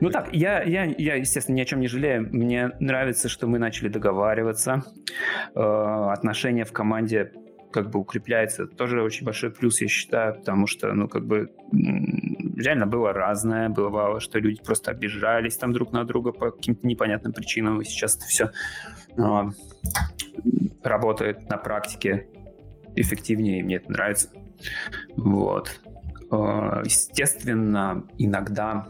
Ну 0.00 0.10
так, 0.10 0.28
я, 0.32 0.62
я, 0.62 0.84
я, 0.84 1.16
естественно, 1.16 1.56
ни 1.56 1.60
о 1.60 1.64
чем 1.64 1.80
не 1.80 1.88
жалею. 1.88 2.28
Мне 2.30 2.70
нравится, 2.78 3.28
что 3.28 3.46
мы 3.46 3.58
начали 3.58 3.88
договариваться. 3.88 4.84
Э, 5.54 6.10
отношения 6.12 6.64
в 6.64 6.72
команде 6.72 7.32
как 7.74 7.90
бы 7.90 7.98
укрепляется. 7.98 8.68
тоже 8.68 9.02
очень 9.02 9.26
большой 9.26 9.50
плюс, 9.50 9.80
я 9.80 9.88
считаю, 9.88 10.36
потому 10.36 10.68
что, 10.68 10.92
ну, 10.92 11.08
как 11.08 11.26
бы 11.26 11.50
реально 11.72 12.86
было 12.86 13.12
разное. 13.12 13.68
Бывало, 13.68 14.20
что 14.20 14.38
люди 14.38 14.62
просто 14.62 14.92
обижались 14.92 15.56
там 15.56 15.72
друг 15.72 15.90
на 15.90 16.04
друга 16.04 16.30
по 16.30 16.52
каким-то 16.52 16.86
непонятным 16.86 17.32
причинам. 17.32 17.80
И 17.80 17.84
сейчас 17.84 18.16
это 18.16 18.26
все 18.26 18.52
э, 19.16 19.50
работает 20.84 21.50
на 21.50 21.56
практике 21.56 22.28
эффективнее, 22.94 23.58
и 23.58 23.62
мне 23.64 23.76
это 23.76 23.90
нравится. 23.90 24.28
Вот. 25.16 25.80
Э, 26.30 26.82
естественно, 26.84 28.04
иногда 28.18 28.86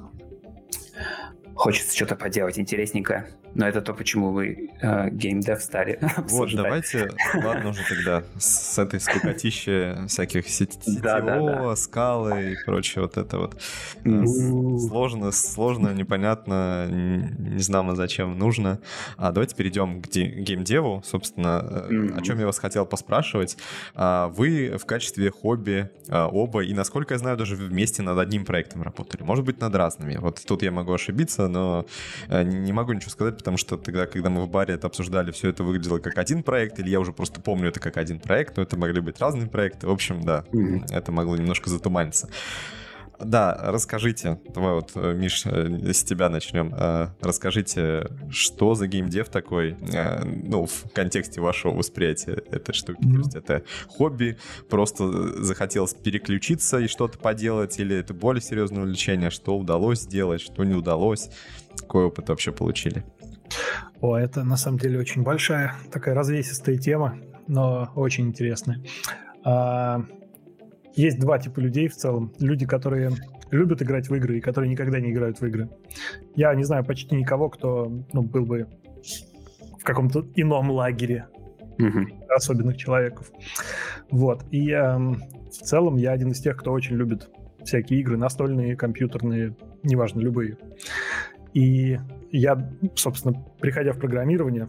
хочется 1.54 1.96
что-то 1.96 2.16
поделать 2.16 2.58
интересненькое. 2.58 3.30
Но 3.54 3.68
это 3.68 3.80
то, 3.80 3.94
почему 3.94 4.32
вы 4.32 4.70
э, 4.80 5.10
геймдев 5.10 5.62
стали 5.62 5.98
Вот, 6.28 6.54
давайте, 6.54 7.10
ладно 7.34 7.70
уже 7.70 7.82
тогда, 7.88 8.24
с 8.36 8.78
этой 8.78 9.00
скукотищи 9.00 10.06
всяких 10.08 10.48
сетевого, 10.48 11.74
скалы 11.76 12.52
и 12.52 12.64
прочее 12.64 13.02
вот 13.02 13.16
это 13.16 13.38
вот. 13.38 13.56
Э, 14.04 14.26
сложно, 14.26 15.30
сложно, 15.30 15.94
непонятно, 15.94 16.88
не 16.90 17.60
знамо 17.60 17.94
зачем 17.94 18.36
нужно. 18.38 18.80
А 19.16 19.30
давайте 19.30 19.54
перейдем 19.54 20.02
к 20.02 20.08
геймдеву, 20.08 21.02
собственно, 21.04 21.86
э, 21.90 22.18
о 22.18 22.22
чем 22.22 22.40
я 22.40 22.46
вас 22.46 22.58
хотел 22.58 22.86
поспрашивать. 22.86 23.56
А 23.94 24.28
вы 24.28 24.76
в 24.78 24.84
качестве 24.84 25.30
хобби 25.30 25.90
э, 26.08 26.28
оба, 26.32 26.64
и 26.64 26.74
насколько 26.74 27.14
я 27.14 27.18
знаю, 27.18 27.36
даже 27.36 27.54
вместе 27.54 28.02
над 28.02 28.18
одним 28.18 28.44
проектом 28.44 28.82
работали. 28.82 29.22
Может 29.22 29.44
быть, 29.44 29.60
над 29.60 29.74
разными. 29.76 30.16
Вот 30.16 30.42
тут 30.44 30.62
я 30.62 30.72
могу 30.72 30.92
ошибиться, 30.92 31.46
но 31.46 31.86
не 32.28 32.72
могу 32.72 32.92
ничего 32.92 33.10
сказать, 33.10 33.43
потому 33.44 33.58
что 33.58 33.76
тогда, 33.76 34.06
когда 34.06 34.30
мы 34.30 34.42
в 34.42 34.48
баре 34.48 34.72
это 34.72 34.86
обсуждали, 34.86 35.30
все 35.30 35.50
это 35.50 35.64
выглядело 35.64 35.98
как 35.98 36.16
один 36.16 36.42
проект, 36.42 36.78
или 36.78 36.88
я 36.88 36.98
уже 36.98 37.12
просто 37.12 37.42
помню 37.42 37.68
это 37.68 37.78
как 37.78 37.98
один 37.98 38.18
проект, 38.18 38.56
но 38.56 38.62
это 38.62 38.78
могли 38.78 39.02
быть 39.02 39.20
разные 39.20 39.48
проекты. 39.48 39.86
В 39.86 39.90
общем, 39.90 40.22
да, 40.22 40.46
mm-hmm. 40.50 40.86
это 40.90 41.12
могло 41.12 41.36
немножко 41.36 41.68
затуманиться. 41.68 42.30
Да, 43.20 43.56
расскажите, 43.62 44.40
давай 44.54 44.74
вот, 44.74 44.92
э, 44.94 45.14
Миш, 45.14 45.44
э, 45.44 45.92
с 45.92 46.02
тебя 46.04 46.30
начнем. 46.30 46.74
Э, 46.74 47.08
расскажите, 47.20 48.08
что 48.30 48.74
за 48.74 48.86
геймдев 48.86 49.28
такой, 49.28 49.76
ну, 50.24 50.64
в 50.66 50.90
контексте 50.92 51.40
вашего 51.40 51.74
восприятия 51.74 52.42
этой 52.50 52.72
штуки? 52.72 53.04
Mm-hmm. 53.04 53.12
То 53.12 53.18
есть 53.18 53.36
это 53.36 53.62
хобби, 53.88 54.38
просто 54.70 55.42
захотелось 55.42 55.94
переключиться 55.94 56.78
и 56.78 56.88
что-то 56.88 57.18
поделать, 57.18 57.78
или 57.78 57.94
это 57.94 58.14
более 58.14 58.42
серьезное 58.42 58.82
увлечение, 58.82 59.30
что 59.30 59.56
удалось 59.56 60.00
сделать, 60.00 60.40
что 60.40 60.64
не 60.64 60.74
удалось? 60.74 61.28
Какой 61.78 62.04
опыт 62.04 62.30
вообще 62.30 62.52
получили? 62.52 63.04
О, 64.00 64.16
это 64.16 64.44
на 64.44 64.56
самом 64.56 64.78
деле 64.78 64.98
очень 64.98 65.22
большая, 65.22 65.74
такая 65.90 66.14
развесистая 66.14 66.76
тема, 66.76 67.18
но 67.46 67.90
очень 67.94 68.28
интересная. 68.28 68.80
А, 69.44 70.04
есть 70.94 71.18
два 71.18 71.38
типа 71.38 71.60
людей 71.60 71.88
в 71.88 71.96
целом. 71.96 72.32
Люди, 72.38 72.66
которые 72.66 73.10
любят 73.50 73.82
играть 73.82 74.08
в 74.08 74.14
игры 74.14 74.38
и 74.38 74.40
которые 74.40 74.70
никогда 74.70 75.00
не 75.00 75.10
играют 75.10 75.40
в 75.40 75.46
игры. 75.46 75.68
Я 76.34 76.54
не 76.54 76.64
знаю 76.64 76.84
почти 76.84 77.14
никого, 77.14 77.48
кто 77.48 77.90
ну, 78.12 78.22
был 78.22 78.46
бы 78.46 78.66
в 79.78 79.84
каком-то 79.84 80.26
ином 80.34 80.70
лагере 80.70 81.28
mm-hmm. 81.78 82.28
особенных 82.28 82.76
человеков. 82.76 83.30
Вот. 84.10 84.44
И 84.50 84.70
эм, 84.70 85.22
в 85.48 85.62
целом 85.62 85.96
я 85.96 86.12
один 86.12 86.30
из 86.30 86.40
тех, 86.40 86.56
кто 86.56 86.72
очень 86.72 86.96
любит 86.96 87.28
всякие 87.64 88.00
игры, 88.00 88.16
настольные, 88.16 88.76
компьютерные, 88.76 89.54
неважно, 89.82 90.20
любые. 90.20 90.58
И 91.54 91.98
я, 92.30 92.70
собственно, 92.96 93.42
приходя 93.60 93.92
в 93.92 93.98
программирование, 93.98 94.68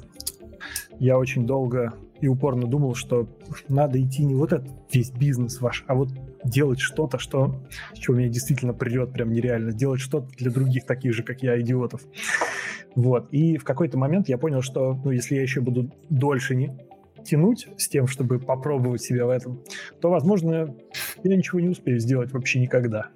я 0.99 1.17
очень 1.17 1.45
долго 1.45 1.93
и 2.21 2.27
упорно 2.27 2.67
думал, 2.67 2.95
что 2.95 3.27
надо 3.67 4.01
идти 4.01 4.23
не 4.23 4.36
вот 4.36 4.53
этот 4.53 4.71
весь 4.91 5.11
бизнес 5.11 5.59
ваш, 5.59 5.83
а 5.88 5.95
вот 5.95 6.09
делать 6.43 6.79
что-то, 6.79 7.19
что, 7.19 7.61
что 7.99 8.13
меня 8.13 8.29
действительно 8.29 8.73
придет 8.73 9.11
прям 9.11 9.31
нереально, 9.31 9.73
делать 9.73 9.99
что-то 9.99 10.29
для 10.38 10.51
других 10.51 10.86
таких 10.86 11.13
же, 11.13 11.23
как 11.23 11.41
я, 11.43 11.59
идиотов. 11.59 12.01
Вот. 12.95 13.27
И 13.31 13.57
в 13.57 13.63
какой-то 13.63 13.97
момент 13.97 14.29
я 14.29 14.38
понял, 14.38 14.61
что 14.61 14.93
ну, 15.03 15.11
если 15.11 15.36
я 15.36 15.41
еще 15.41 15.59
буду 15.59 15.91
дольше 16.09 16.55
не 16.55 16.77
тянуть 17.25 17.67
с 17.77 17.89
тем, 17.89 18.07
чтобы 18.07 18.39
попробовать 18.39 19.01
себя 19.01 19.25
в 19.25 19.29
этом, 19.29 19.61
то, 19.99 20.09
возможно, 20.09 20.73
я 21.23 21.36
ничего 21.36 21.59
не 21.59 21.69
успею 21.69 21.99
сделать 21.99 22.31
вообще 22.31 22.59
никогда. 22.59 23.09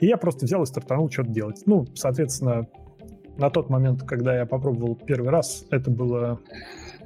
И 0.00 0.06
я 0.06 0.16
просто 0.16 0.46
взял 0.46 0.62
и 0.62 0.66
стартанул 0.66 1.10
что-то 1.10 1.30
делать. 1.30 1.62
Ну, 1.66 1.86
соответственно, 1.94 2.66
на 3.38 3.50
тот 3.50 3.70
момент, 3.70 4.02
когда 4.02 4.36
я 4.36 4.46
попробовал 4.46 4.96
первый 4.96 5.30
раз, 5.30 5.64
это 5.70 5.90
было 5.90 6.40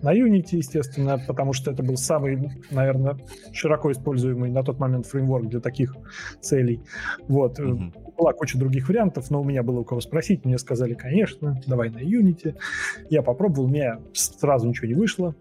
на 0.03 0.15
Unity, 0.15 0.57
естественно, 0.57 1.23
потому 1.29 1.53
что 1.53 1.71
это 1.71 1.83
был 1.83 1.97
самый, 1.97 2.51
наверное, 2.71 3.19
широко 3.53 3.93
используемый 3.93 4.51
на 4.51 4.63
тот 4.63 4.79
момент 4.81 5.07
фреймворк 5.07 5.49
для 5.49 5.61
таких 5.61 5.95
целей. 6.41 6.81
Вот. 7.29 7.59
Mm-hmm. 7.61 8.17
Была 8.17 8.33
куча 8.33 8.59
других 8.59 8.89
вариантов, 8.89 9.31
но 9.31 9.41
у 9.41 9.45
меня 9.45 9.63
было 9.63 9.81
у 9.81 9.85
кого 9.85 10.01
спросить. 10.01 10.45
Мне 10.45 10.59
сказали, 10.59 10.95
конечно, 10.95 11.61
давай 11.67 11.91
на 11.91 11.99
Unity. 11.99 12.57
Я 13.11 13.23
попробовал, 13.23 13.67
у 13.67 13.69
меня 13.69 14.01
сразу 14.13 14.69
ничего 14.69 14.89
не 14.89 14.95
вышло. 14.95 15.35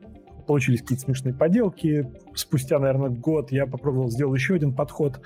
Получились 0.52 0.82
какие-то 0.82 1.06
смешные 1.06 1.34
поделки. 1.34 2.12
Спустя, 2.36 2.78
наверное, 2.78 3.10
год 3.10 3.54
я 3.54 3.66
попробовал 3.66 4.10
сделать 4.10 4.38
еще 4.38 4.56
один 4.56 4.76
подход. 4.76 5.22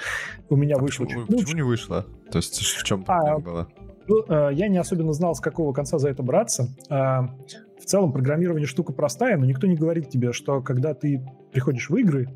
У 0.50 0.56
меня 0.56 0.76
а 0.76 0.80
вышло 0.80 1.06
почему, 1.06 1.26
чуть 1.26 1.38
Почему 1.38 1.56
не 1.56 1.64
вышло? 1.64 2.06
То 2.30 2.38
есть 2.38 2.60
в 2.60 2.84
чем 2.84 3.04
а, 3.08 3.40
было? 3.40 3.68
Ну, 4.08 4.24
э, 4.30 4.52
я 4.54 4.68
не 4.68 4.78
особенно 4.78 5.14
знал, 5.14 5.34
с 5.34 5.40
какого 5.40 5.74
конца 5.74 5.98
за 5.98 6.10
это 6.10 6.22
браться. 6.22 6.70
А, 6.92 7.36
в 7.82 7.86
целом 7.86 8.12
программирование 8.12 8.68
штука 8.68 8.94
простая, 8.94 9.36
но 9.36 9.46
никто 9.46 9.66
не 9.66 9.76
говорит 9.76 10.10
тебе, 10.10 10.32
что 10.32 10.62
когда 10.62 10.94
ты 10.94 11.28
приходишь 11.52 11.90
в 11.90 11.96
игры, 11.96 12.30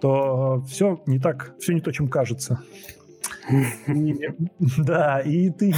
то 0.00 0.64
все 0.66 1.00
не 1.06 1.20
так, 1.20 1.54
все 1.60 1.74
не 1.74 1.80
то, 1.80 1.92
чем 1.92 2.08
кажется. 2.08 2.60
Да, 4.78 5.20
и 5.20 5.50
ты 5.50 5.72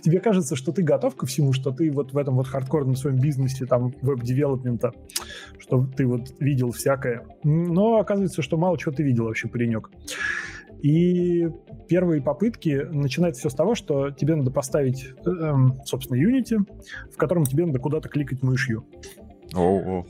тебе 0.00 0.20
кажется, 0.20 0.56
что 0.56 0.72
ты 0.72 0.82
готов 0.82 1.16
ко 1.16 1.26
всему, 1.26 1.52
что 1.52 1.70
ты 1.70 1.90
вот 1.90 2.12
в 2.12 2.18
этом 2.18 2.36
вот 2.36 2.46
хардкорном 2.46 2.96
своем 2.96 3.18
бизнесе, 3.18 3.66
там, 3.66 3.94
веб-девелопмента, 4.02 4.92
что 5.58 5.86
ты 5.86 6.06
вот 6.06 6.34
видел 6.40 6.72
всякое. 6.72 7.26
Но 7.44 7.98
оказывается, 7.98 8.42
что 8.42 8.56
мало 8.56 8.78
чего 8.78 8.92
ты 8.92 9.02
видел 9.02 9.24
вообще, 9.24 9.48
паренек. 9.48 9.90
И 10.82 11.48
первые 11.88 12.22
попытки 12.22 12.86
начинаются 12.90 13.40
все 13.40 13.50
с 13.50 13.54
того, 13.54 13.74
что 13.74 14.10
тебе 14.10 14.34
надо 14.34 14.50
поставить, 14.50 15.12
эм, 15.26 15.78
собственно, 15.84 16.16
Unity, 16.16 16.58
в 17.12 17.16
котором 17.16 17.44
тебе 17.44 17.66
надо 17.66 17.78
куда-то 17.78 18.08
кликать 18.08 18.42
мышью. 18.42 18.84
О, 19.54 20.04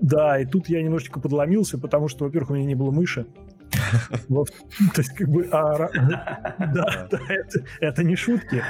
Да, 0.00 0.38
и 0.38 0.44
тут 0.44 0.68
я 0.68 0.82
немножечко 0.82 1.20
подломился, 1.20 1.78
потому 1.78 2.08
что, 2.08 2.24
во-первых, 2.26 2.50
у 2.50 2.54
меня 2.54 2.66
не 2.66 2.74
было 2.74 2.90
мыши. 2.90 3.26
То 4.28 4.44
есть, 4.96 5.14
как 5.14 5.28
бы, 5.28 5.48
а, 5.50 5.88
да, 6.58 7.08
это 7.80 8.04
не 8.04 8.16
шутки. 8.16 8.62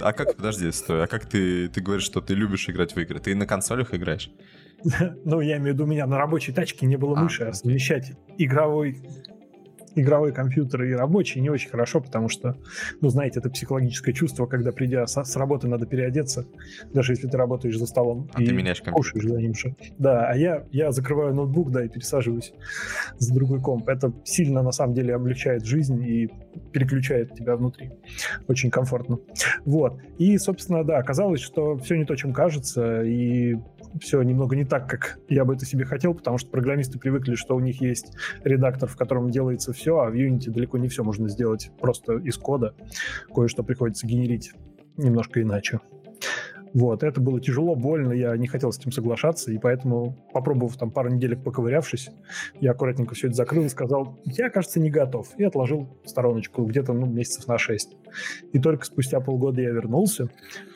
А 0.00 0.12
как, 0.12 0.36
подожди, 0.36 0.70
стой, 0.72 1.04
а 1.04 1.06
как 1.06 1.26
ты, 1.26 1.68
ты 1.68 1.80
говоришь, 1.80 2.04
что 2.04 2.20
ты 2.20 2.34
любишь 2.34 2.68
играть 2.68 2.94
в 2.94 3.00
игры? 3.00 3.18
Ты 3.18 3.34
на 3.34 3.46
консолях 3.46 3.94
играешь? 3.94 4.30
Ну, 5.24 5.40
я 5.40 5.58
имею 5.58 5.72
в 5.72 5.74
виду, 5.74 5.84
у 5.84 5.86
меня 5.86 6.06
на 6.06 6.18
рабочей 6.18 6.52
тачке 6.52 6.86
не 6.86 6.96
было 6.96 7.16
а, 7.16 7.22
мыши, 7.22 7.44
а 7.44 7.52
совмещать 7.52 8.12
игровой 8.36 9.00
игровой 9.94 10.32
компьютер 10.32 10.84
и 10.84 10.92
рабочий 10.92 11.40
не 11.40 11.50
очень 11.50 11.70
хорошо, 11.70 12.00
потому 12.00 12.28
что, 12.28 12.56
ну, 13.00 13.08
знаете, 13.08 13.40
это 13.40 13.50
психологическое 13.50 14.12
чувство, 14.12 14.46
когда 14.46 14.72
придя 14.72 15.06
с, 15.06 15.22
с 15.22 15.36
работы 15.36 15.68
надо 15.68 15.86
переодеться, 15.86 16.46
даже 16.92 17.12
если 17.12 17.28
ты 17.28 17.36
работаешь 17.36 17.76
за 17.76 17.86
столом. 17.86 18.28
А 18.34 18.42
и 18.42 18.46
ты 18.46 18.52
меняешь 18.52 18.80
компьютер. 18.80 19.28
за 19.28 19.40
ним 19.40 19.54
же. 19.54 19.74
Да, 19.98 20.26
а 20.28 20.36
я, 20.36 20.64
я 20.70 20.92
закрываю 20.92 21.34
ноутбук, 21.34 21.70
да, 21.70 21.84
и 21.84 21.88
пересаживаюсь 21.88 22.52
за 23.18 23.34
другой 23.34 23.60
комп. 23.60 23.88
Это 23.88 24.12
сильно, 24.24 24.62
на 24.62 24.72
самом 24.72 24.94
деле, 24.94 25.14
облегчает 25.14 25.64
жизнь 25.64 26.02
и 26.02 26.30
переключает 26.72 27.34
тебя 27.34 27.56
внутри. 27.56 27.90
Очень 28.48 28.70
комфортно. 28.70 29.18
Вот. 29.64 30.00
И, 30.18 30.36
собственно, 30.38 30.84
да, 30.84 30.98
оказалось, 30.98 31.40
что 31.40 31.76
все 31.78 31.96
не 31.96 32.04
то, 32.04 32.16
чем 32.16 32.32
кажется, 32.32 33.02
и 33.02 33.56
все 34.00 34.22
немного 34.22 34.56
не 34.56 34.64
так, 34.64 34.88
как 34.88 35.18
я 35.28 35.44
бы 35.44 35.54
это 35.54 35.64
себе 35.66 35.84
хотел, 35.84 36.14
потому 36.14 36.38
что 36.38 36.50
программисты 36.50 36.98
привыкли, 36.98 37.34
что 37.34 37.56
у 37.56 37.60
них 37.60 37.80
есть 37.80 38.14
редактор, 38.44 38.88
в 38.88 38.96
котором 38.96 39.30
делается 39.30 39.72
все, 39.72 39.98
а 39.98 40.10
в 40.10 40.14
Unity 40.14 40.50
далеко 40.50 40.78
не 40.78 40.88
все 40.88 41.04
можно 41.04 41.28
сделать 41.28 41.70
просто 41.80 42.18
из 42.18 42.36
кода. 42.36 42.74
Кое-что 43.34 43.62
приходится 43.62 44.06
генерить 44.06 44.52
немножко 44.96 45.40
иначе. 45.42 45.80
Вот, 46.74 47.02
это 47.02 47.20
было 47.20 47.40
тяжело, 47.40 47.74
больно, 47.74 48.12
я 48.12 48.36
не 48.36 48.46
хотел 48.46 48.72
с 48.72 48.78
этим 48.78 48.92
соглашаться, 48.92 49.52
и 49.52 49.58
поэтому, 49.58 50.16
попробовав 50.32 50.76
там 50.76 50.90
пару 50.90 51.10
неделек 51.10 51.42
поковырявшись, 51.44 52.10
я 52.60 52.70
аккуратненько 52.70 53.14
все 53.14 53.26
это 53.26 53.36
закрыл 53.36 53.64
и 53.64 53.68
сказал, 53.68 54.18
я, 54.24 54.48
кажется, 54.48 54.80
не 54.80 54.90
готов, 54.90 55.28
и 55.36 55.44
отложил 55.44 55.88
стороночку 56.04 56.64
где-то 56.64 56.94
ну, 56.94 57.06
месяцев 57.06 57.46
на 57.46 57.58
шесть. 57.58 57.96
И 58.52 58.58
только 58.58 58.86
спустя 58.86 59.20
полгода 59.20 59.60
я 59.60 59.70
вернулся, 59.70 60.30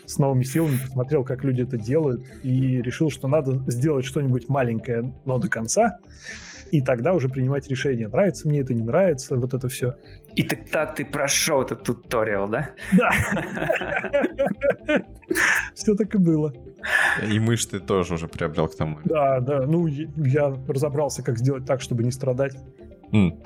с 0.04 0.18
новыми 0.18 0.42
силами 0.42 0.78
посмотрел, 0.82 1.24
как 1.24 1.44
люди 1.44 1.62
это 1.62 1.78
делают, 1.78 2.22
и 2.42 2.82
решил, 2.82 3.10
что 3.10 3.26
надо 3.26 3.62
сделать 3.70 4.04
что-нибудь 4.04 4.48
маленькое, 4.48 5.14
но 5.24 5.38
до 5.38 5.48
конца, 5.48 5.98
и 6.70 6.80
тогда 6.80 7.14
уже 7.14 7.28
принимать 7.28 7.68
решение, 7.68 8.08
нравится 8.08 8.48
мне 8.48 8.60
это, 8.60 8.74
не 8.74 8.82
нравится, 8.82 9.36
вот 9.36 9.54
это 9.54 9.68
все. 9.68 9.96
И 10.34 10.42
тогда 10.42 10.86
ты 10.86 11.04
прошел 11.04 11.62
этот 11.62 11.84
туториал, 11.84 12.48
да? 12.48 12.70
Да. 12.92 13.10
Все 15.74 15.94
так 15.94 16.14
и 16.14 16.18
было. 16.18 16.52
И 17.26 17.38
мышь 17.40 17.64
ты 17.66 17.80
тоже 17.80 18.14
уже 18.14 18.28
приобрел 18.28 18.68
к 18.68 18.76
тому. 18.76 18.98
Да, 19.04 19.40
да. 19.40 19.62
Ну, 19.66 19.86
я 19.86 20.54
разобрался, 20.68 21.22
как 21.22 21.38
сделать 21.38 21.64
так, 21.64 21.80
чтобы 21.80 22.04
не 22.04 22.10
страдать. 22.10 22.54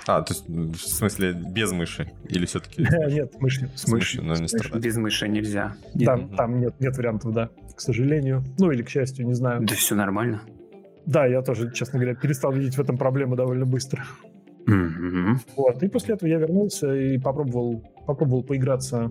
А, 0.06 0.22
то 0.22 0.34
есть, 0.34 0.48
в 0.48 0.88
смысле, 0.88 1.32
без 1.32 1.70
мыши? 1.70 2.10
Или 2.28 2.46
все-таки... 2.46 2.82
Нет, 3.08 3.40
мышь, 3.40 3.60
с 3.74 3.86
мышью, 3.86 4.24
но 4.24 4.34
не 4.34 4.48
страдать. 4.48 4.82
Без 4.82 4.96
мыши 4.96 5.28
нельзя. 5.28 5.76
Там, 6.04 6.34
там 6.34 6.60
нет, 6.60 6.74
нет 6.80 6.96
вариантов, 6.96 7.32
да, 7.32 7.50
к 7.76 7.80
сожалению. 7.80 8.42
Ну, 8.58 8.70
или 8.70 8.82
к 8.82 8.88
счастью, 8.88 9.26
не 9.26 9.34
знаю. 9.34 9.60
Да 9.62 9.74
все 9.74 9.94
нормально. 9.94 10.42
Да, 11.10 11.26
я 11.26 11.42
тоже, 11.42 11.72
честно 11.72 11.98
говоря, 11.98 12.14
перестал 12.14 12.52
видеть 12.52 12.76
в 12.76 12.80
этом 12.80 12.96
проблему 12.96 13.34
довольно 13.34 13.66
быстро. 13.66 14.04
Mm-hmm. 14.68 15.38
Вот. 15.56 15.82
И 15.82 15.88
после 15.88 16.14
этого 16.14 16.28
я 16.28 16.38
вернулся 16.38 16.94
и 16.94 17.18
попробовал, 17.18 17.82
попробовал 18.06 18.44
поиграться 18.44 19.10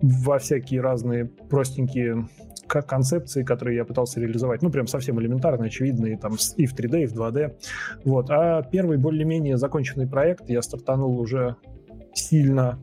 во 0.00 0.38
всякие 0.38 0.80
разные 0.80 1.24
простенькие 1.24 2.28
концепции, 2.68 3.42
которые 3.42 3.76
я 3.76 3.84
пытался 3.84 4.20
реализовать. 4.20 4.62
Ну, 4.62 4.70
прям 4.70 4.86
совсем 4.86 5.20
элементарные, 5.20 5.66
очевидные, 5.66 6.16
там 6.16 6.36
и 6.56 6.66
в 6.66 6.78
3D, 6.78 7.02
и 7.02 7.06
в 7.06 7.14
2D. 7.14 7.56
Вот. 8.04 8.30
А 8.30 8.62
первый 8.62 8.96
более-менее 8.96 9.56
законченный 9.56 10.06
проект 10.06 10.48
я 10.48 10.62
стартанул 10.62 11.18
уже 11.18 11.56
сильно 12.14 12.78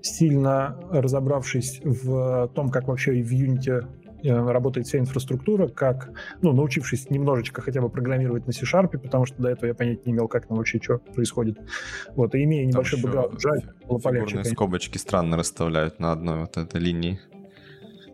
сильно 0.00 0.78
разобравшись 0.90 1.80
в 1.84 2.50
том, 2.54 2.70
как 2.70 2.88
вообще 2.88 3.22
в 3.22 3.32
Unity 3.32 3.86
работает 4.24 4.86
вся 4.86 4.98
инфраструктура, 4.98 5.68
как, 5.68 6.10
ну, 6.42 6.52
научившись 6.52 7.10
немножечко 7.10 7.62
хотя 7.62 7.80
бы 7.80 7.88
программировать 7.88 8.46
на 8.46 8.52
C-Sharp, 8.52 8.98
потому 8.98 9.26
что 9.26 9.40
до 9.42 9.50
этого 9.50 9.66
я 9.66 9.74
понять 9.74 10.06
не 10.06 10.12
имел, 10.12 10.28
как 10.28 10.46
там 10.46 10.56
вообще 10.56 10.80
что 10.82 10.98
происходит. 10.98 11.58
Вот, 12.14 12.34
и 12.34 12.44
имея 12.44 12.66
небольшой 12.66 13.00
бэкграунд, 13.00 13.40
жаль, 13.40 13.62
было 13.88 13.98
полегче. 13.98 14.44
скобочки 14.44 14.98
странно 14.98 15.36
расставляют 15.36 15.98
на 16.00 16.12
одной 16.12 16.40
вот 16.40 16.56
этой 16.56 16.80
линии. 16.80 17.20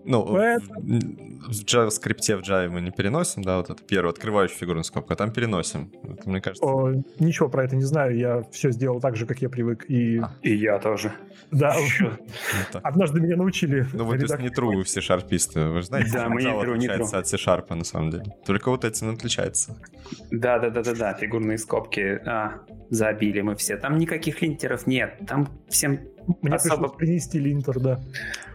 Ну, 0.05 0.25
Поэтому... 0.25 0.81
в 0.81 1.65
JavaScript, 1.65 2.37
в 2.37 2.49
Java 2.49 2.69
мы 2.69 2.81
не 2.81 2.91
переносим, 2.91 3.43
да, 3.43 3.59
вот 3.59 3.71
это 3.71 3.83
первое, 3.83 4.13
открывающую 4.13 4.59
фигурную 4.59 4.85
скобку, 4.85 5.13
а 5.13 5.17
там 5.17 5.33
переносим. 5.33 5.93
Это, 6.05 6.29
мне 6.29 6.41
кажется... 6.41 6.65
О, 6.65 6.93
ничего 7.19 7.49
про 7.49 7.65
это 7.65 7.77
не 7.77 7.85
знаю, 7.85 8.17
я 8.17 8.43
все 8.51 8.71
сделал 8.71 9.01
так 9.01 9.17
же, 9.17 9.27
как 9.27 9.43
я 9.43 9.49
привык. 9.49 9.85
И, 9.89 10.19
а. 10.19 10.33
и 10.43 10.55
я 10.55 10.79
тоже. 10.79 11.13
Да, 11.51 11.77
однажды 12.83 13.21
меня 13.21 13.37
научили. 13.37 13.87
Ну, 13.93 14.05
вы, 14.05 14.19
то 14.19 14.25
есть, 14.25 14.39
не 14.39 14.49
true 14.49 14.83
все 14.85 15.01
шарписты, 15.01 15.67
вы 15.67 15.81
же 15.81 15.87
знаете, 15.87 16.13
да, 16.13 16.29
мы 16.29 16.43
не 16.43 16.49
true, 16.49 16.75
отличается 16.75 17.19
от 17.19 17.27
C-Sharp, 17.27 17.75
на 17.75 17.85
самом 17.85 18.11
деле. 18.11 18.25
Только 18.47 18.71
вот 18.71 18.85
этим 18.85 19.15
отличается. 19.15 19.77
Да-да-да-да-да, 20.31 21.15
фигурные 21.15 21.59
скобки 21.59 22.21
а, 22.27 22.63
забили 22.91 23.41
мы 23.41 23.55
все. 23.57 23.77
Там 23.77 23.99
никаких 23.99 24.43
линтеров 24.43 24.87
нет, 24.87 25.19
там 25.27 25.49
всем 25.69 26.01
Мне 26.43 26.55
особо... 26.55 26.89
пришлось 26.89 26.97
принести 26.99 27.39
линтер, 27.39 27.81
да. 27.81 28.01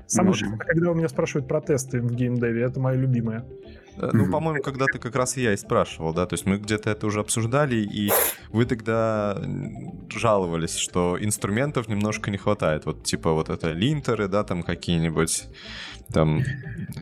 Самое 0.08 0.30
Можем. 0.30 0.58
когда 0.58 0.92
у 0.92 0.94
меня 0.94 1.08
спрашивают 1.08 1.48
про 1.48 1.62
тесты 1.62 2.02
в 2.02 2.14
геймдеве, 2.14 2.64
это 2.64 2.80
мое 2.80 2.96
любимое. 2.96 3.46
Э, 3.98 4.10
ну, 4.14 4.30
по-моему, 4.30 4.62
когда-то 4.62 5.00
как 5.00 5.16
раз 5.16 5.38
я 5.38 5.54
и 5.54 5.58
спрашивал, 5.58 6.14
да, 6.14 6.26
то 6.26 6.34
есть 6.34 6.46
мы 6.46 6.58
где-то 6.58 6.90
это 6.90 7.08
уже 7.08 7.20
обсуждали, 7.20 7.78
и 7.78 8.12
вы 8.50 8.66
тогда 8.66 9.42
жаловались, 10.10 10.76
что 10.76 11.18
инструментов 11.20 11.88
немножко 11.88 12.30
не 12.30 12.38
хватает, 12.38 12.86
вот 12.86 13.04
типа 13.04 13.32
вот 13.34 13.50
это 13.50 13.72
линтеры, 13.72 14.28
да, 14.28 14.44
там 14.44 14.64
какие-нибудь, 14.64 15.48
там... 16.14 16.42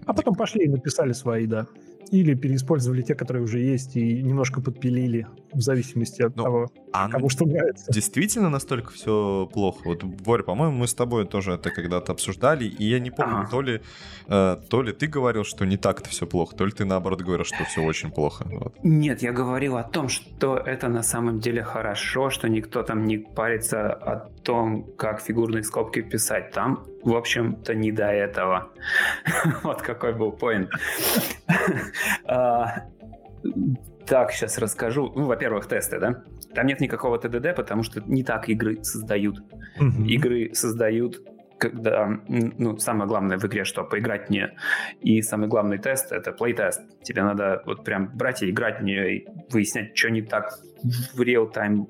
А 0.06 0.14
потом 0.14 0.36
пошли 0.36 0.66
и 0.66 0.70
написали 0.70 1.14
свои, 1.14 1.45
да. 1.45 1.68
Или 2.12 2.36
переиспользовали 2.36 3.01
те, 3.01 3.16
которые 3.16 3.43
уже 3.43 3.60
есть, 3.60 3.95
и 3.95 4.22
немножко 4.22 4.62
подпилили, 4.62 5.28
в 5.51 5.62
зависимости 5.62 6.22
от 6.22 6.36
Но, 6.36 6.43
ну, 6.43 6.43
того, 6.43 6.72
а 6.91 7.10
кому 7.10 7.30
что 7.30 7.45
нравится. 7.45 7.91
Действительно 7.91 8.49
настолько 8.49 8.91
все 8.91 9.49
плохо? 9.51 9.82
Вот, 9.86 10.04
Боря, 10.04 10.43
по-моему, 10.43 10.78
мы 10.78 10.88
с 10.88 10.93
тобой 10.93 11.26
тоже 11.26 11.54
это 11.54 11.72
когда-то 11.72 12.12
обсуждали, 12.12 12.66
и 12.66 12.86
я 12.86 12.99
не 12.99 13.12
помню, 13.12 13.39
ага. 13.39 13.49
то, 13.49 13.62
ли, 13.62 13.82
э, 14.28 14.58
то 14.70 14.82
ли 14.82 14.93
ты 14.93 15.08
говорил, 15.08 15.43
что 15.43 15.66
не 15.66 15.78
так-то 15.78 16.10
все 16.10 16.28
плохо, 16.28 16.56
то 16.56 16.66
ли 16.66 16.72
ты 16.72 16.86
наоборот 16.86 17.22
говорил, 17.22 17.45
что 17.45 17.64
все 17.66 17.82
очень 17.82 18.12
плохо. 18.12 18.45
Вот. 18.51 18.76
Нет, 18.84 19.22
я 19.22 19.32
говорил 19.32 19.78
о 19.78 19.84
том, 19.84 20.08
что 20.10 20.58
это 20.58 20.88
на 20.88 21.04
самом 21.04 21.39
деле 21.39 21.64
хорошо, 21.64 22.30
что 22.30 22.47
никто 22.47 22.84
там 22.84 23.06
не 23.06 23.18
парится 23.18 23.91
о 23.91 24.30
том, 24.43 24.84
как 24.97 25.22
фигурные 25.22 25.64
скобки 25.64 26.01
писать. 26.01 26.51
Там, 26.51 26.86
в 27.04 27.16
общем-то, 27.16 27.74
не 27.76 27.91
до 27.91 28.08
этого. 28.08 28.72
вот 29.64 29.82
какой 29.82 30.14
был 30.14 30.32
поинт. 30.32 30.70
А, 32.26 32.88
так, 34.06 34.32
сейчас 34.32 34.58
расскажу. 34.58 35.12
Ну, 35.16 35.26
во-первых, 35.26 35.68
тесты, 35.68 35.99
да? 35.99 36.24
Там 36.54 36.68
нет 36.68 36.80
никакого 36.80 37.18
ТДД, 37.18 37.56
потому 37.56 37.84
что 37.84 38.01
не 38.06 38.24
так 38.24 38.49
игры 38.49 38.84
создают. 38.84 39.39
Mm-hmm. 39.80 40.08
Игры 40.08 40.54
создают 40.54 41.22
когда, 41.60 42.20
ну, 42.28 42.78
самое 42.78 43.08
главное 43.08 43.38
в 43.38 43.45
игре, 43.45 43.64
что 43.64 43.86
поиграть 43.86 44.28
в 44.28 44.30
нее. 44.32 44.54
И 44.99 45.22
самый 45.22 45.47
главный 45.47 45.78
тест— 45.78 46.12
это 46.12 46.32
плей-тест. 46.32 46.82
Тебе 47.04 47.24
надо 47.24 47.64
вот 47.66 47.86
прям 47.86 48.10
брать 48.18 48.43
и 48.43 48.49
играть 48.49 48.82
в 48.82 48.84
нее 48.84 49.16
и 49.16 49.28
выяснять, 49.49 49.97
что 49.97 50.10
не 50.10 50.22
так 50.22 50.60
в 51.14 51.22
реал-тайм 51.22 51.88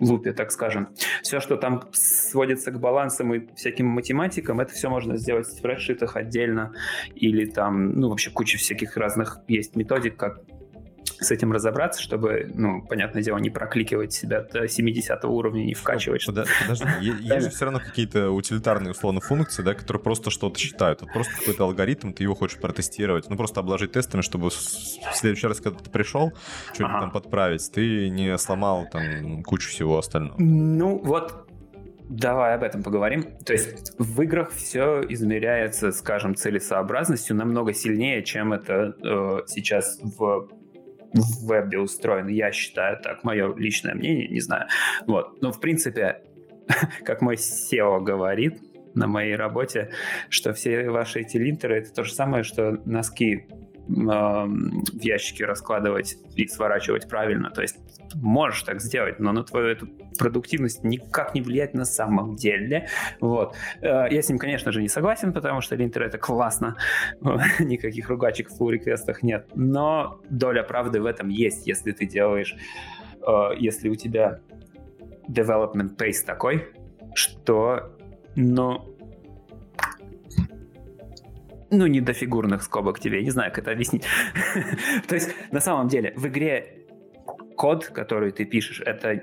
лупе, 0.00 0.32
так 0.32 0.50
скажем. 0.52 0.88
Все, 1.22 1.40
что 1.40 1.56
там 1.56 1.82
сводится 1.92 2.70
к 2.70 2.80
балансам 2.80 3.34
и 3.34 3.54
всяким 3.54 3.86
математикам, 3.86 4.60
это 4.60 4.72
все 4.72 4.88
можно 4.88 5.16
сделать 5.16 5.46
в 5.46 5.52
спредшитах 5.52 6.16
отдельно 6.16 6.72
или 7.14 7.44
там, 7.44 7.92
ну, 7.92 8.08
вообще 8.08 8.30
куча 8.30 8.58
всяких 8.58 8.96
разных 8.96 9.40
есть 9.48 9.76
методик, 9.76 10.16
как 10.16 10.40
с 11.20 11.30
этим 11.30 11.52
разобраться, 11.52 12.02
чтобы, 12.02 12.50
ну, 12.54 12.82
понятное 12.82 13.22
дело, 13.22 13.38
не 13.38 13.50
прокликивать 13.50 14.12
себя 14.12 14.42
до 14.42 14.66
70 14.66 15.24
уровня, 15.24 15.62
не 15.64 15.74
вкачивать. 15.74 16.24
Ну, 16.26 16.34
подожди, 16.34 16.86
есть 17.20 17.44
же 17.44 17.50
все 17.50 17.66
равно 17.66 17.80
какие-то 17.80 18.30
утилитарные, 18.30 18.92
условно, 18.92 19.20
функции, 19.20 19.62
да, 19.62 19.74
которые 19.74 20.02
просто 20.02 20.30
что-то 20.30 20.58
считают. 20.58 21.02
Вот 21.02 21.12
просто 21.12 21.32
какой-то 21.36 21.64
алгоритм, 21.64 22.12
ты 22.12 22.22
его 22.22 22.34
хочешь 22.34 22.58
протестировать, 22.58 23.28
ну, 23.28 23.36
просто 23.36 23.60
обложить 23.60 23.92
тестами, 23.92 24.22
чтобы 24.22 24.50
в 24.50 24.54
следующий 25.14 25.46
раз, 25.46 25.60
когда 25.60 25.78
ты 25.78 25.90
пришел, 25.90 26.32
что-то 26.72 26.90
ага. 26.90 27.00
там 27.00 27.10
подправить, 27.10 27.70
ты 27.72 28.08
не 28.08 28.36
сломал 28.38 28.86
там 28.90 29.42
кучу 29.42 29.68
всего 29.68 29.98
остального. 29.98 30.36
Ну, 30.38 30.98
вот 30.98 31.46
Давай 32.10 32.56
об 32.56 32.64
этом 32.64 32.82
поговорим. 32.82 33.22
То 33.44 33.52
есть 33.52 33.92
в 33.96 34.20
играх 34.22 34.50
все 34.50 35.00
измеряется, 35.08 35.92
скажем, 35.92 36.34
целесообразностью 36.34 37.36
намного 37.36 37.72
сильнее, 37.72 38.24
чем 38.24 38.52
это 38.52 38.96
э, 39.00 39.42
сейчас 39.46 40.00
в 40.02 40.48
в 41.12 41.46
вебе 41.46 41.78
устроен, 41.78 42.28
я 42.28 42.52
считаю 42.52 43.00
так, 43.02 43.24
мое 43.24 43.54
личное 43.56 43.94
мнение, 43.94 44.28
не 44.28 44.40
знаю. 44.40 44.68
Вот. 45.06 45.40
Но, 45.42 45.52
в 45.52 45.60
принципе, 45.60 46.22
как 47.04 47.20
мой 47.20 47.36
SEO 47.36 48.00
говорит 48.00 48.60
на 48.94 49.06
моей 49.06 49.34
работе, 49.34 49.90
что 50.28 50.52
все 50.52 50.90
ваши 50.90 51.20
эти 51.20 51.36
линтеры— 51.36 51.76
это 51.78 51.92
то 51.92 52.04
же 52.04 52.12
самое, 52.12 52.42
что 52.42 52.80
носки 52.84 53.46
в 53.90 55.02
ящике 55.02 55.46
раскладывать 55.46 56.16
и 56.36 56.46
сворачивать 56.46 57.08
правильно. 57.08 57.50
То 57.50 57.62
есть 57.62 57.76
можешь 58.14 58.62
так 58.62 58.80
сделать, 58.80 59.18
но 59.18 59.32
на 59.32 59.44
твою 59.44 59.68
эту 59.68 59.88
продуктивность 60.18 60.84
никак 60.84 61.34
не 61.34 61.42
влияет 61.42 61.74
на 61.74 61.84
самом 61.84 62.36
деле. 62.36 62.88
Вот. 63.20 63.54
Э, 63.80 64.06
я 64.10 64.22
с 64.22 64.28
ним, 64.28 64.38
конечно 64.38 64.72
же, 64.72 64.82
не 64.82 64.88
согласен, 64.88 65.32
потому 65.32 65.60
что 65.60 65.76
линтер 65.76 66.02
это 66.02 66.18
классно. 66.18 66.76
Никаких 67.58 68.08
ругачек 68.08 68.50
в 68.50 68.60
pull 68.60 68.72
реквестах 68.72 69.22
нет. 69.22 69.46
Но 69.54 70.20
доля 70.28 70.62
правды 70.62 71.00
в 71.00 71.06
этом 71.06 71.28
есть, 71.28 71.66
если 71.66 71.92
ты 71.92 72.06
делаешь, 72.06 72.54
э, 73.26 73.50
если 73.58 73.88
у 73.88 73.94
тебя 73.94 74.40
development 75.28 75.96
pace 75.96 76.24
такой, 76.24 76.68
что, 77.14 77.96
ну, 78.36 78.89
ну, 81.70 81.86
не 81.86 82.00
до 82.00 82.12
фигурных 82.12 82.62
скобок 82.62 83.00
тебе, 83.00 83.18
я 83.18 83.24
не 83.24 83.30
знаю, 83.30 83.50
как 83.50 83.60
это 83.60 83.72
объяснить. 83.72 84.04
То 85.08 85.14
есть, 85.14 85.34
на 85.52 85.60
самом 85.60 85.88
деле, 85.88 86.12
в 86.16 86.26
игре 86.26 86.86
код, 87.56 87.86
который 87.86 88.32
ты 88.32 88.44
пишешь, 88.44 88.80
это 88.84 89.22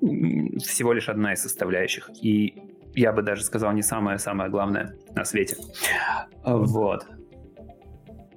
всего 0.00 0.92
лишь 0.92 1.08
одна 1.08 1.32
из 1.32 1.42
составляющих. 1.42 2.10
И 2.22 2.54
я 2.94 3.12
бы 3.12 3.22
даже 3.22 3.42
сказал, 3.44 3.72
не 3.72 3.82
самое-самое 3.82 4.50
главное 4.50 4.96
на 5.14 5.24
свете. 5.24 5.56
Вот. 6.44 7.06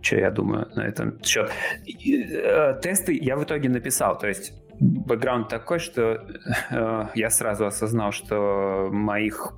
Что 0.01 0.15
я 0.17 0.31
думаю 0.31 0.67
на 0.75 0.81
этом 0.81 1.21
счет? 1.23 1.51
Э, 1.85 2.79
тесты 2.81 3.17
я 3.21 3.35
в 3.37 3.43
итоге 3.43 3.69
написал. 3.69 4.17
То 4.17 4.27
есть 4.27 4.53
бэкграунд 4.81 5.47
такой, 5.47 5.77
что 5.79 6.25
э, 6.71 7.05
я 7.13 7.29
сразу 7.29 7.67
осознал, 7.67 8.11
что 8.11 8.89
моих 8.91 9.53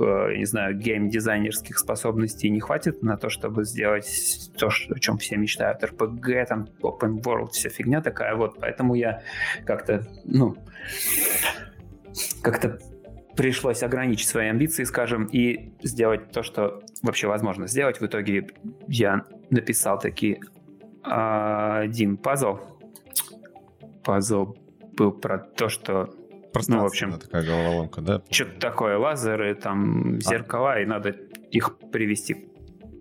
э, 0.00 0.34
не 0.36 0.44
знаю, 0.44 0.76
гейм-дизайнерских 0.76 1.78
способностей 1.78 2.50
не 2.50 2.58
хватит 2.58 3.00
на 3.02 3.16
то, 3.16 3.28
чтобы 3.28 3.64
сделать 3.64 4.50
то, 4.58 4.68
о 4.68 4.98
чем 4.98 5.18
все 5.18 5.36
мечтают. 5.36 5.84
RPG, 5.84 6.46
там, 6.46 6.68
open 6.82 7.22
world, 7.22 7.50
вся 7.52 7.70
фигня 7.70 8.00
такая 8.00 8.34
вот. 8.34 8.58
Поэтому 8.60 8.96
я 8.96 9.22
как-то, 9.64 10.04
ну, 10.24 10.56
как-то 12.42 12.80
пришлось 13.36 13.84
ограничить 13.84 14.28
свои 14.28 14.48
амбиции, 14.48 14.82
скажем, 14.82 15.26
и 15.26 15.74
сделать 15.82 16.32
то, 16.32 16.42
что 16.42 16.82
вообще 17.02 17.28
возможно 17.28 17.68
сделать. 17.68 18.00
В 18.00 18.06
итоге 18.06 18.48
я 18.88 19.22
написал 19.50 20.00
таки 20.00 20.40
один 21.02 22.16
пазл. 22.16 22.58
Пазл 24.06 24.56
был 24.96 25.12
про 25.12 25.38
то, 25.38 25.68
что 25.68 26.14
ну, 26.68 26.80
в 26.80 26.86
общем, 26.86 27.18
такая 27.18 27.44
головоломка, 27.44 28.00
да? 28.00 28.22
Что-то 28.30 28.58
такое, 28.60 28.96
лазеры, 28.96 29.54
там, 29.56 30.14
а. 30.14 30.20
зеркала, 30.20 30.74
а. 30.74 30.80
и 30.80 30.86
надо 30.86 31.10
их 31.50 31.76
привести. 31.92 32.48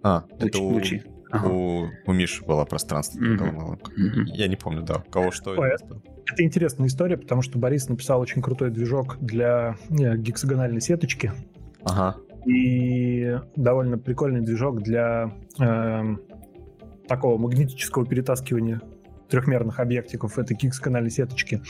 А, 0.04 0.26
это 0.40 0.60
у, 0.60 0.70
лучи. 0.70 1.04
Ага. 1.32 1.48
у, 1.48 1.88
у 2.06 2.12
Миши 2.12 2.44
была 2.44 2.66
пространственная 2.66 3.36
mm-hmm. 3.36 3.38
головоломка. 3.38 3.92
Mm-hmm. 3.92 4.24
Я 4.26 4.48
не 4.48 4.56
помню, 4.58 4.82
да, 4.82 5.04
кого 5.10 5.32
что 5.32 5.52
Ой, 5.52 5.70
это. 5.70 6.02
Это 6.26 6.44
интересная 6.44 6.88
история, 6.88 7.18
потому 7.18 7.44
что 7.44 7.58
Борис 7.60 7.88
написал 7.88 8.20
очень 8.20 8.42
крутой 8.42 8.72
движок 8.72 9.18
для 9.20 9.78
не, 9.90 10.18
гексагональной 10.18 10.82
сеточки. 10.82 11.32
Ага. 11.84 12.18
И 12.46 13.40
довольно 13.56 13.98
прикольный 13.98 14.42
движок 14.42 14.82
для 14.82 15.32
э, 15.60 16.16
такого 17.08 17.38
магнетического 17.38 18.06
перетаскивания 18.06 18.82
трехмерных 19.36 19.82
объектиков 19.82 20.40
этой 20.40 20.56
Kix-канальной 20.56 21.10
сеточки. 21.10 21.62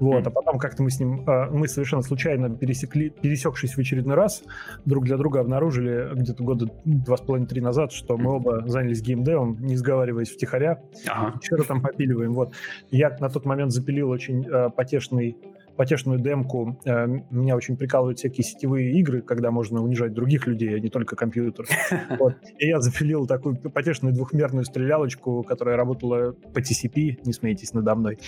Вот, 0.00 0.26
а 0.26 0.30
потом 0.30 0.58
как-то 0.58 0.82
мы 0.82 0.90
с 0.90 0.98
ним, 0.98 1.22
а, 1.28 1.48
мы 1.50 1.68
совершенно 1.68 2.02
случайно 2.02 2.50
пересекли, 2.50 3.10
пересекшись 3.10 3.76
в 3.76 3.78
очередной 3.78 4.16
раз, 4.16 4.42
друг 4.84 5.04
для 5.04 5.16
друга 5.16 5.40
обнаружили 5.40 6.08
где-то 6.14 6.42
года 6.42 6.66
два 6.84 7.16
с 7.16 7.20
половиной-три 7.20 7.60
назад, 7.60 7.92
что 7.92 8.16
мы 8.16 8.32
оба 8.32 8.66
занялись 8.66 9.00
геймдевом, 9.02 9.58
не 9.60 9.76
сговариваясь 9.76 10.30
втихаря, 10.30 10.82
ага. 11.06 11.38
что-то 11.40 11.64
там 11.64 11.80
попиливаем. 11.80 12.32
Вот. 12.32 12.54
Я 12.90 13.16
на 13.20 13.28
тот 13.28 13.44
момент 13.44 13.70
запилил 13.70 14.10
очень 14.10 14.44
э, 14.44 14.70
потешный 14.70 15.36
потешную 15.76 16.18
демку. 16.18 16.78
Э, 16.84 17.06
меня 17.30 17.56
очень 17.56 17.76
прикалывают 17.76 18.18
всякие 18.18 18.44
сетевые 18.44 18.92
игры, 18.92 19.22
когда 19.22 19.50
можно 19.50 19.82
унижать 19.82 20.12
других 20.12 20.46
людей, 20.46 20.74
а 20.76 20.80
не 20.80 20.88
только 20.88 21.16
компьютер. 21.16 21.66
Вот. 22.18 22.34
И 22.58 22.66
я 22.66 22.80
запилил 22.80 23.26
такую 23.26 23.56
потешную 23.56 24.14
двухмерную 24.14 24.64
стрелялочку, 24.64 25.42
которая 25.42 25.76
работала 25.76 26.32
по 26.32 26.58
TCP, 26.58 27.20
не 27.24 27.32
смейтесь 27.32 27.72
надо 27.72 27.94
мной. 27.94 28.18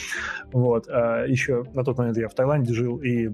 Вот. 0.53 0.89
А 0.89 1.25
еще 1.27 1.65
на 1.75 1.85
тот 1.85 1.99
момент 1.99 2.17
я 2.17 2.29
в 2.29 2.35
Таиланде 2.35 2.73
жил, 2.73 2.97
и 2.99 3.29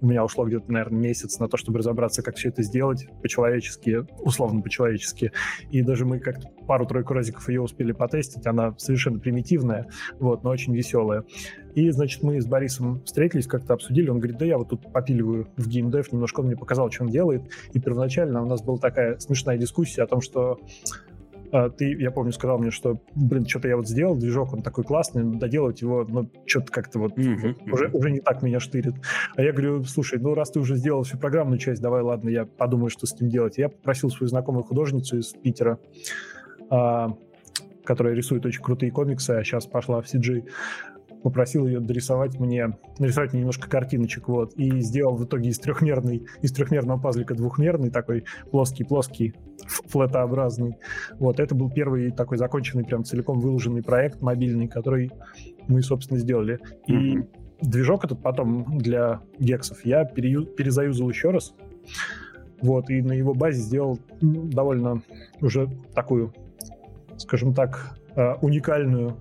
у 0.00 0.06
меня 0.06 0.24
ушло 0.24 0.44
где-то, 0.44 0.70
наверное, 0.72 1.00
месяц 1.00 1.38
на 1.38 1.48
то, 1.48 1.56
чтобы 1.56 1.78
разобраться, 1.78 2.22
как 2.22 2.36
все 2.36 2.48
это 2.48 2.62
сделать 2.62 3.06
по-человечески, 3.22 4.04
условно 4.20 4.60
по-человечески. 4.60 5.32
И 5.70 5.82
даже 5.82 6.04
мы 6.04 6.18
как-то 6.18 6.48
пару-тройку 6.72 7.12
разиков 7.12 7.46
ее 7.50 7.60
успели 7.60 7.92
потестить. 7.92 8.46
Она 8.46 8.74
совершенно 8.78 9.18
примитивная, 9.18 9.88
вот, 10.18 10.42
но 10.42 10.48
очень 10.48 10.74
веселая. 10.74 11.24
И, 11.74 11.90
значит, 11.90 12.22
мы 12.22 12.40
с 12.40 12.46
Борисом 12.46 13.02
встретились, 13.04 13.46
как-то 13.46 13.74
обсудили. 13.74 14.08
Он 14.08 14.20
говорит, 14.20 14.38
да 14.38 14.46
я 14.46 14.56
вот 14.56 14.70
тут 14.70 14.90
попиливаю 14.90 15.48
в 15.58 15.68
геймдев, 15.68 16.10
немножко 16.12 16.40
он 16.40 16.46
мне 16.46 16.56
показал, 16.56 16.90
что 16.90 17.04
он 17.04 17.10
делает. 17.10 17.42
И 17.74 17.78
первоначально 17.78 18.42
у 18.42 18.46
нас 18.46 18.62
была 18.62 18.78
такая 18.78 19.18
смешная 19.18 19.58
дискуссия 19.58 20.04
о 20.04 20.06
том, 20.06 20.22
что 20.22 20.60
а, 21.52 21.68
ты, 21.68 21.94
я 22.00 22.10
помню, 22.10 22.32
сказал 22.32 22.58
мне, 22.58 22.70
что, 22.70 22.98
блин, 23.14 23.46
что-то 23.46 23.68
я 23.68 23.76
вот 23.76 23.86
сделал, 23.86 24.16
движок, 24.16 24.54
он 24.54 24.62
такой 24.62 24.84
классный, 24.84 25.22
доделать 25.38 25.82
его, 25.82 26.06
но 26.08 26.26
что-то 26.46 26.72
как-то 26.72 27.00
вот 27.00 27.18
mm-hmm. 27.18 27.70
уже, 27.70 27.90
уже 27.92 28.10
не 28.10 28.20
так 28.20 28.42
меня 28.42 28.60
штырит. 28.60 28.94
А 29.36 29.42
я 29.42 29.52
говорю, 29.52 29.84
слушай, 29.84 30.18
ну 30.18 30.32
раз 30.32 30.52
ты 30.52 30.60
уже 30.60 30.76
сделал 30.76 31.02
всю 31.02 31.18
программную 31.18 31.58
часть, 31.58 31.82
давай, 31.82 32.00
ладно, 32.00 32.30
я 32.30 32.46
подумаю, 32.46 32.88
что 32.88 33.06
с 33.06 33.20
ним 33.20 33.28
делать. 33.28 33.58
Я 33.58 33.68
попросил 33.68 34.08
свою 34.08 34.30
знакомую 34.30 34.64
художницу 34.64 35.18
из 35.18 35.34
Питера, 35.34 35.78
которая 37.84 38.14
рисует 38.14 38.46
очень 38.46 38.62
крутые 38.62 38.92
комиксы, 38.92 39.30
а 39.30 39.44
сейчас 39.44 39.66
пошла 39.66 40.00
в 40.00 40.06
CG, 40.06 40.44
попросил 41.22 41.66
ее 41.66 41.80
дорисовать 41.80 42.38
мне, 42.38 42.76
нарисовать 42.98 43.32
мне 43.32 43.40
немножко 43.40 43.68
картиночек, 43.68 44.28
вот, 44.28 44.54
и 44.54 44.80
сделал 44.80 45.16
в 45.16 45.24
итоге 45.24 45.50
из 45.50 45.58
трехмерной, 45.58 46.26
из 46.42 46.52
трехмерного 46.52 47.00
пазлика 47.00 47.34
двухмерный, 47.34 47.90
такой 47.90 48.24
плоский-плоский, 48.50 49.34
флетообразный. 49.66 50.78
Вот, 51.18 51.40
это 51.40 51.54
был 51.54 51.70
первый 51.70 52.10
такой 52.10 52.38
законченный, 52.38 52.84
прям 52.84 53.04
целиком 53.04 53.40
выложенный 53.40 53.82
проект 53.82 54.20
мобильный, 54.20 54.68
который 54.68 55.12
мы, 55.68 55.82
собственно, 55.82 56.18
сделали. 56.18 56.58
И 56.86 56.92
mm-hmm. 56.92 57.28
движок 57.62 58.04
этот 58.04 58.20
потом 58.22 58.78
для 58.78 59.20
гексов 59.38 59.84
я 59.84 60.04
перею, 60.04 60.44
перезаюзал 60.44 61.08
еще 61.08 61.30
раз, 61.30 61.54
вот, 62.60 62.90
и 62.90 63.02
на 63.02 63.12
его 63.12 63.34
базе 63.34 63.60
сделал 63.60 63.98
довольно 64.20 65.02
уже 65.40 65.68
такую, 65.94 66.32
скажем 67.32 67.54
так, 67.54 67.96
э, 68.14 68.34
уникальную 68.42 69.16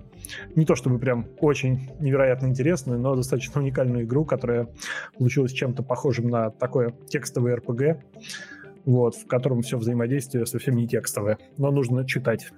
не 0.56 0.66
то 0.66 0.76
чтобы 0.76 1.00
прям 1.00 1.28
очень 1.40 1.90
невероятно 2.02 2.48
интересную, 2.48 3.00
но 3.00 3.16
достаточно 3.16 3.62
уникальную 3.62 4.04
игру, 4.04 4.26
которая 4.26 4.68
получилась 5.18 5.54
чем-то 5.54 5.82
похожим 5.82 6.28
на 6.28 6.50
такое 6.50 6.94
текстовое 7.08 7.56
RPG, 7.56 8.02
вот, 8.84 9.16
в 9.16 9.28
котором 9.28 9.62
все 9.62 9.78
взаимодействие 9.78 10.46
совсем 10.46 10.76
не 10.76 10.90
текстовое, 10.90 11.38
но 11.58 11.72
нужно 11.72 12.06
читать, 12.06 12.52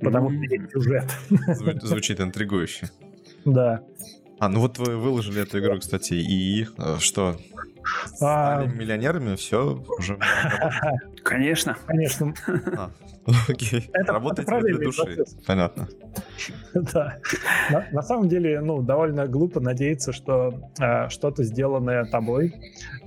потому 0.00 0.30
что 0.30 0.40
есть 0.40 0.72
сюжет. 0.72 1.04
Звучит 1.82 2.18
интригующе. 2.18 2.88
Да. 3.44 3.82
А, 4.38 4.48
ну 4.48 4.60
вот 4.60 4.78
вы 4.78 4.96
выложили 4.96 5.42
эту 5.42 5.58
игру, 5.58 5.78
кстати, 5.78 6.14
и 6.14 6.66
э, 6.78 6.96
что? 7.00 7.36
А, 8.20 8.56
Стали 8.60 8.66
а... 8.66 8.72
миллионерами, 8.72 9.36
все 9.36 9.82
уже. 9.98 10.18
Конечно. 11.22 11.76
Конечно. 11.86 12.34
А, 12.76 12.90
окей. 13.48 13.88
Это, 13.92 14.12
Работаете 14.12 14.52
это 14.52 14.60
для 14.60 14.78
души. 14.78 15.02
Процесс. 15.02 15.34
Понятно. 15.46 15.88
Да. 16.74 17.18
На, 17.70 17.86
на 17.92 18.02
самом 18.02 18.28
деле, 18.28 18.60
ну, 18.60 18.82
довольно 18.82 19.26
глупо 19.26 19.60
надеяться, 19.60 20.12
что 20.12 20.54
э, 20.80 21.08
что-то 21.08 21.42
сделанное 21.44 22.04
тобой 22.04 22.54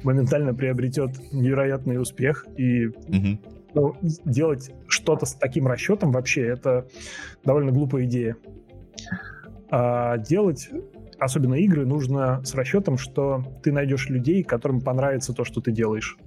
моментально 0.03 0.53
приобретет 0.53 1.11
невероятный 1.31 1.99
успех 1.99 2.45
и 2.57 2.87
угу. 2.87 3.39
ну, 3.73 3.95
делать 4.01 4.71
что-то 4.87 5.25
с 5.25 5.33
таким 5.33 5.67
расчетом 5.67 6.11
вообще 6.11 6.47
это 6.47 6.87
довольно 7.43 7.71
глупая 7.71 8.05
идея. 8.05 8.37
А 9.69 10.17
делать 10.17 10.69
особенно 11.21 11.53
игры, 11.53 11.85
нужно 11.85 12.43
с 12.43 12.55
расчетом, 12.55 12.97
что 12.97 13.43
ты 13.63 13.71
найдешь 13.71 14.09
людей, 14.09 14.43
которым 14.43 14.81
понравится 14.81 15.33
то, 15.33 15.45
что 15.45 15.61
ты 15.61 15.71
делаешь. 15.71 16.17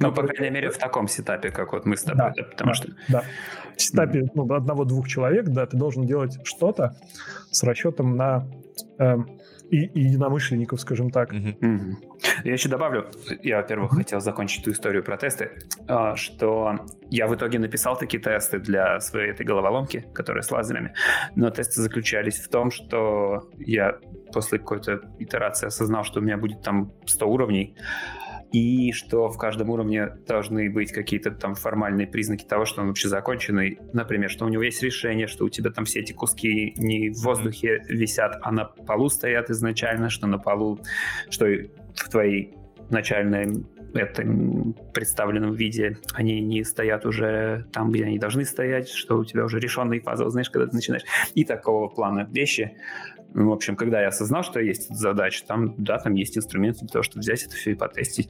Ну, 0.00 0.12
по 0.12 0.22
крайней 0.22 0.54
мере, 0.54 0.70
в 0.70 0.76
таком 0.78 1.08
сетапе, 1.08 1.50
как 1.50 1.72
вот 1.72 1.86
мы 1.86 1.96
с 1.96 2.04
тобой, 2.04 2.18
да, 2.18 2.32
да 2.36 2.44
потому 2.44 2.70
да, 2.70 2.74
что... 2.74 2.88
Да, 3.08 3.24
в 3.74 3.82
сетапе 3.82 4.28
ну, 4.34 4.52
одного-двух 4.52 5.08
человек, 5.08 5.46
да, 5.48 5.66
ты 5.66 5.76
должен 5.76 6.06
делать 6.06 6.38
что-то 6.44 6.94
с 7.50 7.62
расчетом 7.64 8.16
на 8.16 8.46
э, 8.98 9.16
и, 9.70 9.86
и 9.86 10.00
единомышленников, 10.00 10.80
скажем 10.80 11.10
так. 11.10 11.32
Mm-hmm. 11.32 11.94
Я 12.44 12.52
еще 12.52 12.68
добавлю, 12.68 13.06
я, 13.42 13.58
во-первых, 13.58 13.92
mm-hmm. 13.92 13.96
хотел 13.96 14.20
закончить 14.20 14.62
эту 14.62 14.72
историю 14.72 15.02
про 15.02 15.16
тесты, 15.16 15.50
а, 15.86 16.16
что 16.16 16.86
я 17.10 17.26
в 17.26 17.34
итоге 17.34 17.58
написал 17.58 17.96
такие 17.96 18.22
тесты 18.22 18.58
для 18.58 19.00
своей 19.00 19.30
этой 19.30 19.44
головоломки, 19.44 20.06
которая 20.14 20.42
с 20.42 20.50
лазерами, 20.50 20.94
но 21.34 21.50
тесты 21.50 21.80
заключались 21.80 22.38
в 22.38 22.48
том, 22.48 22.70
что 22.70 23.48
я 23.58 23.98
после 24.32 24.58
какой-то 24.58 25.00
итерации 25.18 25.66
осознал, 25.66 26.04
что 26.04 26.20
у 26.20 26.22
меня 26.22 26.36
будет 26.36 26.62
там 26.62 26.92
100 27.06 27.28
уровней, 27.28 27.76
и 28.52 28.92
что 28.92 29.28
в 29.28 29.36
каждом 29.36 29.70
уровне 29.70 30.08
должны 30.26 30.70
быть 30.70 30.92
какие-то 30.92 31.30
там 31.30 31.54
формальные 31.54 32.06
признаки 32.06 32.44
того, 32.44 32.64
что 32.64 32.80
он 32.80 32.88
вообще 32.88 33.08
законченный. 33.08 33.78
Например, 33.92 34.30
что 34.30 34.46
у 34.46 34.48
него 34.48 34.62
есть 34.62 34.82
решение, 34.82 35.26
что 35.26 35.44
у 35.44 35.48
тебя 35.48 35.70
там 35.70 35.84
все 35.84 36.00
эти 36.00 36.12
куски 36.12 36.74
не 36.76 37.10
в 37.10 37.22
воздухе 37.22 37.84
висят, 37.88 38.38
а 38.42 38.50
на 38.50 38.64
полу 38.64 39.08
стоят 39.08 39.50
изначально, 39.50 40.08
что 40.10 40.26
на 40.26 40.38
полу, 40.38 40.80
что 41.30 41.46
в 41.46 42.08
твоей 42.10 42.54
начальной 42.90 43.64
этом 43.94 44.74
представленном 44.92 45.54
виде 45.54 45.98
они 46.12 46.40
не 46.40 46.64
стоят 46.64 47.06
уже 47.06 47.66
там, 47.72 47.90
где 47.90 48.04
они 48.04 48.18
должны 48.18 48.44
стоять, 48.44 48.88
что 48.88 49.18
у 49.18 49.24
тебя 49.24 49.44
уже 49.44 49.58
решенные 49.58 50.00
фазы, 50.00 50.28
знаешь, 50.28 50.50
когда 50.50 50.66
ты 50.66 50.74
начинаешь. 50.74 51.04
И 51.34 51.44
такого 51.44 51.88
плана 51.88 52.28
вещи. 52.30 52.76
В 53.34 53.52
общем, 53.52 53.76
когда 53.76 54.00
я 54.00 54.08
осознал, 54.08 54.42
что 54.42 54.58
есть 54.58 54.86
эта 54.86 54.94
задача, 54.94 55.44
там, 55.46 55.74
да, 55.76 55.98
там 55.98 56.14
есть 56.14 56.36
инструменты 56.38 56.80
для 56.80 56.88
того, 56.88 57.02
чтобы 57.02 57.20
взять 57.20 57.42
это 57.44 57.54
все 57.54 57.72
и 57.72 57.74
потестить. 57.74 58.28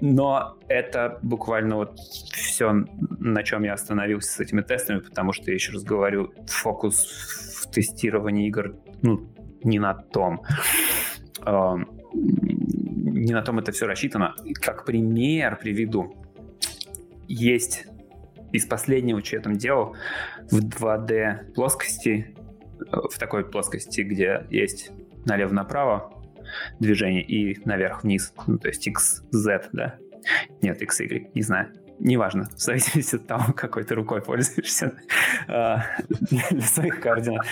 Но 0.00 0.56
это 0.68 1.18
буквально 1.22 1.76
вот 1.76 1.98
все, 1.98 2.72
на 2.72 3.42
чем 3.42 3.64
я 3.64 3.74
остановился 3.74 4.32
с 4.32 4.40
этими 4.40 4.62
тестами, 4.62 5.00
потому 5.00 5.32
что, 5.32 5.50
я 5.50 5.54
еще 5.54 5.72
раз 5.72 5.84
говорю, 5.84 6.32
фокус 6.46 7.62
в 7.62 7.70
тестировании 7.70 8.48
игр, 8.48 8.76
ну, 9.02 9.30
не 9.62 9.78
на 9.78 9.94
том. 9.94 10.42
Не 11.44 13.32
на 13.32 13.42
том 13.42 13.58
это 13.58 13.72
все 13.72 13.86
рассчитано. 13.86 14.34
Как 14.60 14.84
пример 14.86 15.58
приведу. 15.58 16.14
Есть 17.26 17.86
из 18.52 18.64
последнего, 18.64 19.22
что 19.22 19.36
я 19.36 19.42
там 19.42 19.56
делал, 19.56 19.94
в 20.50 20.64
2D 20.64 21.52
плоскости 21.52 22.34
в 22.90 23.18
такой 23.18 23.44
плоскости, 23.48 24.02
где 24.02 24.46
есть 24.50 24.90
налево-направо 25.26 26.12
движение 26.80 27.22
и 27.22 27.58
наверх-вниз, 27.64 28.32
ну, 28.46 28.58
то 28.58 28.68
есть 28.68 28.88
XZ, 28.88 29.68
да? 29.72 29.96
Нет, 30.62 30.82
XY, 30.82 31.30
не 31.34 31.42
знаю 31.42 31.72
неважно, 31.98 32.44
в 32.44 32.60
зависимости 32.60 33.16
от 33.16 33.26
того, 33.26 33.52
какой 33.52 33.84
ты 33.84 33.94
рукой 33.94 34.22
пользуешься 34.22 34.92
а, 35.48 35.84
для 36.30 36.60
своих 36.60 37.00
координат. 37.00 37.46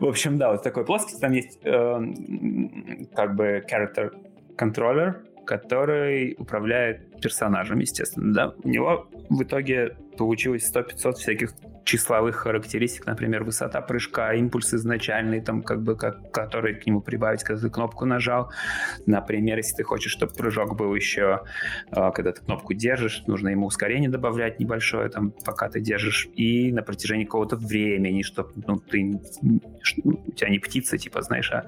В 0.00 0.04
общем, 0.04 0.38
да, 0.38 0.52
вот 0.52 0.62
такой 0.62 0.84
плоскости. 0.84 1.20
Там 1.20 1.32
есть 1.32 1.58
эм, 1.64 3.06
как 3.14 3.34
бы 3.34 3.64
character 3.70 4.12
controller, 4.56 5.16
который 5.44 6.34
управляет 6.38 7.20
персонажем, 7.20 7.78
естественно. 7.78 8.34
Да? 8.34 8.54
У 8.62 8.68
него 8.68 9.08
в 9.30 9.42
итоге 9.42 9.96
получилось 10.16 10.70
100-500 10.74 11.12
всяких 11.14 11.52
числовых 11.88 12.36
характеристик, 12.36 13.06
например, 13.06 13.44
высота 13.44 13.80
прыжка, 13.80 14.34
импульс 14.34 14.74
изначальный, 14.74 15.40
там, 15.40 15.62
как 15.62 15.82
бы, 15.82 15.96
как, 15.96 16.30
который 16.30 16.74
к 16.74 16.84
нему 16.84 17.00
прибавить, 17.00 17.42
когда 17.42 17.62
ты 17.62 17.70
кнопку 17.70 18.04
нажал. 18.04 18.52
Например, 19.06 19.56
если 19.56 19.76
ты 19.76 19.84
хочешь, 19.84 20.12
чтобы 20.12 20.34
прыжок 20.34 20.76
был 20.76 20.94
еще, 20.94 21.44
а, 21.90 22.10
когда 22.10 22.32
ты 22.32 22.42
кнопку 22.42 22.74
держишь, 22.74 23.22
нужно 23.26 23.48
ему 23.48 23.66
ускорение 23.66 24.10
добавлять 24.10 24.60
небольшое, 24.60 25.08
там, 25.08 25.30
пока 25.30 25.70
ты 25.70 25.80
держишь, 25.80 26.28
и 26.34 26.72
на 26.72 26.82
протяжении 26.82 27.24
какого-то 27.24 27.56
времени, 27.56 28.20
чтобы 28.20 28.50
ну, 28.66 28.76
ты, 28.76 29.18
у 30.04 30.32
тебя 30.32 30.50
не 30.50 30.58
птица, 30.58 30.98
типа, 30.98 31.22
знаешь, 31.22 31.50
а 31.50 31.64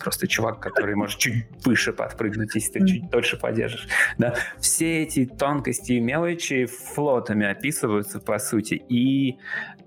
просто 0.00 0.26
чувак, 0.26 0.58
который 0.58 0.96
может 0.96 1.20
чуть 1.20 1.46
выше 1.64 1.92
подпрыгнуть, 1.92 2.56
если 2.56 2.80
ты 2.80 2.86
чуть 2.88 3.08
дольше 3.08 3.38
подержишь. 3.38 3.86
Да? 4.18 4.34
Все 4.58 5.04
эти 5.04 5.26
тонкости 5.26 5.92
и 5.92 6.00
мелочи 6.00 6.66
флотами 6.66 7.46
описываются, 7.46 8.18
по 8.18 8.40
сути, 8.40 8.74
и 8.74 9.38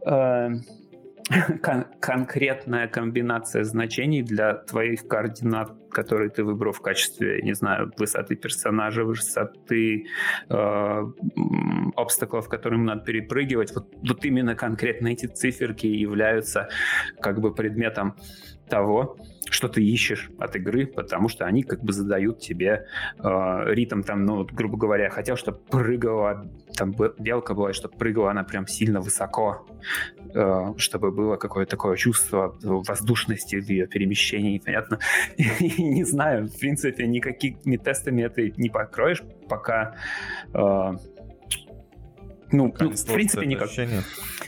э, 0.05 0.49
кон- 1.61 1.85
конкретная 1.99 2.87
комбинация 2.87 3.63
значений 3.63 4.21
для 4.21 4.53
твоих 4.53 5.07
координат, 5.07 5.71
которые 5.91 6.29
ты 6.29 6.43
выбрал 6.43 6.71
в 6.71 6.81
качестве, 6.81 7.41
не 7.41 7.53
знаю, 7.53 7.91
высоты 7.97 8.35
персонажа, 8.35 9.03
высоты 9.03 10.05
э, 10.49 11.03
обстаклов, 11.95 12.47
которым 12.47 12.85
надо 12.85 13.03
перепрыгивать. 13.03 13.73
Вот, 13.75 13.93
вот 14.07 14.25
именно 14.25 14.55
конкретно 14.55 15.09
эти 15.09 15.25
циферки 15.25 15.87
являются 15.87 16.69
как 17.19 17.39
бы 17.39 17.53
предметом 17.53 18.15
того, 18.69 19.17
что 19.49 19.67
ты 19.67 19.83
ищешь 19.83 20.29
от 20.37 20.55
игры, 20.55 20.87
потому 20.87 21.29
что 21.29 21.45
они 21.45 21.63
как 21.63 21.83
бы 21.83 21.93
задают 21.93 22.39
тебе 22.39 22.85
э, 23.19 23.63
ритм 23.67 24.01
там, 24.01 24.25
ну, 24.25 24.37
вот, 24.37 24.51
грубо 24.51 24.77
говоря, 24.77 25.05
я 25.05 25.09
хотел, 25.09 25.35
чтобы 25.35 25.59
прыгала, 25.59 26.49
там 26.75 26.93
белка 27.19 27.53
была, 27.53 27.73
чтобы 27.73 27.97
прыгала 27.97 28.31
она 28.31 28.43
прям 28.43 28.67
сильно 28.67 29.01
высоко, 29.01 29.65
э, 30.33 30.73
чтобы 30.77 31.11
было 31.11 31.37
какое-то 31.37 31.71
такое 31.71 31.97
чувство 31.97 32.57
воздушности 32.61 33.59
в 33.59 33.69
ее 33.69 33.87
перемещении, 33.87 34.59
понятно? 34.59 34.99
И, 35.37 35.83
не 35.83 36.03
знаю, 36.03 36.47
в 36.47 36.59
принципе, 36.59 37.07
никакими 37.07 37.77
тестами 37.77 38.23
это 38.23 38.41
не 38.57 38.69
покроешь, 38.69 39.21
пока 39.47 39.95
э, 40.53 40.93
ну, 42.51 42.73
ну 42.79 42.91
в 42.91 43.05
принципе, 43.05 43.45
никак. 43.45 43.65
Ощущение. 43.65 44.01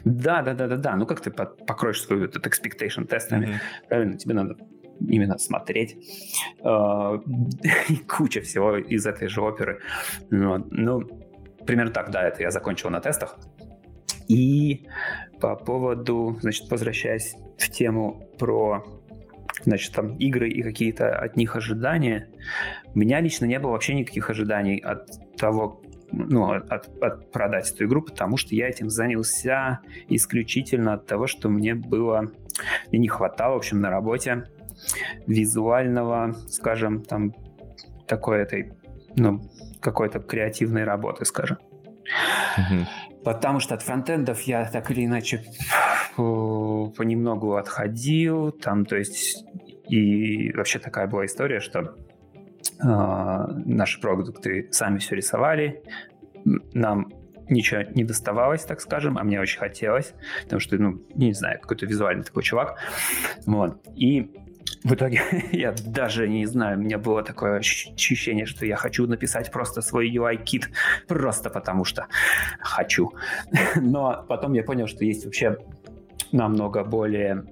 Да, 0.06 0.42
да, 0.42 0.54
да, 0.54 0.68
да, 0.68 0.78
да. 0.78 0.96
Ну, 0.96 1.06
как 1.06 1.22
ты 1.22 1.32
покроешь 1.32 2.02
свою 2.02 2.26
этот 2.26 2.46
expectation 2.48 3.06
тестами? 3.06 3.46
Mm-hmm. 3.46 3.88
Правильно, 3.90 4.18
тебе 4.18 4.34
надо 4.34 4.56
именно 5.00 5.38
смотреть. 5.38 5.98
Э, 6.64 7.20
куча 8.08 8.42
всего 8.42 8.78
из 8.78 9.06
этой 9.06 9.28
же 9.28 9.42
оперы. 9.42 9.82
Ну, 10.30 11.02
примерно 11.66 11.92
так, 11.92 12.12
да, 12.12 12.28
это 12.28 12.42
я 12.42 12.52
закончил 12.52 12.90
на 12.90 13.00
тестах. 13.00 13.38
И 14.28 14.86
по 15.42 15.56
поводу, 15.56 16.38
значит, 16.42 16.70
возвращаясь 16.70 17.36
в 17.58 17.70
тему 17.70 18.30
про 18.38 18.84
значит, 19.64 19.94
там 19.94 20.16
игры 20.18 20.50
и 20.50 20.62
какие-то 20.62 21.18
от 21.18 21.36
них 21.36 21.56
ожидания, 21.56 22.30
у 22.94 23.00
меня 23.00 23.20
лично 23.22 23.46
не 23.46 23.60
было 23.60 23.72
вообще 23.72 23.94
никаких 23.94 24.30
ожиданий 24.30 24.78
от 24.78 25.10
того, 25.38 25.82
ну, 26.12 26.52
от, 26.52 26.88
от 27.04 27.32
продать 27.32 27.72
эту 27.72 27.86
игру, 27.86 28.02
потому 28.02 28.38
что 28.38 28.56
я 28.56 28.68
этим 28.68 28.90
занялся 28.90 29.80
исключительно 30.08 30.94
от 30.94 31.08
того, 31.08 31.28
что 31.28 31.50
мне 31.50 31.76
было, 31.76 32.32
мне 32.90 33.00
не 33.00 33.08
хватало, 33.08 33.56
в 33.56 33.58
общем, 33.58 33.82
на 33.82 33.90
работе 33.90 34.46
визуального, 35.28 36.34
скажем, 36.50 37.04
там, 37.04 37.34
такой 38.08 38.42
этой, 38.42 38.74
ну, 39.16 39.42
какой-то 39.80 40.20
креативной 40.20 40.84
работы, 40.84 41.26
скажем. 41.26 41.58
Угу. 42.58 43.24
Потому 43.24 43.60
что 43.60 43.76
от 43.76 43.82
фронтендов 43.82 44.42
я 44.42 44.66
так 44.70 44.90
или 44.92 45.06
иначе 45.06 45.44
понемногу 46.16 47.56
отходил, 47.56 48.52
там, 48.52 48.86
то 48.86 48.96
есть, 48.96 49.46
и 49.88 50.52
вообще 50.54 50.80
такая 50.80 51.08
была 51.08 51.26
история, 51.26 51.60
что 51.60 51.80
э, 51.80 52.88
наши 53.66 54.00
продукты 54.02 54.70
сами 54.72 55.00
все 55.00 55.16
рисовали, 55.16 55.84
нам 56.74 57.12
ничего 57.50 57.82
не 57.82 58.04
доставалось, 58.04 58.64
так 58.64 58.82
скажем, 58.82 59.18
а 59.18 59.24
мне 59.24 59.40
очень 59.40 59.60
хотелось, 59.60 60.14
потому 60.44 60.60
что, 60.60 60.78
ну, 60.78 61.02
не 61.16 61.34
знаю, 61.34 61.60
какой-то 61.60 61.86
визуальный 61.86 62.24
такой 62.24 62.44
чувак. 62.44 62.78
Вот. 63.46 63.82
И 63.96 64.32
в 64.84 64.94
итоге 64.94 65.22
я 65.52 65.74
даже 65.86 66.28
не 66.28 66.46
знаю, 66.46 66.78
у 66.78 66.82
меня 66.82 66.98
было 66.98 67.24
такое 67.24 67.58
ощущение, 67.58 68.46
что 68.46 68.66
я 68.66 68.76
хочу 68.76 69.08
написать 69.08 69.52
просто 69.52 69.82
свой 69.82 70.10
UI-кит, 70.10 70.70
просто 71.08 71.50
потому 71.50 71.86
что 71.86 72.08
хочу. 72.60 73.14
Но 73.76 74.26
потом 74.28 74.54
я 74.54 74.64
понял, 74.64 74.88
что 74.88 75.04
есть 75.04 75.26
вообще 75.26 75.58
намного 76.32 76.84
более 76.84 77.46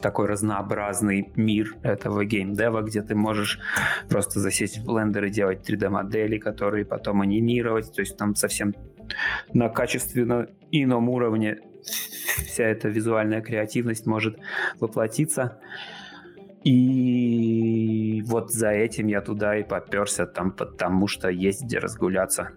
такой 0.00 0.26
разнообразный 0.26 1.32
мир 1.36 1.76
этого 1.82 2.24
геймдева, 2.24 2.82
где 2.82 3.02
ты 3.02 3.14
можешь 3.14 3.60
просто 4.08 4.40
засесть 4.40 4.78
в 4.78 4.84
блендер 4.84 5.24
и 5.26 5.30
делать 5.30 5.68
3D-модели, 5.68 6.38
которые 6.38 6.84
потом 6.84 7.22
анимировать. 7.22 7.92
То 7.94 8.00
есть 8.00 8.16
там 8.16 8.34
совсем 8.34 8.74
на 9.52 9.68
качественно 9.68 10.48
ином 10.72 11.08
уровне 11.08 11.60
вся 11.82 12.64
эта 12.64 12.88
визуальная 12.88 13.40
креативность 13.40 14.06
может 14.06 14.38
воплотиться. 14.80 15.60
И 16.64 18.22
вот 18.26 18.52
за 18.52 18.70
этим 18.70 19.08
я 19.08 19.20
туда 19.20 19.56
и 19.56 19.64
поперся, 19.64 20.26
там, 20.26 20.52
потому 20.52 21.06
что 21.06 21.28
есть 21.28 21.64
где 21.64 21.78
разгуляться. 21.78 22.50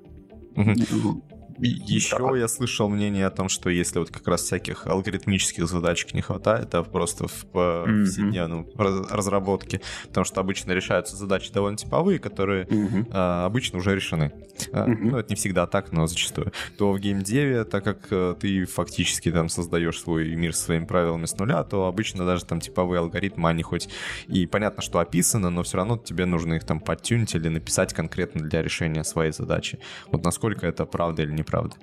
Еще 1.58 2.18
да. 2.18 2.38
я 2.38 2.48
слышал 2.48 2.90
мнение 2.90 3.26
о 3.26 3.30
том, 3.30 3.48
что 3.50 3.70
если 3.70 4.00
вот 4.00 4.10
как 4.12 4.28
раз 4.28 4.42
всяких 4.42 4.88
алгоритмических 4.88 5.68
задачек 5.68 6.14
не 6.14 6.22
хватает, 6.22 6.74
а 6.76 6.84
просто 6.84 7.28
в 7.28 7.46
повседневном 7.46 8.64
mm-hmm. 8.64 9.14
разработке, 9.14 9.82
потому 10.08 10.26
что 10.26 10.42
обычно 10.42 10.74
решаются 10.74 11.16
задачи 11.16 11.52
довольно 11.54 11.78
типовые, 11.78 12.20
которые 12.20 12.66
mm-hmm. 12.66 13.08
а, 13.12 13.46
обычно 13.46 13.80
уже 13.80 13.96
решены. 13.96 14.34
Mm-hmm. 14.72 14.98
Ну, 15.02 15.18
это 15.18 15.30
не 15.30 15.36
всегда 15.36 15.66
так, 15.66 15.92
но 15.92 16.08
зачастую. 16.08 16.52
То 16.78 16.92
в 16.92 17.00
геймдеве, 17.00 17.64
так 17.64 17.84
как 17.84 18.08
а, 18.12 18.36
ты 18.36 18.66
фактически 18.66 19.32
там 19.32 19.48
создаешь 19.48 20.00
свой 20.00 20.36
мир 20.36 20.54
своими 20.54 20.86
правилами 20.86 21.26
с 21.26 21.38
нуля, 21.38 21.64
то 21.64 21.88
обычно 21.88 22.26
даже 22.26 22.46
там 22.46 22.60
типовые 22.60 23.00
алгоритмы, 23.00 23.50
они 23.50 23.64
хоть 23.64 23.90
и 24.28 24.46
понятно, 24.46 24.82
что 24.82 25.00
описаны, 25.00 25.50
но 25.50 25.64
все 25.64 25.78
равно 25.78 25.98
тебе 25.98 26.26
нужно 26.26 26.56
их 26.56 26.66
там 26.66 26.80
подтюнить 26.80 27.34
или 27.36 27.48
написать 27.48 27.94
конкретно 27.94 28.42
для 28.42 28.62
решения 28.62 29.04
своей 29.04 29.32
задачи. 29.32 29.80
Вот 30.12 30.24
насколько 30.24 30.68
это 30.68 30.86
правда 30.86 31.24
или 31.24 31.32
не 31.32 31.45
неправда? 31.46 31.76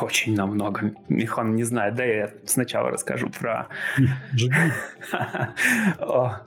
Очень 0.00 0.34
намного. 0.34 0.92
Михон 1.08 1.54
не 1.54 1.64
знает. 1.64 1.94
Да, 1.94 2.04
я 2.04 2.30
сначала 2.44 2.90
расскажу 2.90 3.30
про... 3.30 3.68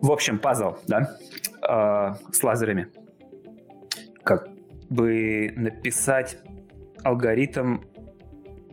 В 0.00 0.10
общем, 0.10 0.38
пазл, 0.38 0.76
да, 0.86 1.16
а, 1.62 2.18
с 2.30 2.42
лазерами. 2.42 2.88
Как 4.22 4.48
бы 4.90 5.50
написать 5.56 6.36
алгоритм 7.02 7.78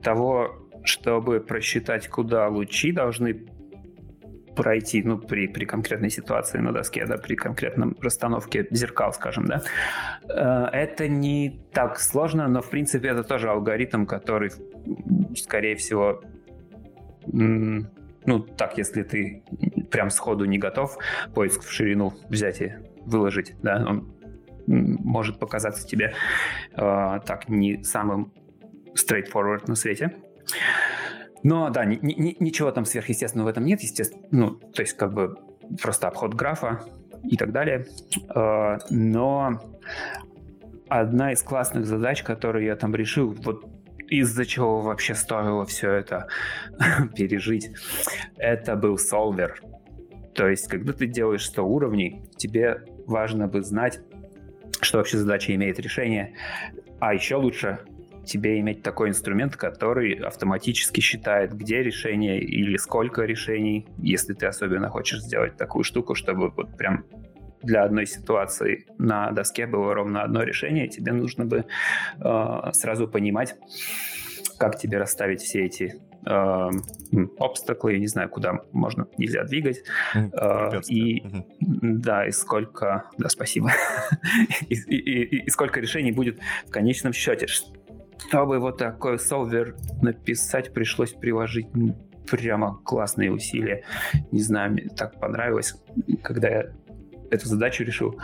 того, 0.03 0.67
чтобы 0.83 1.39
просчитать, 1.39 2.09
куда 2.09 2.49
лучи 2.49 2.91
должны 2.91 3.45
пройти, 4.55 5.03
ну, 5.03 5.17
при, 5.17 5.47
при 5.47 5.65
конкретной 5.65 6.09
ситуации 6.09 6.59
на 6.59 6.71
доске, 6.71 7.05
да, 7.05 7.17
при 7.17 7.35
конкретном 7.35 7.95
расстановке 8.01 8.67
зеркал, 8.71 9.13
скажем, 9.13 9.45
да. 9.45 9.61
Э, 10.29 10.69
это 10.71 11.07
не 11.07 11.61
так 11.73 11.99
сложно, 11.99 12.47
но, 12.47 12.61
в 12.61 12.69
принципе, 12.69 13.09
это 13.09 13.23
тоже 13.23 13.49
алгоритм, 13.49 14.05
который, 14.05 14.51
скорее 15.35 15.75
всего, 15.75 16.21
ну, 18.25 18.39
так, 18.39 18.77
если 18.77 19.03
ты 19.03 19.43
прям 19.89 20.09
сходу 20.09 20.45
не 20.45 20.57
готов 20.57 20.97
поиск 21.33 21.63
в 21.63 21.71
ширину 21.71 22.13
взять 22.29 22.61
и 22.61 22.73
выложить, 23.05 23.55
да, 23.61 23.83
он 23.87 24.13
может 24.67 25.39
показаться 25.39 25.87
тебе 25.87 26.13
э, 26.73 27.19
так 27.25 27.49
не 27.49 27.83
самым 27.83 28.33
straightforward 28.95 29.63
на 29.67 29.75
свете. 29.75 30.15
Но 31.43 31.69
да, 31.69 31.85
ни, 31.85 31.97
ни, 32.01 32.35
ничего 32.39 32.71
там 32.71 32.85
сверхъестественного 32.85 33.47
в 33.47 33.49
этом 33.49 33.65
нет, 33.65 33.81
естественно. 33.81 34.23
Ну, 34.31 34.51
то 34.51 34.81
есть 34.81 34.93
как 34.93 35.13
бы 35.13 35.35
просто 35.81 36.07
обход 36.07 36.33
графа 36.33 36.83
и 37.23 37.37
так 37.37 37.51
далее. 37.51 37.85
А, 38.29 38.77
но 38.89 39.59
одна 40.87 41.31
из 41.31 41.41
классных 41.41 41.85
задач, 41.85 42.23
которую 42.23 42.65
я 42.65 42.75
там 42.75 42.93
решил, 42.95 43.31
вот 43.31 43.65
из-за 44.07 44.45
чего 44.45 44.81
вообще 44.81 45.15
стоило 45.15 45.65
все 45.65 45.91
это 45.91 46.27
пережить, 47.15 47.71
это 48.37 48.75
был 48.75 48.97
солвер. 48.97 49.61
То 50.35 50.47
есть, 50.47 50.67
когда 50.67 50.93
ты 50.93 51.07
делаешь 51.07 51.45
100 51.45 51.65
уровней, 51.65 52.23
тебе 52.37 52.83
важно 53.05 53.47
бы 53.47 53.61
знать, 53.61 53.99
что 54.81 54.97
вообще 54.97 55.17
задача 55.17 55.53
имеет 55.55 55.79
решение. 55.79 56.35
А 56.99 57.13
еще 57.13 57.35
лучше 57.35 57.79
тебе 58.25 58.59
иметь 58.59 58.83
такой 58.83 59.09
инструмент, 59.09 59.55
который 59.55 60.13
автоматически 60.13 61.01
считает, 61.01 61.53
где 61.53 61.83
решение 61.83 62.39
или 62.39 62.77
сколько 62.77 63.23
решений, 63.23 63.87
если 63.97 64.33
ты 64.33 64.45
особенно 64.45 64.89
хочешь 64.89 65.21
сделать 65.21 65.57
такую 65.57 65.83
штуку, 65.83 66.15
чтобы 66.15 66.49
вот 66.49 66.77
прям 66.77 67.05
для 67.63 67.83
одной 67.83 68.05
ситуации 68.05 68.85
на 68.97 69.31
доске 69.31 69.67
было 69.67 69.93
ровно 69.93 70.23
одно 70.23 70.43
решение, 70.43 70.87
тебе 70.87 71.11
нужно 71.11 71.45
бы 71.45 71.65
э, 72.19 72.71
сразу 72.73 73.07
понимать, 73.07 73.55
как 74.57 74.77
тебе 74.77 74.97
расставить 74.97 75.41
все 75.41 75.65
эти 75.65 76.01
э, 76.25 76.69
обстаклы, 77.39 77.97
не 77.97 78.07
знаю, 78.07 78.29
куда 78.29 78.61
можно, 78.71 79.07
нельзя 79.17 79.43
двигать. 79.43 79.83
Э, 80.15 80.81
и 80.87 81.21
угу. 81.21 81.45
да, 81.59 82.27
и 82.27 82.31
сколько, 82.31 83.09
да, 83.17 83.29
спасибо, 83.29 83.71
и, 84.69 84.75
и, 84.75 84.95
и, 84.95 85.45
и 85.45 85.49
сколько 85.49 85.79
решений 85.79 86.11
будет 86.11 86.39
в 86.67 86.71
конечном 86.71 87.13
счете. 87.13 87.47
Чтобы 88.27 88.59
вот 88.59 88.77
такой 88.77 89.19
солвер 89.19 89.75
написать, 90.01 90.73
пришлось 90.73 91.11
приложить 91.11 91.67
прямо 92.29 92.79
классные 92.83 93.31
усилия. 93.31 93.83
Не 94.31 94.41
знаю, 94.41 94.71
мне 94.71 94.87
так 94.95 95.19
понравилось, 95.19 95.75
когда 96.21 96.49
я 96.49 96.63
эту 97.29 97.47
задачу 97.47 97.83
решил, 97.83 98.19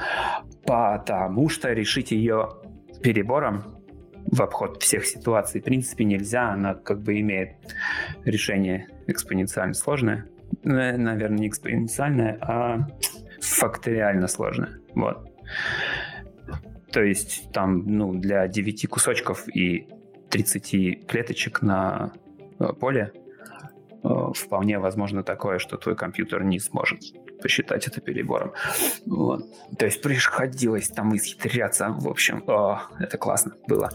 потому 0.66 1.50
что 1.50 1.72
решить 1.74 2.12
ее 2.12 2.50
перебором 3.02 3.64
в 4.32 4.42
обход 4.42 4.82
всех 4.84 5.06
ситуаций 5.06 5.62
в 5.62 5.64
принципе 5.64 6.04
нельзя, 6.04 6.50
она 6.52 6.76
как 6.76 7.02
бы 7.02 7.20
имеет 7.22 7.56
решение 8.26 8.88
экспоненциально 9.08 9.74
сложное, 9.74 10.26
наверное, 10.64 11.40
не 11.40 11.48
экспоненциальное, 11.48 12.38
а 12.42 12.88
факториально 13.42 14.28
сложное, 14.28 14.80
вот. 14.94 15.32
То 16.92 17.04
есть 17.04 17.52
там, 17.52 17.86
ну, 17.86 18.14
для 18.14 18.48
9 18.48 18.88
кусочков 18.88 19.48
и 19.54 19.88
30 20.30 21.08
клеточек 21.08 21.62
на 21.62 22.14
э, 22.60 22.74
поле 22.74 23.12
э, 24.04 24.10
вполне 24.34 24.80
возможно 24.80 25.24
такое, 25.24 25.60
что 25.60 25.78
твой 25.78 25.96
компьютер 25.96 26.44
не 26.44 26.60
сможет 26.60 27.02
посчитать 27.42 27.88
это 27.88 28.02
перебором. 28.02 28.54
Вот. 29.06 29.46
То 29.78 29.86
есть 29.86 30.02
приходилось 30.02 30.90
там 30.90 31.16
исхитряться. 31.16 31.90
В 31.90 32.08
общем, 32.08 32.44
о, 32.48 32.82
это 33.00 33.18
классно 33.18 33.54
было. 33.68 33.92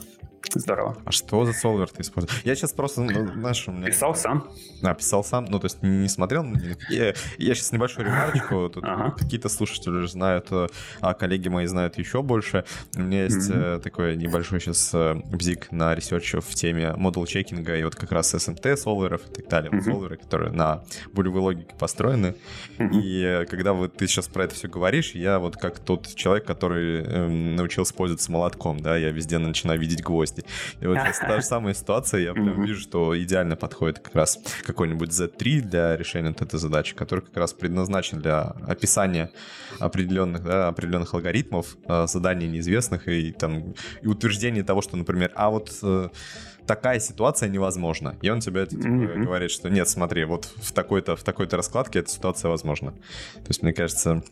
Здорово. 0.54 0.96
А 1.04 1.12
что 1.12 1.44
за 1.44 1.52
solver 1.52 1.88
ты 1.88 2.02
используешь? 2.02 2.42
Я 2.44 2.54
сейчас 2.54 2.72
просто, 2.72 3.02
ну, 3.02 3.32
знаешь, 3.32 3.66
у 3.68 3.72
меня... 3.72 3.86
Писал 3.86 4.14
сам. 4.14 4.48
А, 4.82 4.94
писал 4.94 5.24
сам? 5.24 5.46
Ну, 5.46 5.58
то 5.58 5.66
есть 5.66 5.82
не 5.82 6.08
смотрел? 6.08 6.44
Я, 6.88 7.14
я 7.38 7.54
сейчас 7.54 7.72
небольшую 7.72 8.06
ремарочку. 8.06 8.68
Тут 8.68 8.84
ага. 8.84 9.14
какие-то 9.18 9.48
слушатели 9.48 9.92
уже 9.92 10.08
знают, 10.08 10.48
э, 10.50 10.68
а 11.00 11.14
коллеги 11.14 11.48
мои 11.48 11.66
знают 11.66 11.98
еще 11.98 12.22
больше. 12.22 12.64
У 12.96 13.00
меня 13.00 13.24
есть 13.24 13.50
mm-hmm. 13.50 13.80
такой 13.80 14.16
небольшой 14.16 14.60
сейчас 14.60 14.90
э, 14.92 15.14
бзик 15.14 15.70
на 15.72 15.94
research-е 15.94 16.40
в 16.40 16.54
теме 16.54 16.94
model 16.96 17.26
checking-а 17.26 17.76
и 17.76 17.84
вот 17.84 17.94
как 17.94 18.12
раз 18.12 18.34
SMT 18.34 18.76
solver-ов 18.76 19.22
и 19.30 19.34
так 19.34 19.48
далее. 19.48 19.70
Мгм. 19.70 19.82
Solver-ы, 19.82 20.16
которые 20.16 20.52
на 20.52 20.84
болевой 21.12 21.40
логике 21.40 21.74
построены. 21.78 22.34
Mm-hmm. 22.78 22.90
И 22.92 23.46
когда 23.46 23.72
вот 23.72 23.96
ты 23.96 24.06
сейчас 24.06 24.28
про 24.28 24.44
это 24.44 24.54
все 24.54 24.68
говоришь, 24.68 25.12
я 25.12 25.38
вот 25.38 25.56
как 25.56 25.78
тот 25.78 26.14
человек, 26.14 26.44
который 26.44 27.02
э, 27.02 27.28
научился 27.28 27.94
пользоваться 27.94 28.30
молотком, 28.30 28.80
да, 28.80 28.96
я 28.96 29.10
везде 29.10 29.38
начинаю 29.38 29.80
видеть 29.80 30.02
гвозди. 30.32 30.44
И 30.80 30.86
вот 30.86 30.98
та 31.20 31.36
же 31.40 31.42
самая 31.46 31.74
ситуация, 31.74 32.20
я 32.20 32.32
прям 32.32 32.62
вижу, 32.62 32.80
что 32.80 33.20
идеально 33.20 33.56
подходит 33.56 33.98
как 33.98 34.14
раз 34.14 34.38
какой-нибудь 34.66 35.10
Z3 35.10 35.60
для 35.60 35.96
решения 35.96 36.30
этой 36.30 36.58
задачи, 36.58 36.94
который 36.94 37.20
как 37.20 37.36
раз 37.36 37.52
предназначен 37.52 38.20
для 38.20 38.40
описания 38.66 39.30
определенных, 39.78 40.42
да, 40.44 40.68
определенных 40.68 41.14
алгоритмов, 41.14 41.76
э, 41.86 42.06
заданий 42.06 42.48
неизвестных 42.48 43.08
и 43.08 43.32
там 43.32 43.74
и 44.02 44.06
утверждения 44.06 44.62
того, 44.62 44.82
что, 44.82 44.96
например, 44.96 45.32
а 45.34 45.50
вот 45.50 45.70
э, 45.82 46.08
такая 46.66 47.00
ситуация 47.00 47.48
невозможна. 47.48 48.16
И 48.22 48.30
он 48.30 48.40
тебе 48.40 48.66
типа, 48.66 48.82
mm-hmm. 48.82 49.22
говорит, 49.22 49.50
что 49.50 49.68
нет, 49.68 49.88
смотри, 49.88 50.24
вот 50.24 50.44
в 50.56 50.72
такой-то 50.72 51.16
в 51.16 51.22
такой-то 51.22 51.56
раскладке 51.56 52.00
эта 52.00 52.10
ситуация 52.10 52.48
возможна. 52.48 52.92
То 52.92 53.48
есть, 53.48 53.62
мне 53.62 53.72
кажется, 53.72 54.22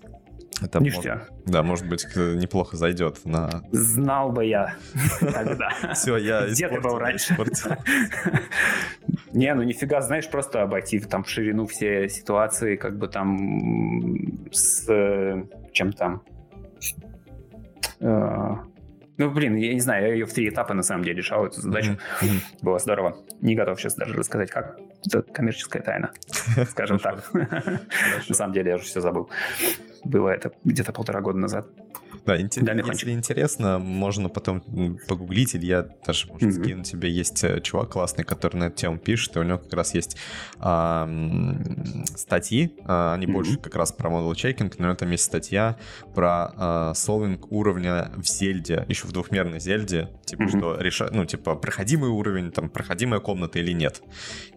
это 0.60 0.80
Ништяк. 0.80 1.30
Может, 1.30 1.44
да, 1.46 1.62
может 1.62 1.88
быть, 1.88 2.06
неплохо 2.16 2.76
зайдет 2.76 3.24
на... 3.24 3.62
Знал 3.72 4.30
бы 4.30 4.44
я 4.44 4.74
тогда. 5.20 5.70
Все, 5.94 6.16
я 6.16 6.46
Где 6.46 6.68
ты 6.68 6.80
был 6.80 6.98
раньше? 6.98 7.36
Не, 9.32 9.54
ну 9.54 9.62
нифига, 9.62 10.00
знаешь, 10.00 10.28
просто 10.28 10.62
обойти 10.62 10.98
там 11.00 11.24
в 11.24 11.28
ширину 11.28 11.66
все 11.66 12.08
ситуации, 12.08 12.76
как 12.76 12.98
бы 12.98 13.08
там 13.08 14.48
с 14.50 14.86
чем 15.72 15.92
там 15.92 16.22
э, 18.00 18.56
ну, 19.20 19.30
блин, 19.30 19.54
я 19.56 19.74
не 19.74 19.80
знаю, 19.80 20.06
я 20.06 20.12
ее 20.14 20.24
в 20.24 20.32
три 20.32 20.48
этапа 20.48 20.72
на 20.72 20.82
самом 20.82 21.04
деле 21.04 21.18
решал, 21.18 21.44
эту 21.44 21.60
задачу. 21.60 21.98
Mm-hmm. 22.22 22.40
Было 22.62 22.78
здорово. 22.78 23.18
Не 23.42 23.54
готов 23.54 23.78
сейчас 23.78 23.94
даже 23.94 24.14
рассказать, 24.14 24.50
как. 24.50 24.78
Это 25.06 25.20
коммерческая 25.20 25.82
тайна, 25.82 26.12
скажем 26.70 26.98
так. 26.98 27.30
На 28.28 28.34
самом 28.34 28.54
деле 28.54 28.70
я 28.70 28.76
уже 28.76 28.84
все 28.84 29.02
забыл. 29.02 29.28
Было 30.04 30.30
это 30.30 30.52
где-то 30.64 30.92
полтора 30.92 31.20
года 31.20 31.38
назад. 31.38 31.66
Да, 32.24 32.36
да 32.36 32.82
если 32.92 33.12
интересно, 33.12 33.78
можно 33.78 34.28
потом 34.28 34.62
погуглить, 35.08 35.54
или 35.54 35.66
я 35.66 35.88
даже, 36.06 36.28
может, 36.28 36.48
mm-hmm. 36.48 36.64
скину 36.64 36.84
тебе. 36.84 37.10
Есть 37.10 37.42
э, 37.44 37.60
чувак 37.60 37.90
классный, 37.90 38.24
который 38.24 38.56
на 38.56 38.64
эту 38.64 38.76
тему 38.76 38.98
пишет, 38.98 39.36
и 39.36 39.38
у 39.38 39.42
него 39.42 39.58
как 39.58 39.72
раз 39.72 39.94
есть 39.94 40.16
а, 40.58 41.08
статьи, 42.16 42.74
а, 42.84 43.14
они 43.14 43.26
mm-hmm. 43.26 43.32
больше 43.32 43.58
как 43.58 43.74
раз 43.76 43.92
про 43.92 44.10
модул 44.10 44.34
чекинг, 44.34 44.78
но 44.78 44.94
там 44.94 45.10
есть 45.10 45.24
статья 45.24 45.76
про 46.14 46.52
а, 46.56 46.94
солвинг 46.94 47.50
уровня 47.52 48.10
в 48.16 48.26
Зельде, 48.26 48.84
еще 48.88 49.06
в 49.06 49.12
двухмерной 49.12 49.60
Зельде, 49.60 50.08
типа, 50.24 50.42
mm-hmm. 50.42 50.58
что 50.58 50.80
решать, 50.80 51.12
ну, 51.12 51.24
типа, 51.24 51.56
проходимый 51.56 52.10
уровень, 52.10 52.50
там, 52.50 52.68
проходимая 52.68 53.20
комната 53.20 53.58
или 53.58 53.72
нет. 53.72 54.02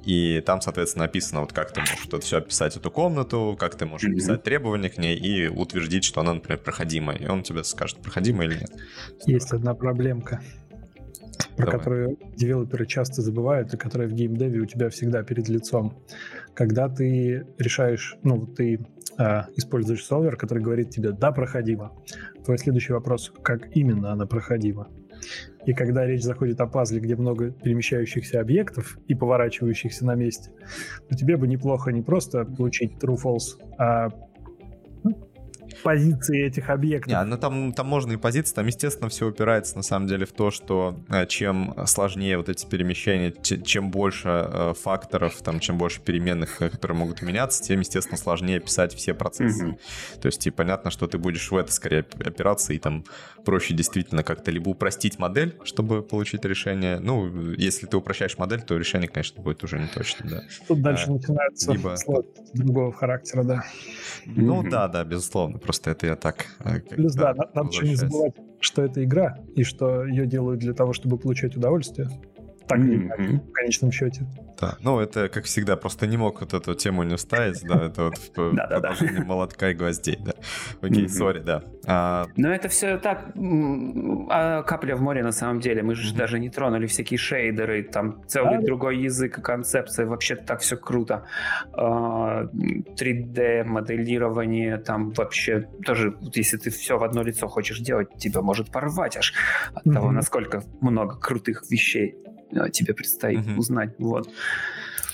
И 0.05 0.41
там, 0.45 0.61
соответственно, 0.61 1.05
написано, 1.05 1.41
вот 1.41 1.53
как 1.53 1.73
ты 1.73 1.79
можешь 1.79 2.05
это 2.05 2.19
все 2.19 2.37
описать, 2.37 2.75
эту 2.75 2.91
комнату, 2.91 3.55
как 3.59 3.75
ты 3.75 3.85
можешь 3.85 4.09
mm-hmm. 4.09 4.15
писать 4.15 4.43
требования 4.43 4.89
к 4.89 4.97
ней 4.97 5.15
и 5.15 5.47
утвердить, 5.47 6.03
что 6.03 6.21
она, 6.21 6.33
например, 6.33 6.59
проходимая. 6.59 7.17
И 7.17 7.27
он 7.27 7.42
тебе 7.43 7.53
тебе 7.53 7.63
скажет, 7.63 7.99
проходимо 8.01 8.43
или 8.43 8.55
нет. 8.55 8.71
Есть 9.25 9.51
одна 9.51 9.73
проблемка, 9.73 10.41
про 11.55 11.65
Давай. 11.65 11.79
которую 11.79 12.19
девелоперы 12.35 12.85
часто 12.85 13.21
забывают, 13.21 13.73
и 13.73 13.77
которая 13.77 14.07
в 14.07 14.13
геймдеве 14.13 14.61
у 14.61 14.65
тебя 14.65 14.89
всегда 14.89 15.23
перед 15.23 15.47
лицом. 15.49 16.03
Когда 16.53 16.89
ты 16.89 17.45
решаешь, 17.57 18.17
ну, 18.23 18.45
ты 18.45 18.85
э, 19.17 19.41
используешь 19.55 20.03
солвер, 20.03 20.35
который 20.35 20.63
говорит 20.63 20.89
тебе 20.89 21.11
«да, 21.11 21.31
проходимо», 21.31 21.91
твой 22.43 22.57
следующий 22.57 22.93
вопрос– 22.93 23.31
как 23.43 23.75
именно 23.75 24.11
она 24.11 24.25
проходима? 24.25 24.89
И 25.65 25.73
когда 25.73 26.05
речь 26.05 26.23
заходит 26.23 26.59
о 26.59 26.67
пазле, 26.67 26.99
где 26.99 27.15
много 27.15 27.51
перемещающихся 27.51 28.41
объектов 28.41 28.97
и 29.07 29.15
поворачивающихся 29.15 30.05
на 30.05 30.15
месте, 30.15 30.51
то 31.07 31.15
тебе 31.15 31.37
бы 31.37 31.47
неплохо 31.47 31.91
не 31.91 32.01
просто 32.01 32.43
получить 32.43 33.01
true-false, 33.01 33.61
а 33.77 34.09
позиции 35.81 36.45
этих 36.45 36.69
объектов. 36.69 37.11
Не, 37.11 37.23
ну 37.23 37.37
там, 37.37 37.73
там 37.73 37.87
можно 37.87 38.13
и 38.13 38.17
позиции, 38.17 38.53
там, 38.53 38.67
естественно, 38.67 39.09
все 39.09 39.27
упирается, 39.27 39.75
на 39.75 39.83
самом 39.83 40.07
деле, 40.07 40.25
в 40.25 40.31
то, 40.31 40.51
что 40.51 40.99
э, 41.09 41.25
чем 41.27 41.73
сложнее 41.85 42.37
вот 42.37 42.49
эти 42.49 42.65
перемещения, 42.65 43.33
чем 43.41 43.91
больше 43.91 44.29
э, 44.29 44.73
факторов, 44.79 45.41
там, 45.41 45.59
чем 45.59 45.77
больше 45.77 46.01
переменных, 46.01 46.61
э, 46.61 46.69
которые 46.69 46.97
могут 46.97 47.21
меняться, 47.21 47.63
тем, 47.63 47.79
естественно, 47.79 48.17
сложнее 48.17 48.59
писать 48.59 48.93
все 48.93 49.13
процессы. 49.13 49.65
Mm-hmm. 49.65 50.19
То 50.21 50.25
есть, 50.27 50.45
и 50.47 50.51
понятно, 50.51 50.91
что 50.91 51.07
ты 51.07 51.17
будешь 51.17 51.51
в 51.51 51.55
это 51.55 51.71
скорее 51.71 52.05
опираться, 52.23 52.73
и 52.73 52.79
там 52.79 53.05
проще 53.45 53.73
действительно 53.73 54.23
как-то 54.23 54.51
либо 54.51 54.69
упростить 54.69 55.19
модель, 55.19 55.57
чтобы 55.63 56.01
получить 56.01 56.45
решение. 56.45 56.99
Ну, 56.99 57.51
если 57.53 57.85
ты 57.85 57.97
упрощаешь 57.97 58.37
модель, 58.37 58.61
то 58.61 58.77
решение, 58.77 59.07
конечно, 59.07 59.41
будет 59.41 59.63
уже 59.63 59.79
не 59.79 59.87
точно, 59.87 60.29
да. 60.29 60.43
Тут 60.67 60.81
дальше 60.81 61.05
а, 61.07 61.11
начинается 61.11 61.71
либо... 61.71 61.95
другого 62.53 62.91
характера, 62.91 63.43
да. 63.43 63.63
Ну 64.25 64.63
mm-hmm. 64.63 64.69
да, 64.69 64.87
да, 64.87 65.03
безусловно. 65.03 65.59
Просто 65.63 65.91
это 65.91 66.07
я 66.07 66.15
так... 66.15 66.45
Э, 66.59 66.79
Плюс 66.79 67.13
да, 67.15 67.33
надо 67.33 67.69
еще 67.69 67.87
не 67.87 67.95
забывать, 67.95 68.33
что 68.59 68.81
это 68.81 69.03
игра, 69.03 69.37
и 69.55 69.63
что 69.63 70.05
ее 70.05 70.25
делают 70.25 70.59
для 70.59 70.73
того, 70.73 70.93
чтобы 70.93 71.17
получать 71.17 71.55
удовольствие 71.55 72.09
так 72.67 72.79
mm-hmm. 72.79 73.49
в 73.49 73.51
конечном 73.51 73.91
счете. 73.91 74.25
Да, 74.59 74.77
ну 74.81 74.99
это, 74.99 75.27
как 75.29 75.45
всегда, 75.45 75.75
просто 75.75 76.07
не 76.07 76.17
мог 76.17 76.39
вот 76.41 76.53
эту 76.53 76.73
тему 76.75 77.03
не 77.03 77.15
вставить, 77.15 77.61
да, 77.63 77.87
это 77.87 78.05
вот 78.05 78.15
продолжение 78.33 79.23
молотка 79.25 79.71
и 79.71 79.73
гвоздей, 79.73 80.17
да. 80.23 80.33
Окей, 80.81 81.09
сори, 81.09 81.39
да. 81.39 81.63
А, 81.85 82.27
Но 82.37 82.53
это 82.53 82.69
все 82.69 82.97
так, 82.97 83.33
а, 84.29 84.63
капля 84.63 84.95
в 84.95 85.01
море 85.01 85.23
на 85.23 85.31
самом 85.31 85.59
деле, 85.59 85.83
мы 85.83 85.95
же 85.95 86.13
даже 86.13 86.39
не 86.39 86.49
тронули 86.49 86.87
всякие 86.87 87.17
шейдеры, 87.17 87.83
там 87.83 88.23
целый 88.27 88.63
другой 88.63 88.99
язык 88.99 89.39
и 89.39 89.41
концепция, 89.41 90.05
вообще 90.05 90.35
так 90.35 90.61
все 90.61 90.77
круто. 90.77 91.25
3D 91.73 93.61
а, 93.61 93.63
моделирование, 93.65 94.77
там 94.77 95.11
вообще 95.11 95.67
тоже, 95.85 96.15
если 96.33 96.57
ты 96.57 96.69
все 96.69 96.97
в 96.97 97.03
одно 97.03 97.23
лицо 97.23 97.47
хочешь 97.47 97.79
делать, 97.79 98.09
тебя 98.17 98.41
может 98.41 98.71
порвать 98.71 99.17
аж 99.17 99.33
от 99.73 99.83
того, 99.83 100.11
насколько 100.11 100.63
много 100.79 101.17
крутых 101.17 101.63
вещей 101.69 102.15
тебе 102.71 102.93
предстоит 102.93 103.45
mm-hmm. 103.45 103.57
узнать. 103.57 103.91
Вот. 103.97 104.29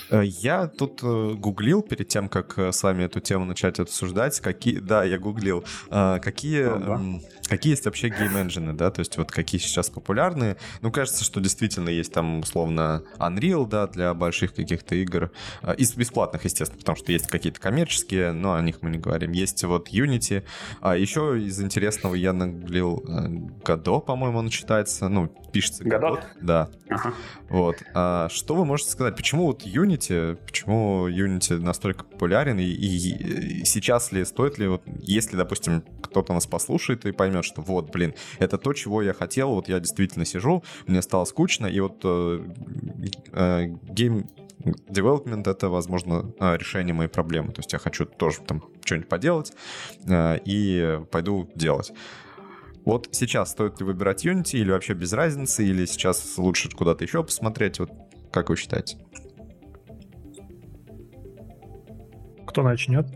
Э, 0.10 0.24
я 0.24 0.68
тут 0.68 1.02
э, 1.04 1.34
гуглил 1.36 1.82
перед 1.82 2.08
тем, 2.08 2.30
как 2.30 2.58
э, 2.58 2.72
с 2.72 2.84
вами 2.84 3.04
эту 3.04 3.20
тему 3.20 3.46
начать 3.46 3.80
обсуждать, 3.80 4.40
какие, 4.40 4.80
да, 4.80 5.04
я 5.04 5.20
гуглил, 5.20 5.64
какие, 5.90 6.64
ага. 6.64 7.02
какие 7.48 7.74
есть 7.74 7.86
вообще 7.86 8.10
game 8.10 8.30
engine-ы, 8.30 8.74
да, 8.74 8.92
то 8.92 9.00
есть 9.00 9.18
вот 9.18 9.32
какие 9.32 9.60
сейчас 9.60 9.90
популярные. 9.90 10.58
Ну, 10.82 10.92
кажется, 10.92 11.24
что 11.24 11.40
действительно 11.40 11.90
есть 11.90 12.14
там, 12.14 12.40
условно, 12.40 13.04
Unreal, 13.18 13.68
да, 13.68 13.88
для 13.88 14.14
больших 14.14 14.54
каких-то 14.54 14.96
игр, 14.96 15.32
из 15.78 15.94
бесплатных, 15.94 16.46
естественно, 16.46 16.80
потому 16.80 16.96
что 16.96 17.12
есть 17.12 17.28
какие-то 17.28 17.60
коммерческие, 17.60 18.32
но 18.32 18.54
о 18.54 18.62
них 18.62 18.82
мы 18.82 18.90
не 18.90 18.98
говорим. 18.98 19.32
Есть 19.32 19.64
вот 19.64 19.90
Unity, 19.90 20.44
а 20.82 20.96
еще 20.96 21.40
из 21.40 21.62
интересного 21.62 22.16
я 22.16 22.34
нагуглил 22.34 23.04
Godot, 23.64 24.02
по-моему, 24.02 24.40
он 24.40 24.50
читается, 24.50 25.10
ну, 25.10 25.28
пишется 25.52 25.84
Godot. 25.84 26.24
Да. 26.42 26.70
Ага. 26.90 27.14
Вот. 27.50 27.78
А 27.94 28.30
что 28.30 28.56
вы 28.56 28.66
можете 28.66 28.92
сказать, 28.92 29.16
почему 29.16 29.46
вот 29.48 29.64
Unity, 29.64 29.99
почему 30.08 31.10
Unity 31.10 31.60
настолько 31.60 32.04
популярен, 32.04 32.60
и, 32.60 32.64
и, 32.64 33.62
и 33.62 33.66
сейчас 33.66 34.12
ли, 34.12 34.26
стоит 34.26 34.58
ли, 34.58 34.68
вот, 34.68 34.82
если, 35.02 35.36
допустим, 35.36 35.84
кто-то 36.02 36.34
нас 36.34 36.48
послушает 36.48 37.06
и 37.06 37.12
поймет, 37.12 37.46
что 37.46 37.62
вот, 37.62 37.92
блин, 37.92 38.14
это 38.40 38.58
то, 38.58 38.74
чего 38.74 39.02
я 39.02 39.14
хотел, 39.14 39.50
вот 39.52 39.70
я 39.70 39.80
действительно 39.80 40.26
сижу, 40.26 40.64
мне 40.88 41.02
стало 41.02 41.26
скучно, 41.26 41.68
и 41.68 41.80
вот 41.80 42.02
э, 42.04 42.46
э, 43.34 43.66
гейм 43.90 44.28
development 44.64 45.50
это, 45.50 45.70
возможно, 45.70 46.32
э, 46.40 46.58
решение 46.58 46.94
моей 46.94 47.10
проблемы. 47.10 47.52
То 47.54 47.60
есть 47.60 47.74
я 47.74 47.80
хочу 47.80 48.06
тоже 48.06 48.40
там 48.46 48.64
что-нибудь 48.84 49.10
поделать 49.10 49.54
э, 50.08 50.40
и 50.46 51.00
пойду 51.12 51.50
делать. 51.56 51.92
Вот 52.86 53.10
сейчас 53.12 53.52
стоит 53.52 53.80
ли 53.80 53.86
выбирать 53.86 54.26
Unity 54.26 54.58
или 54.58 54.72
вообще 54.72 54.94
без 54.94 55.14
разницы, 55.14 55.66
или 55.66 55.86
сейчас 55.86 56.38
лучше 56.38 56.70
куда-то 56.70 57.04
еще 57.04 57.24
посмотреть? 57.24 57.80
Вот 57.80 57.92
как 58.32 58.50
вы 58.50 58.56
считаете? 58.56 58.98
Кто 62.50 62.64
начнет? 62.64 63.06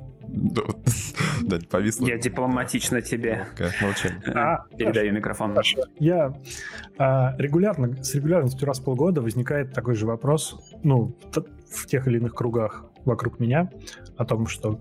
Да, 1.42 1.58
повисло. 1.70 2.06
Я 2.08 2.18
дипломатично 2.18 3.02
тебе 3.02 3.48
передаю 4.78 5.12
микрофон. 5.12 5.58
Я 6.00 6.34
а, 6.98 7.36
регулярно, 7.38 8.02
с 8.02 8.16
регулярностью 8.16 8.66
раз 8.66 8.80
в 8.80 8.86
полгода 8.86 9.22
возникает 9.22 9.74
такой 9.74 9.96
же 9.96 10.06
вопрос, 10.06 10.58
ну, 10.84 11.18
в 11.70 11.86
тех 11.88 12.08
или 12.08 12.18
иных 12.18 12.34
кругах 12.34 12.86
вокруг 13.04 13.42
меня, 13.42 13.70
о 14.16 14.24
том, 14.24 14.48
что 14.48 14.80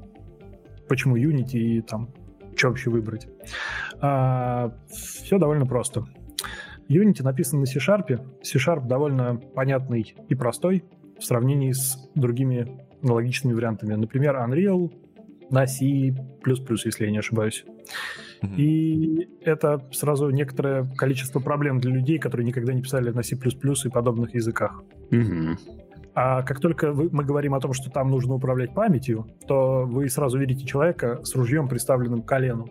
почему 0.88 1.16
Unity 1.16 1.56
и 1.56 1.80
там 1.80 2.10
что 2.54 2.68
вообще 2.68 2.90
выбрать. 2.90 3.26
А, 4.00 4.72
все 4.88 5.38
довольно 5.38 5.66
просто. 5.66 6.04
Unity 6.88 7.24
написан 7.24 7.58
на 7.60 7.66
C-Sharp. 7.66 8.20
C-Sharp 8.42 8.86
довольно 8.86 9.36
понятный 9.36 10.14
и 10.28 10.34
простой 10.36 10.84
в 11.18 11.24
сравнении 11.24 11.72
с 11.72 11.96
другими 12.14 12.86
аналогичными 13.02 13.54
вариантами. 13.54 13.94
Например, 13.94 14.36
Unreal 14.36 14.92
на 15.50 15.66
C++, 15.66 16.14
если 16.84 17.04
я 17.04 17.10
не 17.10 17.18
ошибаюсь. 17.18 17.64
Mm-hmm. 18.42 18.56
И 18.56 19.28
это 19.42 19.86
сразу 19.92 20.30
некоторое 20.30 20.84
количество 20.96 21.40
проблем 21.40 21.78
для 21.78 21.92
людей, 21.92 22.18
которые 22.18 22.46
никогда 22.46 22.72
не 22.72 22.82
писали 22.82 23.10
на 23.10 23.22
C++ 23.22 23.36
и 23.36 23.88
подобных 23.88 24.34
языках. 24.34 24.82
Mm-hmm. 25.10 25.58
А 26.14 26.42
как 26.42 26.60
только 26.60 26.92
вы, 26.92 27.08
мы 27.10 27.24
говорим 27.24 27.54
о 27.54 27.60
том, 27.60 27.72
что 27.72 27.90
там 27.90 28.10
нужно 28.10 28.34
управлять 28.34 28.74
памятью, 28.74 29.26
то 29.46 29.84
вы 29.86 30.08
сразу 30.08 30.38
видите 30.38 30.66
человека 30.66 31.20
с 31.24 31.34
ружьем, 31.34 31.68
приставленным 31.68 32.22
к 32.22 32.28
колену. 32.28 32.68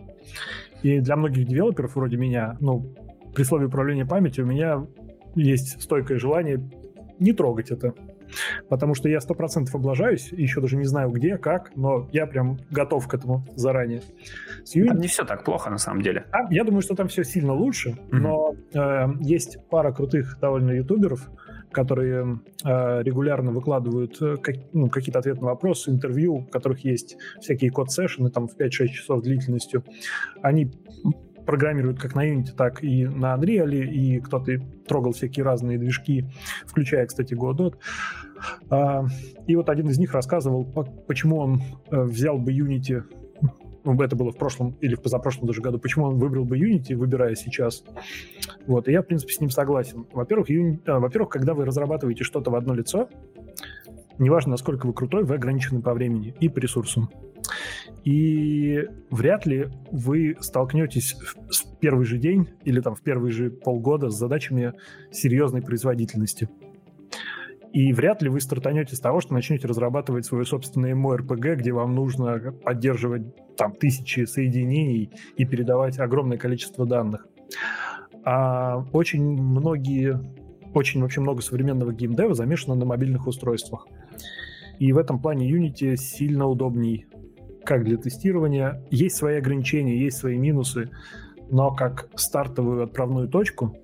И 0.82 1.00
для 1.00 1.16
многих 1.16 1.46
девелоперов 1.46 1.96
вроде 1.96 2.16
меня, 2.16 2.56
ну, 2.60 2.94
при 3.34 3.42
слове 3.44 3.66
управления 3.66 4.06
памятью 4.06 4.44
у 4.44 4.48
меня 4.48 4.86
есть 5.34 5.80
стойкое 5.82 6.18
желание 6.18 6.60
не 7.18 7.32
трогать 7.32 7.70
это. 7.70 7.94
Потому 8.68 8.94
что 8.94 9.08
я 9.08 9.20
сто 9.20 9.34
процентов 9.34 9.74
облажаюсь, 9.74 10.32
еще 10.32 10.60
даже 10.60 10.76
не 10.76 10.84
знаю 10.84 11.10
где, 11.10 11.38
как, 11.38 11.74
но 11.76 12.08
я 12.12 12.26
прям 12.26 12.58
готов 12.70 13.08
к 13.08 13.14
этому 13.14 13.44
заранее. 13.56 14.02
С 14.64 14.76
Unity... 14.76 14.88
Там 14.88 14.98
не 14.98 15.08
все 15.08 15.24
так 15.24 15.44
плохо 15.44 15.70
на 15.70 15.78
самом 15.78 16.02
деле. 16.02 16.26
А, 16.32 16.52
я 16.52 16.64
думаю, 16.64 16.82
что 16.82 16.94
там 16.94 17.08
все 17.08 17.24
сильно 17.24 17.52
лучше, 17.52 17.90
mm-hmm. 17.90 18.18
но 18.18 18.54
э, 18.74 19.08
есть 19.20 19.58
пара 19.68 19.92
крутых 19.92 20.38
довольно 20.40 20.72
ютуберов, 20.72 21.28
которые 21.72 22.40
э, 22.64 23.02
регулярно 23.02 23.50
выкладывают 23.50 24.20
э, 24.20 24.36
как, 24.36 24.56
ну, 24.72 24.88
какие-то 24.88 25.18
ответы 25.18 25.40
на 25.40 25.46
вопросы, 25.48 25.90
интервью, 25.90 26.36
у 26.36 26.44
которых 26.44 26.84
есть 26.84 27.16
всякие 27.40 27.70
код-сессионы 27.70 28.30
там 28.30 28.46
в 28.46 28.56
5-6 28.56 28.88
часов 28.88 29.22
длительностью. 29.22 29.84
Они 30.42 30.70
программируют 31.46 32.00
как 32.00 32.14
на 32.14 32.28
Unity, 32.28 32.52
так 32.56 32.82
и 32.82 33.06
на 33.06 33.34
Unreal, 33.34 33.74
и 33.74 34.20
кто-то 34.20 34.58
трогал 34.86 35.12
всякие 35.12 35.44
разные 35.44 35.78
движки, 35.78 36.26
включая, 36.66 37.06
кстати, 37.06 37.34
Godot. 37.34 37.76
А, 38.70 39.04
и 39.46 39.56
вот 39.56 39.68
один 39.68 39.88
из 39.88 39.98
них 39.98 40.12
рассказывал, 40.12 40.64
почему 41.06 41.38
он 41.38 41.62
э, 41.90 42.02
взял 42.02 42.38
бы 42.38 42.52
Unity 42.52 43.02
ну, 43.84 44.00
это 44.00 44.14
было 44.16 44.30
в 44.30 44.36
прошлом 44.36 44.76
или 44.80 44.94
в 44.94 45.02
позапрошлом 45.02 45.46
даже 45.46 45.60
году, 45.60 45.78
почему 45.78 46.06
он 46.06 46.18
выбрал 46.18 46.44
бы 46.44 46.58
Unity, 46.58 46.94
выбирая 46.94 47.34
сейчас. 47.34 47.84
Вот, 48.66 48.88
и 48.88 48.92
я, 48.92 49.02
в 49.02 49.06
принципе, 49.06 49.32
с 49.32 49.40
ним 49.40 49.50
согласен. 49.50 50.06
Во-первых, 50.12 50.50
Unity, 50.50 50.80
а, 50.86 51.00
во-первых, 51.00 51.30
когда 51.30 51.54
вы 51.54 51.64
разрабатываете 51.64 52.24
что-то 52.24 52.50
в 52.50 52.54
одно 52.54 52.74
лицо, 52.74 53.08
неважно, 54.18 54.52
насколько 54.52 54.86
вы 54.86 54.92
крутой, 54.92 55.24
вы 55.24 55.34
ограничены 55.34 55.82
по 55.82 55.94
времени 55.94 56.34
и 56.38 56.48
по 56.48 56.58
ресурсам. 56.58 57.10
И 58.04 58.84
вряд 59.10 59.46
ли 59.46 59.68
вы 59.90 60.36
столкнетесь 60.40 61.14
в 61.14 61.78
первый 61.78 62.04
же 62.04 62.18
день 62.18 62.48
или 62.64 62.80
там 62.80 62.94
в 62.94 63.02
первые 63.02 63.32
же 63.32 63.50
полгода 63.50 64.10
с 64.10 64.18
задачами 64.18 64.72
серьезной 65.12 65.62
производительности. 65.62 66.48
И 67.72 67.92
вряд 67.94 68.20
ли 68.20 68.28
вы 68.28 68.40
стартанете 68.40 68.96
с 68.96 69.00
того, 69.00 69.20
что 69.20 69.32
начнете 69.32 69.66
разрабатывать 69.66 70.26
свое 70.26 70.44
собственное 70.44 70.94
MORPG, 70.94 71.56
где 71.56 71.72
вам 71.72 71.94
нужно 71.94 72.52
поддерживать 72.52 73.22
там 73.56 73.72
тысячи 73.72 74.26
соединений 74.26 75.10
и 75.36 75.44
передавать 75.46 75.98
огромное 75.98 76.36
количество 76.36 76.84
данных. 76.84 77.26
А 78.24 78.84
очень 78.92 79.24
многие, 79.24 80.20
очень 80.74 81.00
вообще 81.00 81.22
много 81.22 81.40
современного 81.40 81.94
геймдева 81.94 82.34
замешано 82.34 82.74
на 82.74 82.84
мобильных 82.84 83.26
устройствах. 83.26 83.86
И 84.78 84.92
в 84.92 84.98
этом 84.98 85.20
плане 85.20 85.50
Unity 85.50 85.96
сильно 85.96 86.46
удобней 86.46 87.06
как 87.64 87.84
для 87.84 87.96
тестирования. 87.96 88.82
Есть 88.90 89.16
свои 89.16 89.36
ограничения, 89.36 89.98
есть 89.98 90.18
свои 90.18 90.36
минусы, 90.36 90.90
но 91.50 91.74
как 91.74 92.08
стартовую 92.14 92.84
отправную 92.84 93.28
точку 93.28 93.76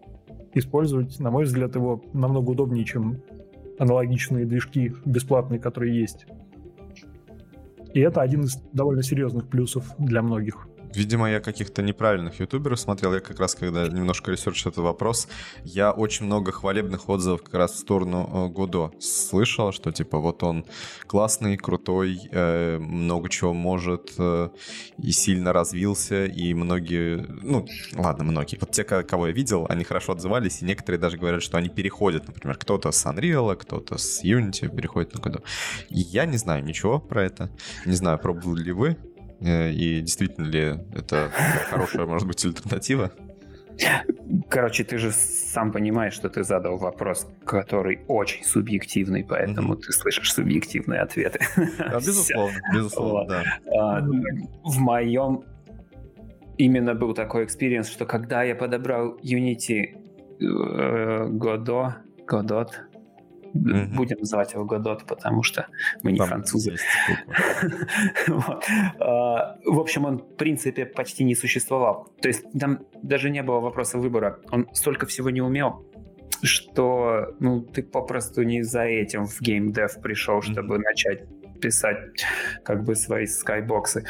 использовать, 0.54 1.18
на 1.20 1.30
мой 1.30 1.44
взгляд, 1.44 1.74
его 1.74 2.02
намного 2.12 2.50
удобнее, 2.50 2.84
чем 2.84 3.22
аналогичные 3.78 4.46
движки 4.46 4.94
бесплатные, 5.04 5.60
которые 5.60 5.98
есть. 5.98 6.26
И 7.94 8.00
это 8.00 8.20
один 8.20 8.42
из 8.42 8.56
довольно 8.72 9.02
серьезных 9.02 9.48
плюсов 9.48 9.94
для 9.98 10.22
многих. 10.22 10.67
Видимо, 10.94 11.30
я 11.30 11.40
каких-то 11.40 11.82
неправильных 11.82 12.40
ютуберов 12.40 12.80
смотрел. 12.80 13.14
Я 13.14 13.20
как 13.20 13.38
раз, 13.40 13.54
когда 13.54 13.86
немножко 13.88 14.30
research-ил 14.30 14.70
этот 14.70 14.84
вопрос, 14.84 15.28
я 15.64 15.92
очень 15.92 16.26
много 16.26 16.52
хвалебных 16.52 17.08
отзывов 17.08 17.42
как 17.42 17.54
раз 17.54 17.72
в 17.72 17.78
сторону 17.78 18.28
э, 18.32 18.48
Godot 18.52 18.92
слышал, 19.00 19.72
что 19.72 19.92
типа 19.92 20.18
вот 20.18 20.42
он 20.42 20.64
классный, 21.06 21.56
крутой, 21.56 22.20
э, 22.30 22.78
много 22.78 23.28
чего 23.28 23.52
может 23.52 24.12
э, 24.18 24.48
и 24.98 25.12
сильно 25.12 25.52
развился, 25.52 26.24
и 26.24 26.54
многие, 26.54 27.26
ну, 27.42 27.66
ладно, 27.94 28.24
многие. 28.24 28.58
Вот 28.60 28.70
те, 28.70 28.84
кого 28.84 29.28
я 29.28 29.32
видел, 29.32 29.66
они 29.68 29.84
хорошо 29.84 30.12
отзывались, 30.12 30.62
и 30.62 30.64
некоторые 30.64 31.00
даже 31.00 31.16
говорят, 31.16 31.42
что 31.42 31.58
они 31.58 31.68
переходят, 31.68 32.26
например, 32.26 32.56
кто-то 32.56 32.90
с 32.92 33.06
Unreal, 33.06 33.56
кто-то 33.56 33.98
с 33.98 34.24
Unity 34.24 34.74
переходит 34.74 35.14
на 35.14 35.18
Godot. 35.18 35.44
Я 35.90 36.26
не 36.26 36.36
знаю 36.36 36.64
ничего 36.64 36.98
про 36.98 37.24
это. 37.24 37.50
Не 37.86 37.94
знаю, 37.94 38.18
пробовали 38.18 38.64
ли 38.64 38.72
вы. 38.72 38.96
Э, 39.40 39.70
и 39.70 40.00
действительно 40.00 40.46
ли 40.46 40.78
это 40.94 41.30
хорошая, 41.70 42.06
может 42.06 42.26
быть, 42.26 42.44
альтернатива? 42.44 43.12
Короче, 44.48 44.82
ты 44.82 44.98
же 44.98 45.12
сам 45.12 45.72
понимаешь, 45.72 46.12
что 46.14 46.28
ты 46.28 46.42
задал 46.42 46.78
вопрос, 46.78 47.28
который 47.44 48.00
очень 48.08 48.44
субъективный, 48.44 49.24
поэтому 49.24 49.74
mm-hmm. 49.74 49.82
ты 49.82 49.92
слышишь 49.92 50.32
субъективные 50.32 51.00
ответы. 51.00 51.40
Да, 51.78 51.94
безусловно, 51.94 52.58
безусловно, 52.74 53.28
да. 53.28 53.44
А, 53.76 54.00
в 54.64 54.78
моем 54.78 55.44
именно 56.56 56.94
был 56.94 57.14
такой 57.14 57.44
experience, 57.44 57.88
что 57.88 58.04
когда 58.04 58.42
я 58.42 58.56
подобрал 58.56 59.16
Unity 59.18 59.94
э, 60.40 61.28
Godot, 61.30 61.92
Godot, 62.26 62.70
Mm-hmm. 63.54 63.94
Будем 63.94 64.18
называть 64.18 64.52
его 64.52 64.64
Годот, 64.64 65.04
потому 65.06 65.42
что 65.42 65.66
мы 66.02 66.12
не 66.12 66.18
Там 66.18 66.28
французы. 66.28 66.76
А, 69.00 69.56
в 69.64 69.78
общем, 69.78 70.04
он, 70.04 70.18
в 70.18 70.36
принципе, 70.36 70.86
почти 70.86 71.24
не 71.24 71.34
существовал. 71.34 72.12
То 72.20 72.28
есть 72.28 72.44
там 72.58 72.80
даже 73.02 73.30
не 73.30 73.42
было 73.42 73.60
вопроса 73.60 73.98
выбора. 73.98 74.40
Он 74.50 74.68
столько 74.72 75.06
всего 75.06 75.30
не 75.30 75.40
умел, 75.40 75.86
что 76.42 77.34
ну, 77.40 77.62
ты 77.62 77.82
попросту 77.82 78.42
не 78.42 78.62
за 78.62 78.82
этим 78.82 79.26
в 79.26 79.40
геймдев 79.40 80.00
пришел, 80.02 80.42
чтобы 80.42 80.78
начать 80.78 81.24
писать 81.60 81.98
как 82.64 82.84
бы 82.84 82.94
свои 82.94 83.26
скайбоксы. 83.26 84.04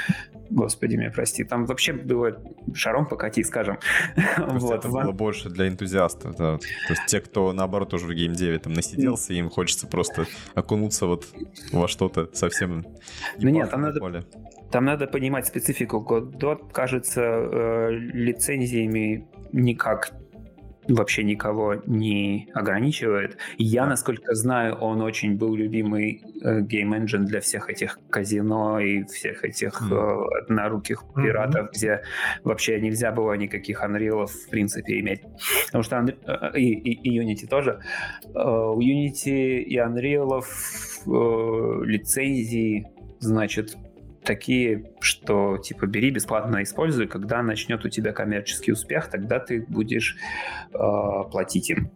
Господи, 0.50 0.96
меня 0.96 1.10
прости. 1.10 1.44
Там 1.44 1.66
вообще 1.66 1.92
было 1.92 2.40
шаром 2.74 3.06
покати, 3.06 3.44
скажем. 3.44 3.78
вот. 4.38 4.78
Это 4.78 4.88
было 4.88 5.12
больше 5.12 5.50
для 5.50 5.68
энтузиастов. 5.68 6.36
Да. 6.36 6.58
То 6.58 6.90
есть 6.90 7.06
те, 7.06 7.20
кто, 7.20 7.52
наоборот, 7.52 7.94
уже 7.94 8.06
в 8.06 8.12
геймдеве 8.12 8.58
там 8.58 8.72
насиделся, 8.72 9.34
им 9.34 9.50
хочется 9.50 9.86
просто 9.86 10.26
окунуться 10.54 11.06
вот 11.06 11.26
во 11.72 11.88
что-то 11.88 12.28
совсем 12.32 12.86
Ну 13.38 13.48
нет, 13.48 13.70
там 13.70 13.82
надо, 13.82 14.24
там 14.70 14.84
надо 14.84 15.06
понимать 15.06 15.46
специфику. 15.46 16.04
Godot, 16.08 16.72
кажется, 16.72 17.22
э, 17.22 17.90
лицензиями 17.92 19.28
никак 19.52 20.12
вообще 20.88 21.22
никого 21.24 21.76
не 21.86 22.48
ограничивает. 22.54 23.36
Я, 23.58 23.86
насколько 23.86 24.34
знаю, 24.34 24.74
он 24.76 25.02
очень 25.02 25.36
был 25.36 25.54
любимый 25.54 26.22
гейм 26.42 26.92
э, 26.92 26.98
engine 26.98 27.24
для 27.24 27.40
всех 27.40 27.68
этих 27.68 27.98
казино 28.10 28.80
и 28.80 29.04
всех 29.04 29.44
этих 29.44 29.82
э, 29.90 30.16
одноруких 30.42 31.04
пиратов, 31.14 31.66
mm-hmm. 31.66 31.72
где 31.74 32.02
вообще 32.44 32.80
нельзя 32.80 33.12
было 33.12 33.34
никаких 33.34 33.82
Unreal 33.82 34.26
в 34.26 34.48
принципе 34.50 35.00
иметь. 35.00 35.22
Потому 35.66 35.84
что 35.84 35.96
э, 35.96 36.58
и, 36.58 36.72
и, 36.72 37.10
и 37.10 37.20
Unity 37.20 37.46
тоже. 37.46 37.80
Э, 38.34 38.38
у 38.38 38.80
Unity 38.80 39.60
и 39.60 39.76
Unreal 39.78 40.42
э, 40.42 41.84
лицензии, 41.84 42.86
значит, 43.20 43.76
такие, 44.28 44.92
что 45.00 45.56
типа 45.56 45.86
бери 45.86 46.10
бесплатно 46.10 46.62
используй, 46.62 47.08
когда 47.08 47.42
начнет 47.42 47.84
у 47.84 47.88
тебя 47.88 48.12
коммерческий 48.12 48.72
успех, 48.72 49.08
тогда 49.08 49.40
ты 49.40 49.64
будешь 49.66 50.16
э, 50.72 50.78
платить 51.30 51.70
им 51.70 51.90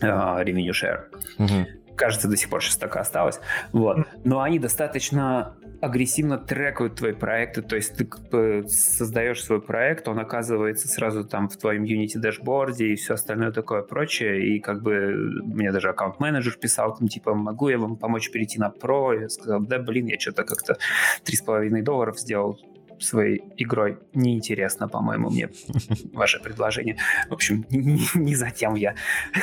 э, 0.00 0.06
revenue 0.06 0.72
share. 0.72 1.04
Угу 1.38 1.66
кажется, 1.98 2.28
до 2.28 2.36
сих 2.36 2.48
пор 2.48 2.62
сейчас 2.62 2.76
так 2.76 2.94
и 2.94 2.98
осталось. 3.00 3.40
Вот. 3.72 4.06
Но 4.22 4.40
они 4.40 4.60
достаточно 4.60 5.56
агрессивно 5.80 6.38
трекают 6.38 6.96
твои 6.96 7.12
проекты, 7.12 7.62
то 7.62 7.76
есть 7.76 7.94
ты 7.96 8.68
создаешь 8.68 9.42
свой 9.42 9.60
проект, 9.60 10.08
он 10.08 10.18
оказывается 10.18 10.88
сразу 10.88 11.24
там 11.24 11.48
в 11.48 11.56
твоем 11.56 11.84
Unity 11.84 12.18
дашборде 12.18 12.88
и 12.88 12.96
все 12.96 13.14
остальное 13.14 13.52
такое 13.52 13.82
прочее, 13.82 14.46
и 14.46 14.60
как 14.60 14.82
бы 14.82 15.14
мне 15.44 15.70
даже 15.70 15.90
аккаунт-менеджер 15.90 16.56
писал, 16.56 16.96
там, 16.96 17.08
типа, 17.08 17.34
могу 17.34 17.68
я 17.68 17.78
вам 17.78 17.96
помочь 17.96 18.30
перейти 18.30 18.58
на 18.58 18.70
Pro? 18.70 19.20
Я 19.20 19.28
сказал, 19.28 19.60
да, 19.60 19.78
блин, 19.78 20.06
я 20.06 20.18
что-то 20.18 20.44
как-то 20.44 20.78
3,5 21.24 21.82
долларов 21.82 22.18
сделал 22.18 22.58
своей 23.00 23.42
игрой. 23.56 23.98
Неинтересно, 24.14 24.88
по-моему, 24.88 25.30
мне 25.30 25.50
ваше 26.12 26.40
предложение. 26.40 26.96
В 27.28 27.34
общем, 27.34 27.64
не, 27.70 28.06
не 28.14 28.34
затем 28.34 28.74
я 28.74 28.94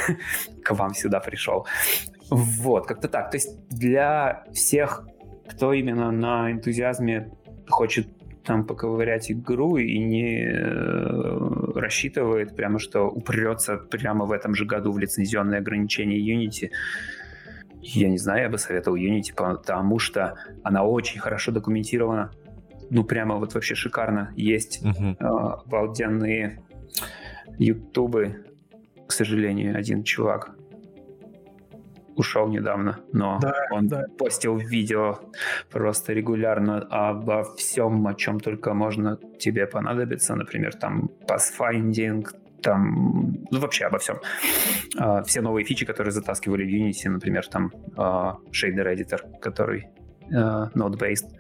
к 0.64 0.74
вам 0.74 0.94
сюда 0.94 1.20
пришел. 1.20 1.66
Вот, 2.30 2.88
как-то 2.88 3.08
так. 3.08 3.32
То 3.32 3.38
есть 3.38 3.68
для 3.70 4.46
всех, 4.54 5.06
кто 5.48 5.74
именно 5.74 6.12
на 6.12 6.52
энтузиазме 6.52 7.32
хочет 7.68 8.08
там 8.44 8.66
поковырять 8.66 9.32
игру 9.32 9.78
и 9.78 9.98
не 9.98 10.46
э, 10.48 11.80
рассчитывает 11.80 12.56
прямо, 12.56 12.80
что 12.80 13.10
упрется 13.10 13.78
прямо 13.78 14.26
в 14.26 14.32
этом 14.32 14.54
же 14.54 14.66
году 14.66 14.92
в 14.92 15.00
лицензионные 15.00 15.60
ограничения 15.60 16.20
Unity, 16.20 16.70
я 17.82 18.10
не 18.10 18.18
знаю, 18.18 18.44
я 18.44 18.50
бы 18.50 18.58
советовал 18.58 18.98
Unity, 18.98 19.34
потому 19.36 20.00
что 20.00 20.36
она 20.64 20.84
очень 20.84 21.20
хорошо 21.20 21.52
документирована, 21.52 22.32
ну 22.90 23.04
прямо 23.04 23.36
вот 23.36 23.54
вообще 23.54 23.76
шикарно. 23.76 24.32
Есть 24.36 24.84
uh-huh. 24.84 25.16
э, 25.20 25.26
обалденные 25.66 26.62
ютубы, 27.58 28.46
к 29.08 29.12
сожалению, 29.12 29.78
один 29.78 30.04
чувак 30.04 30.56
ушел 32.16 32.48
недавно, 32.48 33.00
но 33.14 33.40
да, 33.42 33.54
он 33.72 33.88
да. 33.88 34.06
постил 34.18 34.58
видео 34.58 35.20
просто 35.72 36.14
регулярно 36.14 36.80
обо 36.90 37.44
всем, 37.56 38.08
о 38.08 38.14
чем 38.14 38.40
только 38.40 38.74
можно 38.74 39.18
тебе 39.40 39.68
понадобиться, 39.68 40.36
например, 40.36 40.74
там 40.76 41.10
pathfinding, 41.28 42.26
там, 42.62 43.46
ну, 43.52 43.60
вообще 43.60 43.86
обо 43.86 44.00
всем. 44.00 44.18
Uh, 44.98 45.24
все 45.24 45.42
новые 45.42 45.66
фичи, 45.66 45.86
которые 45.86 46.12
затаскивали 46.12 46.64
в 46.64 46.68
Unity, 46.68 47.10
например, 47.10 47.48
там 47.48 47.72
uh, 47.96 48.36
Shader 48.52 48.96
Editor, 48.96 49.40
который 49.40 49.88
uh, 50.32 50.72
node-based, 50.74 51.36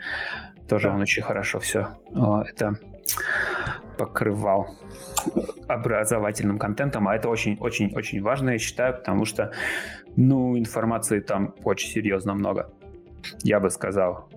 тоже 0.68 0.88
да. 0.88 0.96
он 0.96 1.02
очень 1.02 1.24
хорошо 1.24 1.60
все 1.60 1.88
uh, 2.12 2.44
это 2.44 2.78
покрывал 3.98 4.76
образовательным 5.68 6.60
контентом, 6.60 7.08
а 7.08 7.16
это 7.16 7.30
очень-очень-очень 7.30 8.22
важно, 8.22 8.52
я 8.52 8.60
считаю, 8.60 8.94
потому 8.94 9.26
что, 9.26 9.52
ну, 10.16 10.58
информации 10.58 11.20
там 11.20 11.54
очень 11.64 11.90
серьезно 11.90 12.34
много. 12.34 12.72
Я 13.44 13.60
бы 13.60 13.70
сказал, 13.70 14.30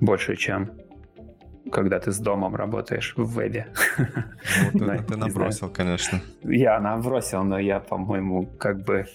больше, 0.00 0.36
чем 0.36 0.70
когда 1.70 2.00
ты 2.00 2.10
с 2.10 2.18
домом 2.18 2.56
работаешь 2.56 3.14
в 3.16 3.32
вебе. 3.38 3.68
Вот 4.72 4.82
это 4.88 5.04
ты 5.04 5.16
набросил, 5.16 5.68
конечно. 5.68 6.20
Я 6.42 6.80
набросил, 6.80 7.44
но 7.44 7.58
я, 7.58 7.80
по-моему, 7.80 8.46
как 8.58 8.82
бы 8.82 9.06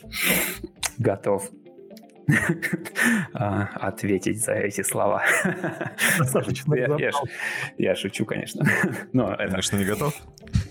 готов 0.97 1.49
а, 3.33 3.69
ответить 3.75 4.43
за 4.43 4.53
эти 4.53 4.81
слова. 4.81 5.23
Я 7.77 7.95
шучу, 7.95 8.25
конечно. 8.25 8.65
Но 9.13 9.35
Конечно, 9.35 9.77
не 9.77 9.85
готов? 9.85 10.15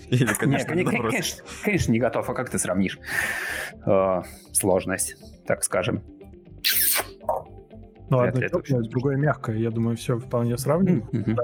Или, 0.09 0.33
конечно, 0.33 0.73
не, 0.73 0.83
конечно, 0.83 1.43
конечно, 1.63 1.91
не 1.91 1.99
готов. 1.99 2.29
А 2.29 2.33
как 2.33 2.49
ты 2.49 2.59
сравнишь 2.59 2.99
э, 3.85 4.21
сложность, 4.51 5.15
так 5.45 5.63
скажем? 5.63 6.03
Ну, 8.09 8.19
одно 8.19 8.41
теплое, 8.41 8.83
другое 8.83 9.17
мягкое. 9.17 9.57
Я 9.57 9.71
думаю, 9.71 9.97
все 9.97 10.17
вполне 10.17 10.57
сравнимо. 10.57 11.07
да. 11.11 11.43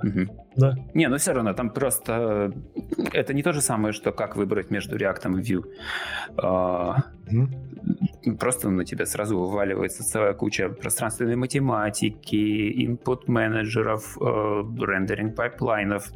да. 0.55 0.75
Не, 0.93 1.07
но 1.07 1.17
все 1.17 1.33
равно 1.33 1.53
там 1.53 1.71
просто... 1.71 2.53
Э, 2.97 3.03
это 3.13 3.33
не 3.33 3.41
то 3.41 3.51
же 3.53 3.61
самое, 3.61 3.93
что 3.93 4.11
как 4.11 4.35
выбрать 4.35 4.69
между 4.69 4.97
React 4.97 5.39
и 5.39 5.53
Vue. 5.53 5.63
Э, 6.37 6.97
мм. 7.31 8.37
Просто 8.37 8.69
на 8.69 8.85
тебя 8.85 9.05
сразу 9.05 9.39
вываливается 9.39 10.03
целая 10.03 10.33
куча 10.33 10.69
пространственной 10.69 11.35
математики, 11.35 12.85
input 12.85 13.23
менеджеров, 13.25 14.17
э, 14.19 14.85
rendering 14.85 15.35
pipeline-ов, 15.35 16.11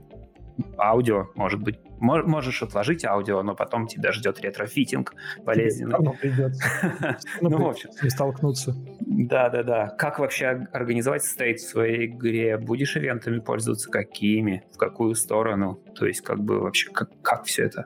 аудио, 0.78 1.28
может 1.36 1.62
быть, 1.62 1.80
можешь 2.00 2.62
отложить 2.64 3.06
аудио, 3.06 3.42
но 3.44 3.56
потом 3.56 3.88
тебя 3.88 4.12
ждет 4.12 4.40
retrofitting 4.42 5.14
болезненный. 5.44 5.96
Ну, 6.06 6.14
придется. 6.14 6.64
Ну, 7.42 7.58
в 7.58 7.68
общем. 7.68 7.90
Не 8.02 8.10
столкнуться. 8.10 8.76
Да-да-да. 9.00 9.90
Как 9.98 10.20
вообще 10.20 10.68
организовать 10.72 11.24
state 11.24 11.60
в 11.60 11.68
своей 11.68 12.08
игре? 12.08 12.58
Будешь 12.58 12.96
event-ами 12.96 13.40
пользоваться? 13.40 13.90
Какими? 13.90 14.64
В 14.74 14.78
какую 14.78 15.16
сторону? 15.16 15.80
То 15.96 16.06
есть, 16.06 16.22
как 16.22 16.40
бы 16.40 16.60
вообще, 16.60 16.92
как, 16.92 17.10
как 17.22 17.46
все 17.46 17.64
это? 17.64 17.86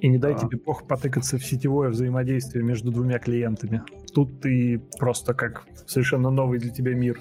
И 0.00 0.08
не 0.08 0.18
дай, 0.18 0.34
а, 0.34 0.38
тебе 0.38 0.58
плохо 0.58 0.84
потыкаться 0.84 1.38
в 1.38 1.44
сетевое 1.44 1.90
взаимодействие 1.90 2.64
между 2.64 2.90
двумя 2.92 3.18
клиентами. 3.18 3.82
Тут 4.14 4.40
ты 4.40 4.80
просто 4.98 5.34
как 5.34 5.64
совершенно 5.86 6.30
новый 6.30 6.58
для 6.58 6.70
тебя 6.70 6.94
мир. 6.94 7.20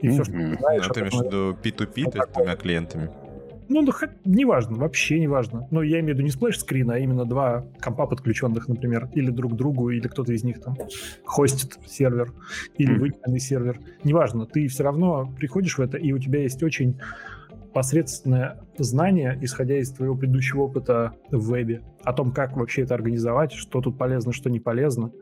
И 0.00 0.06
mm-hmm. 0.06 0.10
все, 0.12 0.24
что 0.24 0.32
ты 0.32 0.56
знаешь... 0.56 0.86
А 0.88 0.92
в 0.92 0.96
виду 0.96 1.58
P2P, 1.62 2.10
то 2.10 2.18
есть 2.18 2.32
двумя 2.32 2.56
клиентами? 2.56 3.10
Ну, 3.68 3.82
да, 3.82 3.92
неважно, 4.24 4.78
вообще 4.78 5.20
неважно. 5.20 5.68
Но 5.70 5.82
я 5.82 6.00
имею 6.00 6.14
в 6.14 6.18
виду 6.18 6.22
не 6.22 6.30
split 6.30 6.55
screen, 6.55 6.90
а 6.90 6.98
именно 6.98 7.26
два 7.26 7.66
компа 7.80 8.06
подключенных, 8.06 8.66
например, 8.66 9.10
или 9.12 9.30
друг 9.30 9.52
к 9.52 9.56
другу, 9.56 9.90
или 9.90 10.08
кто-то 10.08 10.32
из 10.32 10.42
них 10.42 10.60
там 10.60 10.76
хостит 11.24 11.78
сервер, 11.86 12.32
или 12.78 12.96
мм. 12.96 12.98
выделенный 12.98 13.40
сервер. 13.40 13.78
Неважно, 14.04 14.46
ты 14.46 14.66
все 14.68 14.84
равно 14.84 15.30
приходишь 15.38 15.76
в 15.76 15.80
это, 15.80 15.98
и 15.98 16.12
у 16.12 16.18
тебя 16.18 16.42
есть 16.42 16.62
очень 16.62 16.98
посредственное 17.74 18.58
знание, 18.78 19.38
исходя 19.42 19.78
из 19.78 19.92
твоего 19.92 20.16
предыдущего 20.16 20.62
опыта 20.62 21.12
в 21.30 21.52
вебе, 21.52 21.82
о 22.02 22.12
том, 22.14 22.32
как 22.32 22.56
вообще 22.56 22.82
это 22.82 22.94
организовать, 22.94 23.52
что 23.52 23.80
тут 23.80 23.98
полезно, 23.98 24.32
что 24.32 24.48
не 24.48 24.60
полезно, 24.60 25.12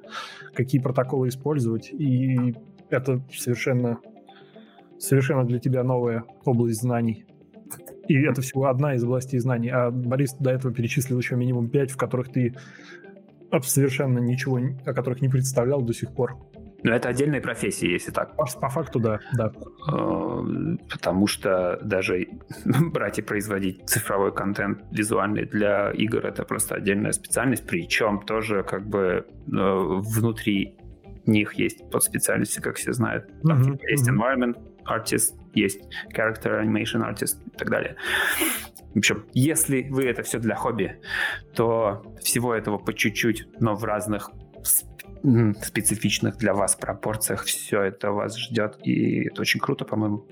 какие 0.55 0.81
протоколы 0.81 1.29
использовать, 1.29 1.91
и 1.93 2.55
это 2.91 3.21
совершенно, 3.35 3.99
совершенно 4.99 5.45
для 5.45 5.59
тебя 5.59 5.83
новая 5.83 6.25
область 6.45 6.81
знаний. 6.81 7.27
И 8.09 8.15
это 8.23 8.41
всего 8.43 8.67
одна 8.67 8.95
из 8.95 9.05
областей 9.05 9.39
знаний. 9.39 9.71
А 9.71 9.91
Борис 9.91 10.35
до 10.35 10.51
этого 10.51 10.73
перечислил 10.73 11.19
еще 11.19 11.37
минимум 11.37 11.69
пять, 11.69 11.91
в 11.91 11.97
которых 11.97 12.31
ты 12.31 12.55
совершенно 13.63 14.19
ничего, 14.19 14.61
о 14.85 14.93
которых 14.93 15.21
не 15.23 15.29
представлял 15.29 15.83
до 15.83 15.93
сих 15.93 16.13
пор. 16.13 16.37
Но 16.83 16.95
это 16.95 17.09
отдельные 17.09 17.41
профессии, 17.41 17.89
если 17.89 18.13
так. 18.13 18.37
По, 18.37 18.45
по 18.45 18.69
факту, 18.69 19.01
да, 19.01 19.19
да. 19.33 19.51
Э, 19.91 20.77
потому 20.91 21.27
что 21.27 21.81
даже 21.83 22.29
брать 22.93 23.19
и 23.19 23.23
производить 23.23 23.89
цифровой 23.89 24.33
контент 24.33 24.85
визуальный 24.93 25.47
для 25.47 25.91
игр 25.91 26.25
это 26.25 26.45
просто 26.45 26.77
отдельная 26.77 27.13
специальность, 27.13 27.67
причем 27.67 28.21
тоже 28.21 28.63
как 28.63 28.87
бы 28.87 29.01
э, 29.01 29.25
внутри 29.49 30.77
них 31.25 31.55
есть 31.55 31.91
подспециальности, 31.91 32.61
как 32.61 32.77
все 32.77 32.93
знают. 32.93 33.27
Там 33.43 33.63
mm-hmm. 33.63 33.65
типа, 33.65 33.87
есть 33.89 34.09
environment 34.09 34.57
artist, 34.89 35.35
есть 35.55 35.81
character 36.15 36.63
animation 36.63 37.03
artist 37.03 37.37
и 37.47 37.57
так 37.57 37.71
далее. 37.71 37.97
В 38.95 38.99
общем, 38.99 39.27
если 39.35 39.89
вы 39.91 40.05
это 40.05 40.23
все 40.23 40.39
для 40.39 40.55
хобби, 40.55 41.01
то 41.55 42.15
всего 42.23 42.55
этого 42.55 42.79
по 42.79 42.95
чуть-чуть, 42.95 43.47
но 43.61 43.75
в 43.75 43.85
разных 43.85 44.31
специфичных 45.63 46.37
для 46.39 46.55
вас 46.55 46.77
пропорциях. 46.77 47.45
Все 47.45 47.83
это 47.83 48.13
вас 48.13 48.39
ждет, 48.39 48.79
и 48.85 49.27
это 49.27 49.41
очень 49.43 49.61
круто, 49.61 49.85
по-моему. 49.85 50.27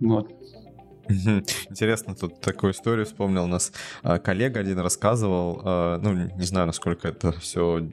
Вот. 0.00 0.32
Интересно, 1.70 2.14
тут 2.14 2.40
такую 2.40 2.72
историю 2.72 3.06
вспомнил. 3.06 3.44
У 3.44 3.48
нас 3.48 3.72
а, 4.02 4.18
коллега 4.18 4.60
один 4.60 4.78
рассказывал, 4.78 5.60
а, 5.64 5.98
ну, 5.98 6.12
не 6.12 6.44
знаю, 6.44 6.66
насколько 6.66 7.08
это 7.08 7.32
все 7.32 7.86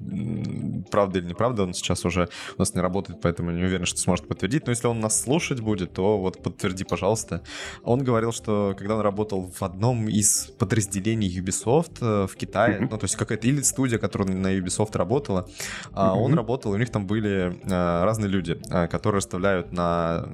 правда 0.91 1.19
или 1.19 1.27
неправда, 1.27 1.63
он 1.63 1.73
сейчас 1.73 2.05
уже 2.05 2.29
у 2.55 2.59
нас 2.59 2.75
не 2.75 2.81
работает, 2.81 3.19
поэтому 3.21 3.51
не 3.51 3.63
уверен, 3.63 3.85
что 3.85 3.99
сможет 3.99 4.27
подтвердить. 4.27 4.65
Но 4.65 4.71
если 4.71 4.87
он 4.87 4.99
нас 4.99 5.21
слушать 5.21 5.61
будет, 5.61 5.93
то 5.93 6.17
вот 6.17 6.43
подтверди, 6.43 6.83
пожалуйста. 6.83 7.41
Он 7.83 8.03
говорил, 8.03 8.31
что 8.31 8.75
когда 8.77 8.95
он 8.95 9.01
работал 9.01 9.51
в 9.51 9.63
одном 9.63 10.07
из 10.07 10.51
подразделений 10.59 11.39
Ubisoft 11.39 11.97
э, 12.01 12.27
в 12.27 12.35
Китае, 12.35 12.79
ну, 12.79 12.97
то 12.97 13.05
есть 13.05 13.15
какая-то 13.15 13.47
или 13.47 13.61
студия, 13.61 13.97
которая 13.97 14.29
на 14.29 14.55
Ubisoft 14.57 14.97
работала, 14.97 15.47
а 15.93 16.13
он 16.13 16.33
работал, 16.33 16.71
у 16.71 16.77
них 16.77 16.89
там 16.89 17.07
были 17.07 17.57
разные 17.67 18.29
люди, 18.29 18.59
которые 18.89 19.17
расставляют 19.17 19.71
на 19.71 20.29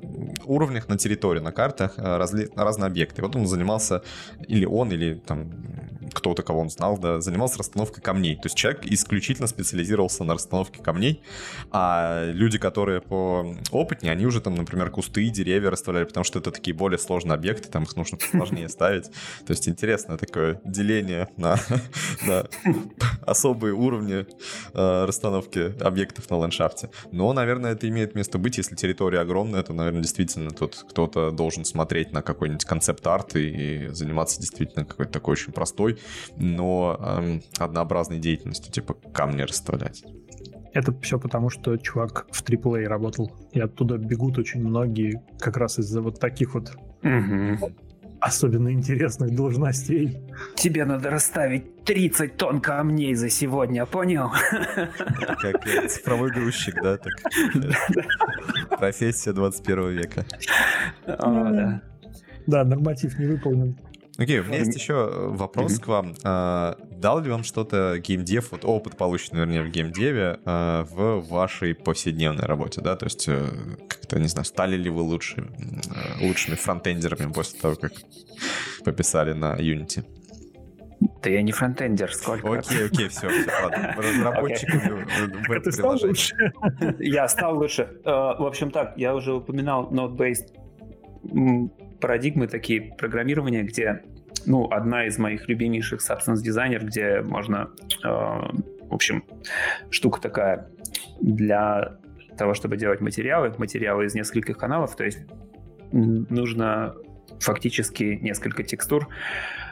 уровнях, 0.45 0.89
на 0.89 0.97
территории, 0.97 1.39
на 1.39 1.51
картах 1.51 1.93
разли 1.97 2.49
разные 2.73 2.87
объекты. 2.87 3.21
Вот 3.21 3.35
он 3.35 3.47
занимался, 3.47 4.01
или 4.47 4.65
он, 4.65 4.91
или 4.91 5.13
там 5.13 5.51
кто-то, 6.13 6.43
кого 6.43 6.61
он 6.61 6.69
знал, 6.69 6.97
да, 6.97 7.19
занимался 7.21 7.59
расстановкой 7.59 8.03
камней. 8.03 8.35
То 8.35 8.45
есть 8.45 8.55
человек 8.55 8.85
исключительно 8.85 9.47
специализировался 9.47 10.23
на 10.23 10.33
расстановке 10.33 10.81
камней, 10.81 11.21
а 11.71 12.25
люди, 12.31 12.57
которые 12.57 13.01
по 13.01 13.55
опытнее, 13.71 14.11
они 14.11 14.25
уже 14.25 14.41
там, 14.41 14.55
например, 14.55 14.89
кусты, 14.89 15.29
деревья 15.29 15.69
расставляли, 15.69 16.05
потому 16.05 16.23
что 16.23 16.39
это 16.39 16.51
такие 16.51 16.75
более 16.75 16.99
сложные 16.99 17.35
объекты, 17.35 17.69
там 17.69 17.83
их 17.83 17.95
нужно 17.95 18.17
сложнее 18.19 18.69
ставить. 18.69 19.05
То 19.45 19.51
есть 19.51 19.67
интересное 19.67 20.17
такое 20.17 20.61
деление 20.63 21.29
на, 21.37 21.57
особые 23.25 23.73
уровни 23.73 24.25
э, 24.73 25.05
расстановки 25.05 25.73
объектов 25.81 26.29
на 26.29 26.37
ландшафте. 26.37 26.89
Но, 27.11 27.33
наверное, 27.33 27.73
это 27.73 27.87
имеет 27.89 28.15
место 28.15 28.37
быть, 28.37 28.57
если 28.57 28.75
территория 28.75 29.19
огромная, 29.19 29.63
то, 29.63 29.73
наверное, 29.73 30.01
действительно 30.01 30.51
тут 30.51 30.85
кто-то 30.89 31.31
должен 31.31 31.65
смотреть 31.65 32.11
на 32.11 32.21
какой-нибудь 32.21 32.62
концепт-арт 32.65 33.35
и, 33.35 33.85
и 33.85 33.87
заниматься 33.89 34.39
действительно 34.39 34.85
какой-то 34.85 35.11
такой 35.11 35.33
очень 35.33 35.53
простой 35.53 35.99
но 36.37 36.97
эм, 36.99 37.41
однообразной 37.57 38.19
деятельностью, 38.19 38.71
типа 38.71 38.95
камни 39.13 39.41
расставлять. 39.41 40.03
Это 40.73 40.93
все 41.01 41.19
потому, 41.19 41.49
что 41.49 41.77
чувак 41.77 42.25
в 42.31 42.43
AAA 42.43 42.85
работал, 42.87 43.31
и 43.51 43.59
оттуда 43.59 43.97
бегут 43.97 44.37
очень 44.39 44.61
многие 44.61 45.21
как 45.39 45.57
раз 45.57 45.79
из-за 45.79 46.01
вот 46.01 46.19
таких 46.19 46.55
вот 46.55 46.71
угу. 47.03 47.71
особенно 48.19 48.71
интересных 48.71 49.35
должностей. 49.35 50.17
Тебе 50.55 50.85
надо 50.85 51.11
расставить 51.11 51.83
30 51.85 52.37
тонн 52.37 52.59
камней 52.59 53.13
за 53.13 53.29
сегодня, 53.29 53.85
понял? 53.85 54.31
Как 55.41 55.63
цифровой 55.89 56.31
грузчик, 56.31 56.81
да? 56.81 56.97
Так. 56.97 57.13
Профессия 58.79 59.31
21 59.31 59.89
века. 59.89 60.25
Да, 61.05 61.83
норматив 62.47 63.19
не 63.19 63.25
выполнен. 63.27 63.77
Окей, 64.17 64.37
okay, 64.37 64.41
у 64.41 64.45
меня 64.45 64.59
есть 64.59 64.75
еще 64.75 64.93
э, 64.93 65.27
вопрос 65.29 65.73
mm-hmm. 65.73 65.83
к 65.83 65.87
вам. 65.87 66.13
А, 66.23 66.77
дал 66.91 67.19
ли 67.19 67.31
вам 67.31 67.43
что-то 67.43 67.97
геймдев, 67.97 68.51
вот 68.51 68.63
опыт 68.63 68.95
полученный, 68.95 69.39
вернее, 69.39 69.63
в 69.63 69.69
геймдеве 69.69 70.39
а, 70.45 70.83
в 70.83 71.21
вашей 71.27 71.73
повседневной 71.73 72.45
работе, 72.45 72.81
да? 72.81 72.95
То 72.95 73.05
есть, 73.05 73.25
как-то, 73.25 74.19
не 74.19 74.27
знаю, 74.27 74.45
стали 74.45 74.75
ли 74.75 74.91
вы 74.91 75.01
лучше, 75.01 75.47
лучшими 76.21 76.53
фронтендерами 76.53 77.31
после 77.31 77.59
того, 77.59 77.75
как 77.75 77.93
пописали 78.85 79.33
на 79.33 79.55
Unity? 79.55 80.05
Да 81.23 81.29
я 81.31 81.41
не 81.41 81.51
фронтендер, 81.51 82.13
сколько? 82.13 82.59
Окей, 82.59 82.85
окей, 82.85 83.07
все, 83.07 83.27
все, 83.29 83.51
ладно. 83.63 83.95
Разработчиками 83.97 85.05
okay. 85.49 85.59
Ты 85.59 85.71
стал 85.71 85.97
лучше? 85.99 86.53
Я 86.99 87.27
стал 87.27 87.57
лучше. 87.57 87.89
В 88.05 88.45
общем 88.45 88.69
так, 88.69 88.93
я 88.95 89.15
уже 89.15 89.33
упоминал 89.33 89.91
Node-based 89.91 90.53
парадигмы 92.03 92.47
такие 92.47 92.93
программирования, 92.97 93.63
где 93.63 94.03
ну, 94.45 94.69
одна 94.69 95.05
из 95.07 95.17
моих 95.17 95.47
любимейших 95.47 96.01
Substance 96.01 96.43
Designer, 96.45 96.83
где 96.83 97.21
можно, 97.21 97.69
э, 98.03 98.07
в 98.09 98.93
общем, 98.93 99.23
штука 99.89 100.19
такая 100.19 100.67
для 101.21 101.97
того, 102.37 102.55
чтобы 102.55 102.75
делать 102.75 102.99
материалы, 102.99 103.53
материалы 103.57 104.03
из 104.03 104.15
нескольких 104.15 104.57
каналов, 104.57 104.97
то 104.97 105.05
есть 105.05 105.19
нужно 105.93 106.93
фактически 107.39 108.19
несколько 108.21 108.63
текстур 108.63 109.07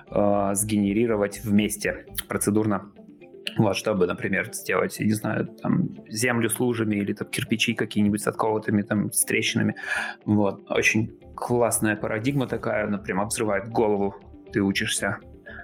э, 0.09 0.51
сгенерировать 0.53 1.43
вместе 1.43 2.05
процедурно. 2.29 2.93
Вот, 3.57 3.75
чтобы, 3.75 4.07
например, 4.07 4.53
сделать, 4.53 4.99
не 4.99 5.13
знаю, 5.13 5.47
там, 5.61 5.89
землю 6.09 6.49
с 6.49 6.59
лужами 6.59 6.95
или 6.95 7.13
там 7.13 7.27
кирпичи 7.27 7.73
какие-нибудь 7.73 8.21
с 8.21 8.27
отколотыми 8.27 8.81
там 8.81 9.11
с 9.11 9.23
трещинами. 9.23 9.75
Вот, 10.25 10.69
очень 10.69 11.19
классная 11.35 11.95
парадигма 11.95 12.47
такая, 12.47 12.87
она 12.87 12.97
прям 12.97 13.25
взрывает 13.27 13.69
голову. 13.69 14.15
Ты 14.51 14.61
учишься 14.61 15.17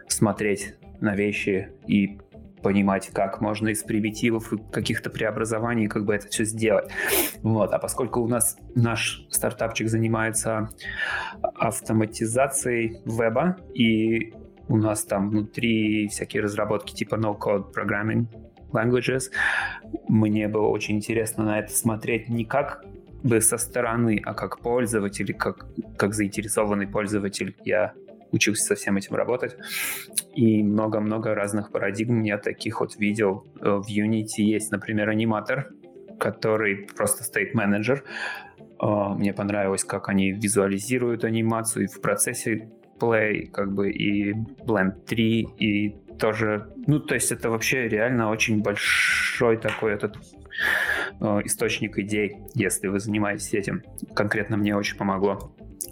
смотреть 0.07 0.75
на 1.01 1.15
вещи 1.15 1.69
и 1.85 2.19
понимать, 2.63 3.09
как 3.13 3.39
можно 3.39 3.69
из 3.69 3.83
примитивов 3.83 4.51
и 4.51 4.57
каких-то 4.71 5.09
преобразований 5.09 5.87
как 5.87 6.05
бы 6.05 6.15
это 6.15 6.27
все 6.27 6.43
сделать. 6.43 6.89
Вот. 7.41 7.71
А 7.71 7.79
поскольку 7.79 8.21
у 8.21 8.27
нас 8.27 8.57
наш 8.75 9.25
стартапчик 9.29 9.87
занимается 9.89 10.69
автоматизацией 11.41 13.01
веба, 13.05 13.57
и 13.73 14.33
у 14.69 14.77
нас 14.77 15.03
там 15.03 15.29
внутри 15.29 16.07
всякие 16.07 16.43
разработки 16.43 16.93
типа 16.93 17.15
no-code 17.15 17.73
programming 17.73 18.25
languages, 18.71 19.31
мне 20.07 20.47
было 20.47 20.67
очень 20.67 20.97
интересно 20.97 21.45
на 21.45 21.59
это 21.59 21.71
смотреть 21.71 22.29
не 22.29 22.45
как 22.45 22.83
бы 23.23 23.41
со 23.41 23.57
стороны, 23.57 24.21
а 24.23 24.33
как 24.33 24.59
пользователь, 24.59 25.33
как, 25.33 25.65
как 25.97 26.13
заинтересованный 26.13 26.87
пользователь 26.87 27.55
я 27.63 27.93
учился 28.31 28.65
со 28.65 28.75
всем 28.75 28.97
этим 28.97 29.15
работать. 29.15 29.57
И 30.33 30.63
много-много 30.63 31.33
разных 31.33 31.71
парадигм 31.71 32.21
я 32.23 32.37
таких 32.37 32.81
вот 32.81 32.97
видел. 32.97 33.47
Э, 33.61 33.77
в 33.77 33.87
Unity 33.89 34.41
есть, 34.41 34.71
например, 34.71 35.09
аниматор, 35.09 35.71
который 36.19 36.87
просто 36.95 37.23
стоит 37.23 37.53
менеджер. 37.53 38.03
Э, 38.81 39.13
мне 39.15 39.33
понравилось, 39.33 39.83
как 39.83 40.09
они 40.09 40.31
визуализируют 40.31 41.23
анимацию 41.23 41.85
и 41.85 41.87
в 41.87 42.01
процессе 42.01 42.69
Play, 42.99 43.47
как 43.47 43.73
бы, 43.73 43.89
и 43.91 44.33
Blend 44.33 45.05
3, 45.05 45.41
и 45.59 45.95
тоже, 46.19 46.67
ну, 46.87 46.99
то 46.99 47.13
есть 47.13 47.31
это 47.31 47.49
вообще 47.49 47.87
реально 47.87 48.29
очень 48.29 48.61
большой 48.61 49.57
такой 49.57 49.93
этот 49.93 50.17
Э, 51.19 51.41
источник 51.43 51.97
идей, 51.97 52.37
если 52.53 52.87
вы 52.87 52.99
занимаетесь 52.99 53.53
этим. 53.53 53.83
Конкретно 54.15 54.57
мне 54.57 54.75
очень 54.75 54.97
помогло 54.97 55.51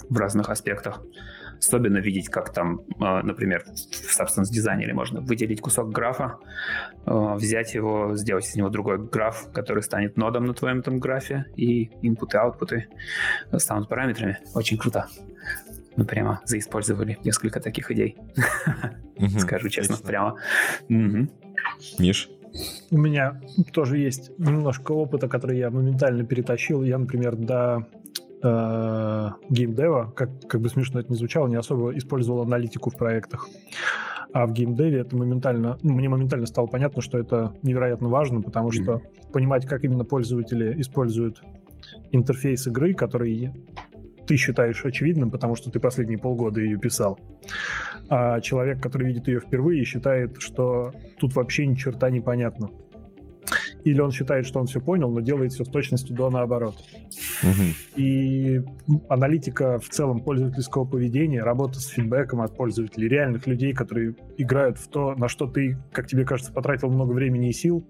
в 0.10 0.18
разных 0.18 0.50
аспектах. 0.50 1.02
Особенно 1.58 1.98
видеть, 1.98 2.30
как 2.30 2.52
там, 2.54 2.82
э, 3.00 3.22
например, 3.24 3.64
в 3.66 4.20
Substance 4.20 4.52
дизайнере 4.52 4.94
можно 4.94 5.22
выделить 5.22 5.62
кусок 5.62 5.90
графа, 5.92 6.38
э, 7.06 7.34
взять 7.36 7.74
его, 7.74 8.16
сделать 8.16 8.46
из 8.46 8.56
него 8.56 8.70
другой 8.70 8.98
граф, 8.98 9.52
который 9.54 9.84
станет 9.84 10.18
нодом 10.18 10.46
на 10.46 10.54
твоем 10.54 10.82
там 10.82 11.00
графе, 11.00 11.46
и 11.56 11.92
инпуты, 12.02 12.38
аутпуты 12.38 12.88
станут 13.58 13.88
параметрами. 13.88 14.40
Очень 14.54 14.78
круто. 14.78 15.08
Мы 15.98 16.06
прямо 16.06 16.42
заиспользовали 16.46 17.18
несколько 17.24 17.60
таких 17.60 17.92
идей. 17.92 18.18
Скажу 19.40 19.70
честно, 19.70 19.98
прямо. 19.98 20.36
Миш, 20.90 22.30
у 22.92 22.98
меня 22.98 23.42
тоже 23.74 23.98
есть 23.98 24.32
немножко 24.38 24.92
опыта, 24.92 25.28
который 25.28 25.58
я 25.58 25.70
моментально 25.70 26.26
перетащил. 26.26 26.84
Я, 26.84 26.98
например, 26.98 27.36
до 27.36 27.88
э, 28.44 29.30
геймдева, 29.50 30.12
как, 30.16 30.30
как 30.48 30.62
бы 30.62 30.70
смешно 30.70 31.00
это 31.00 31.12
не 31.12 31.18
звучало, 31.18 31.48
не 31.48 31.56
особо 31.56 31.98
использовал 31.98 32.42
аналитику 32.42 32.90
в 32.90 32.96
проектах. 32.96 33.50
А 34.34 34.46
в 34.46 34.54
геймдеве 34.54 35.00
это 35.00 35.16
моментально, 35.16 35.78
ну, 35.82 35.94
мне 35.94 36.10
моментально 36.10 36.46
стало 36.46 36.68
понятно, 36.68 37.02
что 37.02 37.18
это 37.18 37.54
невероятно 37.64 38.10
важно, 38.10 38.42
потому 38.42 38.72
что 38.72 38.84
mm-hmm. 38.84 39.32
понимать, 39.32 39.66
как 39.66 39.84
именно 39.84 40.04
пользователи 40.04 40.80
используют 40.82 41.42
интерфейс 42.12 42.68
игры, 42.68 42.94
который 42.94 43.54
ты 44.26 44.38
считаешь 44.38 44.84
очевидным, 44.84 45.32
потому 45.32 45.56
что 45.56 45.72
ты 45.72 45.80
последние 45.80 46.18
полгода 46.18 46.62
ее 46.62 46.78
писал. 46.78 47.20
А 48.10 48.40
человек, 48.42 48.82
который 48.82 49.08
видит 49.08 49.28
ее 49.28 49.40
впервые, 49.40 49.84
считает, 49.86 50.38
что 50.40 50.94
тут 51.20 51.36
вообще 51.36 51.66
ни 51.66 51.76
черта 51.76 52.10
не 52.10 52.22
понятно. 52.22 52.70
Или 53.84 54.00
он 54.02 54.12
считает, 54.12 54.48
что 54.48 54.60
он 54.60 54.66
все 54.66 54.82
понял, 54.82 55.12
но 55.12 55.20
делает 55.22 55.54
все 55.54 55.64
с 55.64 55.70
точностью 55.70 56.16
до 56.16 56.32
наоборот. 56.32 56.76
Угу. 57.44 58.02
И 58.02 58.62
аналитика 59.10 59.80
в 59.80 59.90
целом 59.90 60.22
пользовательского 60.22 60.86
поведения, 60.86 61.44
работа 61.44 61.80
с 61.80 61.88
фидбэком 61.88 62.42
от 62.42 62.58
пользователей, 62.58 63.08
реальных 63.08 63.46
людей, 63.46 63.74
которые 63.74 64.16
играют 64.38 64.80
в 64.80 64.88
то, 64.88 65.14
на 65.16 65.28
что 65.28 65.46
ты, 65.46 65.78
как 65.92 66.08
тебе 66.08 66.26
кажется, 66.26 66.52
потратил 66.52 66.90
много 66.90 67.12
времени 67.12 67.50
и 67.50 67.54
сил, 67.54 67.86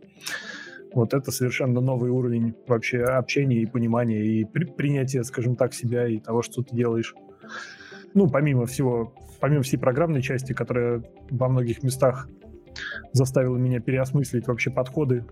вот 0.95 1.13
это 1.13 1.29
совершенно 1.29 1.81
новый 1.81 2.09
уровень 2.09 2.55
вообще 2.67 3.03
общения 3.03 3.61
и 3.61 3.65
понимания 3.65 4.23
и 4.25 4.45
при- 4.45 4.63
принятия, 4.63 5.23
скажем 5.23 5.57
так, 5.57 5.73
себя 5.73 6.07
и 6.07 6.19
того, 6.19 6.41
что 6.41 6.63
ты 6.63 6.73
делаешь. 6.73 7.13
Ну, 8.13 8.29
помимо 8.29 8.65
всего, 8.65 9.13
помимо 9.41 9.61
всей 9.61 9.77
программной 9.77 10.21
части, 10.21 10.53
которая 10.53 11.03
во 11.29 11.49
многих 11.49 11.83
местах 11.83 12.29
заставила 13.11 13.57
меня 13.57 13.81
переосмыслить 13.81 14.47
вообще 14.47 14.71
подходы 14.71 15.25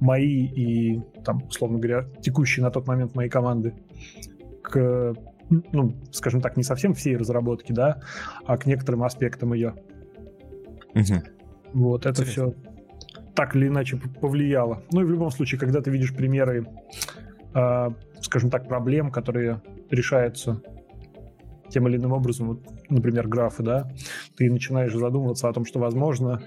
мои 0.00 0.44
и, 0.46 1.00
там, 1.24 1.42
условно 1.44 1.78
говоря, 1.78 2.06
текущие 2.20 2.62
на 2.62 2.70
тот 2.70 2.86
момент 2.86 3.14
моей 3.14 3.30
команды 3.30 3.74
к, 4.62 5.14
ну, 5.48 5.94
скажем 6.12 6.42
так, 6.42 6.58
не 6.58 6.62
совсем 6.62 6.92
всей 6.92 7.16
разработки, 7.16 7.72
да, 7.72 8.02
а 8.44 8.58
к 8.58 8.66
некоторым 8.66 9.02
аспектам 9.02 9.54
ее. 9.54 9.74
Угу. 10.94 11.22
Вот, 11.72 12.04
это 12.04 12.22
Интересно. 12.22 12.52
все 12.52 12.77
так 13.38 13.54
или 13.54 13.68
иначе 13.68 14.00
повлияло. 14.20 14.82
Ну 14.90 15.02
и 15.02 15.04
в 15.04 15.10
любом 15.10 15.30
случае, 15.30 15.60
когда 15.60 15.80
ты 15.80 15.92
видишь 15.92 16.12
примеры, 16.12 16.66
э, 17.54 17.90
скажем 18.20 18.50
так, 18.50 18.66
проблем, 18.66 19.12
которые 19.12 19.62
решаются 19.90 20.60
тем 21.68 21.86
или 21.86 21.98
иным 21.98 22.14
образом, 22.14 22.48
вот, 22.48 22.66
например, 22.90 23.28
графы, 23.28 23.62
да, 23.62 23.92
ты 24.36 24.50
начинаешь 24.50 24.92
задумываться 24.92 25.48
о 25.48 25.52
том, 25.52 25.66
что, 25.66 25.78
возможно, 25.78 26.42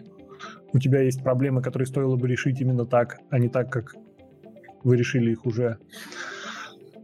у 0.74 0.80
тебя 0.80 1.00
есть 1.00 1.24
проблемы, 1.24 1.62
которые 1.62 1.88
стоило 1.88 2.18
бы 2.18 2.28
решить 2.28 2.60
именно 2.60 2.86
так, 2.86 3.20
а 3.30 3.40
не 3.40 3.48
так, 3.48 3.72
как 3.72 3.96
вы 4.84 4.98
решили 4.98 5.32
их 5.32 5.46
уже. 5.46 5.78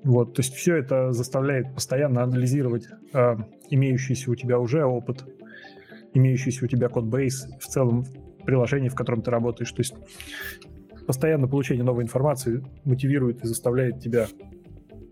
Вот, 0.04 0.34
то 0.34 0.42
есть 0.42 0.54
все 0.54 0.76
это 0.76 1.14
заставляет 1.14 1.74
постоянно 1.74 2.24
анализировать 2.24 2.90
э, 3.14 3.38
имеющийся 3.70 4.32
у 4.32 4.36
тебя 4.36 4.60
уже 4.60 4.84
опыт, 4.84 5.24
имеющийся 6.14 6.66
у 6.66 6.68
тебя 6.68 6.90
код-бейс 6.90 7.48
в 7.62 7.68
целом 7.68 8.04
приложении, 8.48 8.90
в 8.90 8.96
котором 8.96 9.22
ты 9.22 9.30
работаешь. 9.30 9.72
То 9.72 9.82
есть 9.82 9.94
постоянно 11.06 11.48
получение 11.48 11.84
новой 11.84 12.04
информации 12.04 12.64
мотивирует 12.86 13.44
и 13.44 13.48
заставляет 13.48 14.00
тебя 14.00 14.28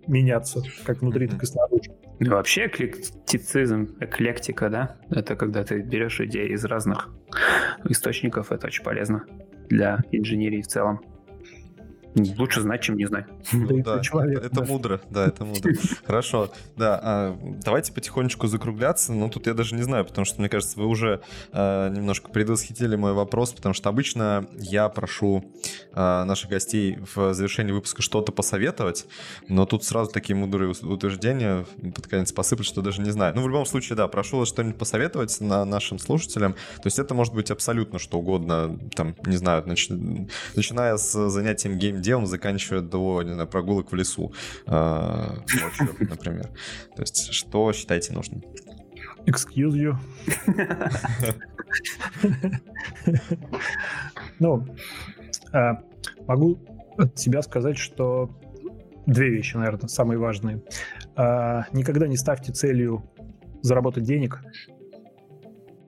меняться, 0.07 0.63
как 0.85 1.01
внутри, 1.01 1.27
так 1.27 1.43
и 1.43 1.45
снаружи. 1.45 1.91
Вообще 2.19 2.67
эклектицизм, 2.67 3.97
эклектика, 3.99 4.69
да, 4.69 4.97
это 5.09 5.35
когда 5.35 5.63
ты 5.63 5.81
берешь 5.81 6.21
идеи 6.21 6.53
из 6.53 6.63
разных 6.63 7.13
источников, 7.89 8.51
это 8.51 8.67
очень 8.67 8.83
полезно 8.83 9.25
для 9.67 9.99
инженерии 10.11 10.61
в 10.61 10.67
целом. 10.67 11.01
Лучше 12.15 12.61
знать, 12.61 12.81
чем 12.81 12.95
не 12.95 13.05
знать. 13.05 13.25
Ну, 13.51 13.81
да, 13.83 13.99
человек, 13.99 14.39
это, 14.39 14.47
это 14.47 14.63
мудро, 14.63 15.01
да, 15.09 15.27
это 15.27 15.43
мудро. 15.43 15.73
Хорошо, 16.05 16.51
да, 16.77 16.99
а, 17.01 17.37
давайте 17.63 17.91
потихонечку 17.91 18.47
закругляться, 18.47 19.11
но 19.11 19.29
тут 19.29 19.47
я 19.47 19.53
даже 19.53 19.75
не 19.75 19.81
знаю, 19.81 20.05
потому 20.05 20.23
что, 20.23 20.39
мне 20.39 20.47
кажется, 20.47 20.79
вы 20.79 20.85
уже 20.85 21.21
а, 21.51 21.89
немножко 21.89 22.29
предвосхитили 22.29 22.95
мой 22.95 23.13
вопрос, 23.13 23.51
потому 23.51 23.73
что 23.73 23.89
обычно 23.89 24.47
я 24.57 24.87
прошу 24.87 25.43
а, 25.91 26.23
наших 26.23 26.51
гостей 26.51 26.99
в 27.15 27.33
завершении 27.33 27.73
выпуска 27.73 28.01
что-то 28.01 28.31
посоветовать, 28.31 29.07
но 29.49 29.65
тут 29.65 29.83
сразу 29.83 30.09
такие 30.09 30.35
мудрые 30.35 30.71
утверждения 30.71 31.65
под 31.93 32.07
конец 32.07 32.31
посыпать, 32.31 32.65
что 32.65 32.81
даже 32.81 33.01
не 33.01 33.11
знаю. 33.11 33.35
Ну, 33.35 33.41
в 33.41 33.49
любом 33.49 33.65
случае, 33.65 33.97
да, 33.97 34.07
прошу 34.07 34.37
вас 34.37 34.47
что-нибудь 34.47 34.77
посоветовать 34.77 35.41
на 35.41 35.65
нашим 35.65 35.99
слушателям, 35.99 36.53
то 36.53 36.85
есть 36.85 36.97
это 36.97 37.13
может 37.13 37.33
быть 37.33 37.51
абсолютно 37.51 37.99
что 37.99 38.19
угодно, 38.19 38.79
там, 38.95 39.15
не 39.25 39.35
знаю, 39.35 39.63
нач... 39.65 39.89
начиная 40.55 40.95
с 40.95 41.29
занятием 41.29 41.77
гейм 41.77 42.04
делом, 42.05 42.25
заканчивая 42.25 42.81
до, 42.81 43.21
не 43.23 43.33
знаю, 43.33 43.47
прогулок 43.47 43.91
в 43.91 43.95
лесу 43.95 44.31
э, 44.67 44.71
например. 45.99 46.49
То 46.95 47.01
есть, 47.01 47.33
что 47.33 47.73
считаете 47.73 48.13
нужным? 48.13 48.43
Excuse 49.25 49.73
you. 49.73 49.97
ну, 54.39 54.65
а, 55.51 55.81
могу 56.27 56.59
от 56.97 57.17
себя 57.17 57.41
сказать, 57.41 57.77
что 57.77 58.29
две 59.05 59.29
вещи, 59.29 59.57
наверное, 59.57 59.87
самые 59.87 60.17
важные. 60.17 60.61
А, 61.15 61.65
никогда 61.73 62.07
не 62.07 62.17
ставьте 62.17 62.53
целью 62.53 63.03
заработать 63.61 64.03
денег, 64.03 64.41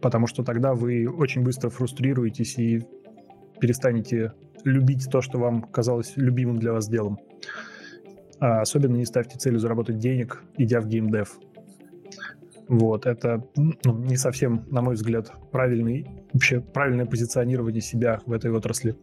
потому 0.02 0.28
что 0.28 0.44
тогда 0.44 0.74
вы 0.74 1.08
очень 1.08 1.44
быстро 1.44 1.70
фрустрируетесь 1.70 2.58
и 2.58 2.84
перестанете 3.60 4.34
любить 4.68 5.10
то, 5.10 5.22
что 5.22 5.40
вам 5.40 5.64
казалось 5.64 6.14
любимым 6.16 6.60
для 6.60 6.74
вас 6.74 6.88
делом. 6.88 7.20
А 8.40 8.62
особенно 8.62 8.96
не 8.96 9.06
ставьте 9.06 9.38
целью 9.38 9.60
заработать 9.60 9.98
денег, 9.98 10.44
идя 10.58 10.80
в 10.80 10.88
геймдев. 10.88 11.40
Вот, 12.68 13.06
это 13.06 13.48
ну, 13.56 13.74
не 13.86 14.18
совсем, 14.18 14.66
на 14.70 14.82
мой 14.82 14.96
взгляд, 14.96 15.32
правильный, 15.52 16.06
вообще 16.34 16.60
правильное 16.60 17.06
позиционирование 17.06 17.82
себя 17.82 18.20
в 18.26 18.34
этой 18.34 18.52
отрасли. 18.52 18.98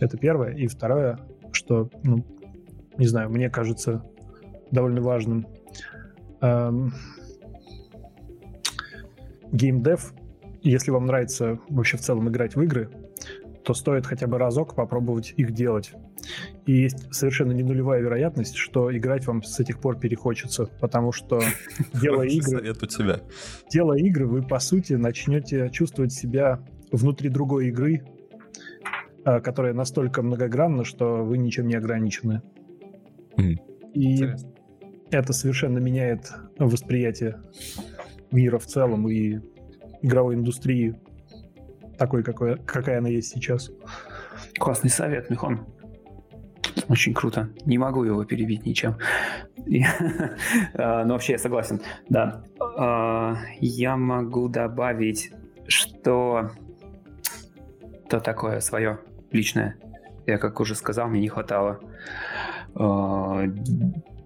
Это 0.00 0.16
первое. 0.16 0.54
И 0.54 0.66
второе, 0.66 1.20
что, 1.52 1.90
ну, 2.02 2.24
не 2.96 3.06
знаю, 3.06 3.28
мне 3.28 3.50
кажется 3.50 4.02
довольно 4.70 5.02
важным. 5.02 5.46
Эм, 6.40 6.94
геймдев, 9.52 10.14
если 10.62 10.90
вам 10.90 11.04
нравится 11.04 11.60
вообще 11.68 11.98
в 11.98 12.00
целом 12.00 12.30
играть 12.30 12.56
в 12.56 12.62
игры, 12.62 12.90
то 13.64 13.74
стоит 13.74 14.06
хотя 14.06 14.26
бы 14.26 14.38
разок 14.38 14.74
попробовать 14.74 15.32
их 15.36 15.52
делать. 15.52 15.92
И 16.66 16.72
есть 16.82 17.12
совершенно 17.12 17.52
не 17.52 17.62
нулевая 17.62 18.00
вероятность, 18.00 18.56
что 18.56 18.94
играть 18.94 19.26
вам 19.26 19.42
с 19.42 19.58
этих 19.58 19.80
пор 19.80 19.98
перехочется, 19.98 20.66
потому 20.80 21.12
что 21.12 21.40
делая 22.00 22.28
игры... 22.28 22.58
Совет 22.58 22.82
у 22.82 22.86
тебя. 22.86 23.20
Делая 23.70 23.98
игры, 23.98 24.26
вы, 24.26 24.42
по 24.42 24.58
сути, 24.58 24.94
начнете 24.94 25.70
чувствовать 25.70 26.12
себя 26.12 26.60
внутри 26.92 27.28
другой 27.30 27.68
игры, 27.68 28.04
а, 29.24 29.40
которая 29.40 29.72
настолько 29.72 30.22
многогранна, 30.22 30.84
что 30.84 31.24
вы 31.24 31.38
ничем 31.38 31.66
не 31.66 31.74
ограничены. 31.74 32.42
И 33.36 34.14
Интересно. 34.14 34.52
это 35.10 35.32
совершенно 35.32 35.78
меняет 35.78 36.32
восприятие 36.58 37.40
мира 38.30 38.58
в 38.58 38.66
целом 38.66 39.08
и 39.08 39.40
игровой 40.02 40.34
индустрии 40.34 40.96
такой, 41.98 42.22
какой, 42.22 42.58
какая 42.58 42.98
она 42.98 43.08
есть 43.08 43.32
сейчас. 43.32 43.70
Классный 44.58 44.90
совет, 44.90 45.30
Михон. 45.30 45.66
Очень 46.88 47.14
круто. 47.14 47.50
Не 47.66 47.78
могу 47.78 48.04
его 48.04 48.24
перебить 48.24 48.66
ничем. 48.66 48.96
А, 50.74 51.04
но 51.04 51.14
вообще 51.14 51.32
я 51.32 51.38
согласен. 51.38 51.80
Да. 52.08 52.44
А, 52.76 53.36
я 53.60 53.96
могу 53.96 54.48
добавить, 54.48 55.32
что 55.66 56.50
то 58.08 58.20
такое 58.20 58.60
свое 58.60 58.98
личное. 59.30 59.76
Я, 60.26 60.38
как 60.38 60.60
уже 60.60 60.74
сказал, 60.74 61.08
мне 61.08 61.20
не 61.20 61.28
хватало 61.28 61.80
а, 62.74 63.44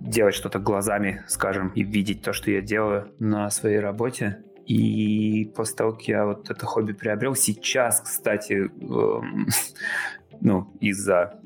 делать 0.01 0.35
что-то 0.35 0.59
глазами, 0.59 1.23
скажем, 1.27 1.69
и 1.69 1.83
видеть 1.83 2.23
то, 2.23 2.33
что 2.33 2.51
я 2.51 2.61
делаю 2.61 3.13
на 3.19 3.51
своей 3.51 3.79
работе. 3.79 4.43
И 4.69 5.51
после 5.57 5.77
того, 5.77 5.93
как 5.93 6.03
я 6.03 6.27
вот 6.27 6.51
это 6.51 6.67
хобби 6.67 6.93
приобрел, 6.93 7.35
сейчас, 7.35 8.03
кстати, 8.03 8.53
эм, 8.53 9.49
ну, 10.43 10.71
из-за 10.79 11.41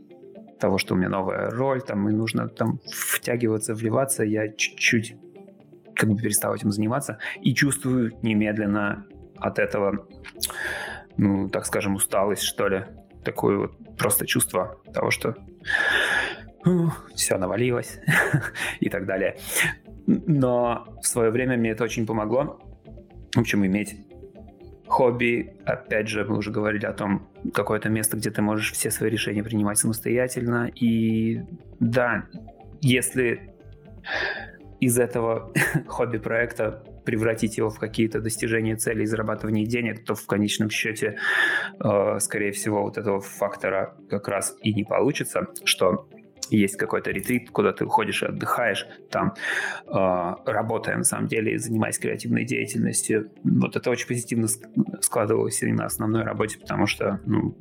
того, 0.59 0.77
что 0.79 0.95
у 0.95 0.97
меня 0.97 1.09
новая 1.09 1.49
роль, 1.49 1.83
там, 1.83 2.09
и 2.09 2.13
нужно 2.13 2.49
там 2.49 2.81
втягиваться, 2.85 3.75
вливаться, 3.75 4.25
я 4.25 4.49
чуть-чуть 4.49 5.15
как 5.95 6.09
бы 6.11 6.17
перестал 6.17 6.53
этим 6.53 6.73
заниматься 6.73 7.19
и 7.41 7.55
чувствую 7.55 8.13
немедленно 8.23 9.07
от 9.37 9.61
этого, 9.61 10.09
ну, 11.17 11.49
так 11.49 11.65
скажем, 11.65 11.95
усталость, 11.95 12.43
что 12.43 12.67
ли, 12.67 12.87
такое 13.25 13.57
вот 13.57 13.97
просто 13.97 14.27
чувство 14.27 14.81
того, 14.93 15.13
что 15.13 15.37
все 17.15 17.39
навалилось 17.39 18.01
и 18.81 18.89
так 18.89 19.07
далее. 19.07 19.37
Но 20.07 20.99
в 21.01 21.07
свое 21.07 21.31
время 21.31 21.57
мне 21.57 21.71
это 21.71 21.85
очень 21.85 22.05
помогло, 22.05 22.61
в 23.35 23.39
общем, 23.39 23.65
иметь 23.67 23.97
хобби, 24.87 25.55
опять 25.65 26.09
же, 26.09 26.25
мы 26.25 26.37
уже 26.37 26.51
говорили 26.51 26.85
о 26.85 26.93
том, 26.93 27.27
какое-то 27.55 27.89
место, 27.89 28.19
где 28.19 28.31
ты 28.31 28.43
можешь 28.43 28.73
все 28.73 28.91
свои 28.91 29.11
решения 29.11 29.43
принимать 29.43 29.79
самостоятельно. 29.79 30.71
И 30.75 31.41
да, 31.81 32.27
если 32.83 33.55
из 34.81 34.99
этого 34.99 35.53
хобби-проекта 35.87 36.85
превратить 37.05 37.57
его 37.57 37.71
в 37.71 37.79
какие-то 37.79 38.21
достижения 38.21 38.77
целей 38.77 39.07
зарабатывания 39.07 39.65
денег, 39.65 40.05
то 40.05 40.15
в 40.15 40.27
конечном 40.27 40.69
счете, 40.71 41.17
э, 41.83 42.19
скорее 42.19 42.53
всего, 42.53 42.83
вот 42.83 42.99
этого 42.99 43.21
фактора 43.21 43.97
как 44.11 44.29
раз 44.29 44.55
и 44.63 44.75
не 44.75 44.85
получится, 44.85 45.47
что 45.65 46.09
есть 46.57 46.77
какой-то 46.77 47.11
ретрит, 47.11 47.51
куда 47.51 47.73
ты 47.73 47.85
уходишь 47.85 48.23
и 48.23 48.27
отдыхаешь, 48.27 48.87
там, 49.11 49.35
э, 49.87 50.35
работая 50.47 50.97
на 50.97 51.05
самом 51.05 51.29
деле, 51.29 51.59
занимаясь 51.59 51.99
креативной 51.99 52.45
деятельностью. 52.45 53.31
Вот 53.45 53.77
это 53.77 53.91
очень 53.91 54.07
позитивно 54.07 54.49
складывалось 55.01 55.63
и 55.63 55.73
на 55.73 55.87
основной 55.87 56.23
работе, 56.23 56.59
потому 56.59 56.87
что, 56.87 57.21
ну, 57.27 57.57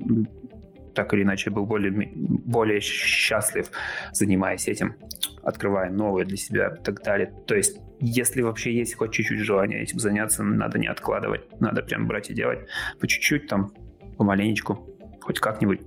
так 0.94 1.14
или 1.14 1.24
иначе, 1.24 1.50
был 1.50 1.66
более, 1.66 1.92
более 1.92 2.82
счастлив, 2.82 3.72
занимаясь 4.12 4.68
этим, 4.68 4.96
открывая 5.44 5.90
новые 5.90 6.26
для 6.26 6.38
себя 6.38 6.76
и 6.78 6.84
так 6.84 7.02
далее. 7.04 7.34
То 7.48 7.56
есть, 7.56 7.80
если 8.00 8.42
вообще 8.42 8.74
есть 8.74 8.96
хоть 8.96 9.12
чуть-чуть 9.12 9.40
желание 9.40 9.82
этим 9.82 10.00
заняться, 10.00 10.44
надо 10.44 10.80
не 10.80 10.88
откладывать, 10.88 11.42
надо 11.60 11.82
прям 11.82 12.08
брать 12.08 12.30
и 12.30 12.34
делать 12.34 12.68
по 13.00 13.08
чуть-чуть, 13.08 13.48
там, 13.48 13.74
помаленечку, 14.18 14.90
хоть 15.22 15.40
как-нибудь. 15.40 15.82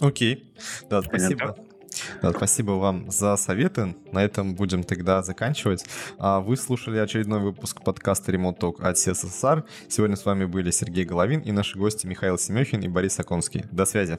Окей, 0.00 0.52
да, 0.88 1.02
спасибо. 1.02 1.56
Да, 2.22 2.32
спасибо 2.32 2.72
вам 2.72 3.10
за 3.10 3.36
советы. 3.36 3.94
На 4.12 4.24
этом 4.24 4.54
будем 4.54 4.82
тогда 4.84 5.22
заканчивать. 5.22 5.84
А 6.18 6.40
вы 6.40 6.56
слушали 6.56 6.98
очередной 6.98 7.40
выпуск 7.40 7.82
подкаста 7.82 8.32
Remote 8.32 8.58
Talk 8.58 8.82
от 8.82 8.96
CSSR. 8.96 9.64
Сегодня 9.88 10.16
с 10.16 10.24
вами 10.24 10.44
были 10.44 10.70
Сергей 10.70 11.04
Головин 11.04 11.40
и 11.40 11.52
наши 11.52 11.78
гости 11.78 12.06
Михаил 12.06 12.38
Семехин 12.38 12.80
и 12.80 12.88
Борис 12.88 13.18
Аконский. 13.18 13.64
До 13.70 13.84
связи. 13.84 14.18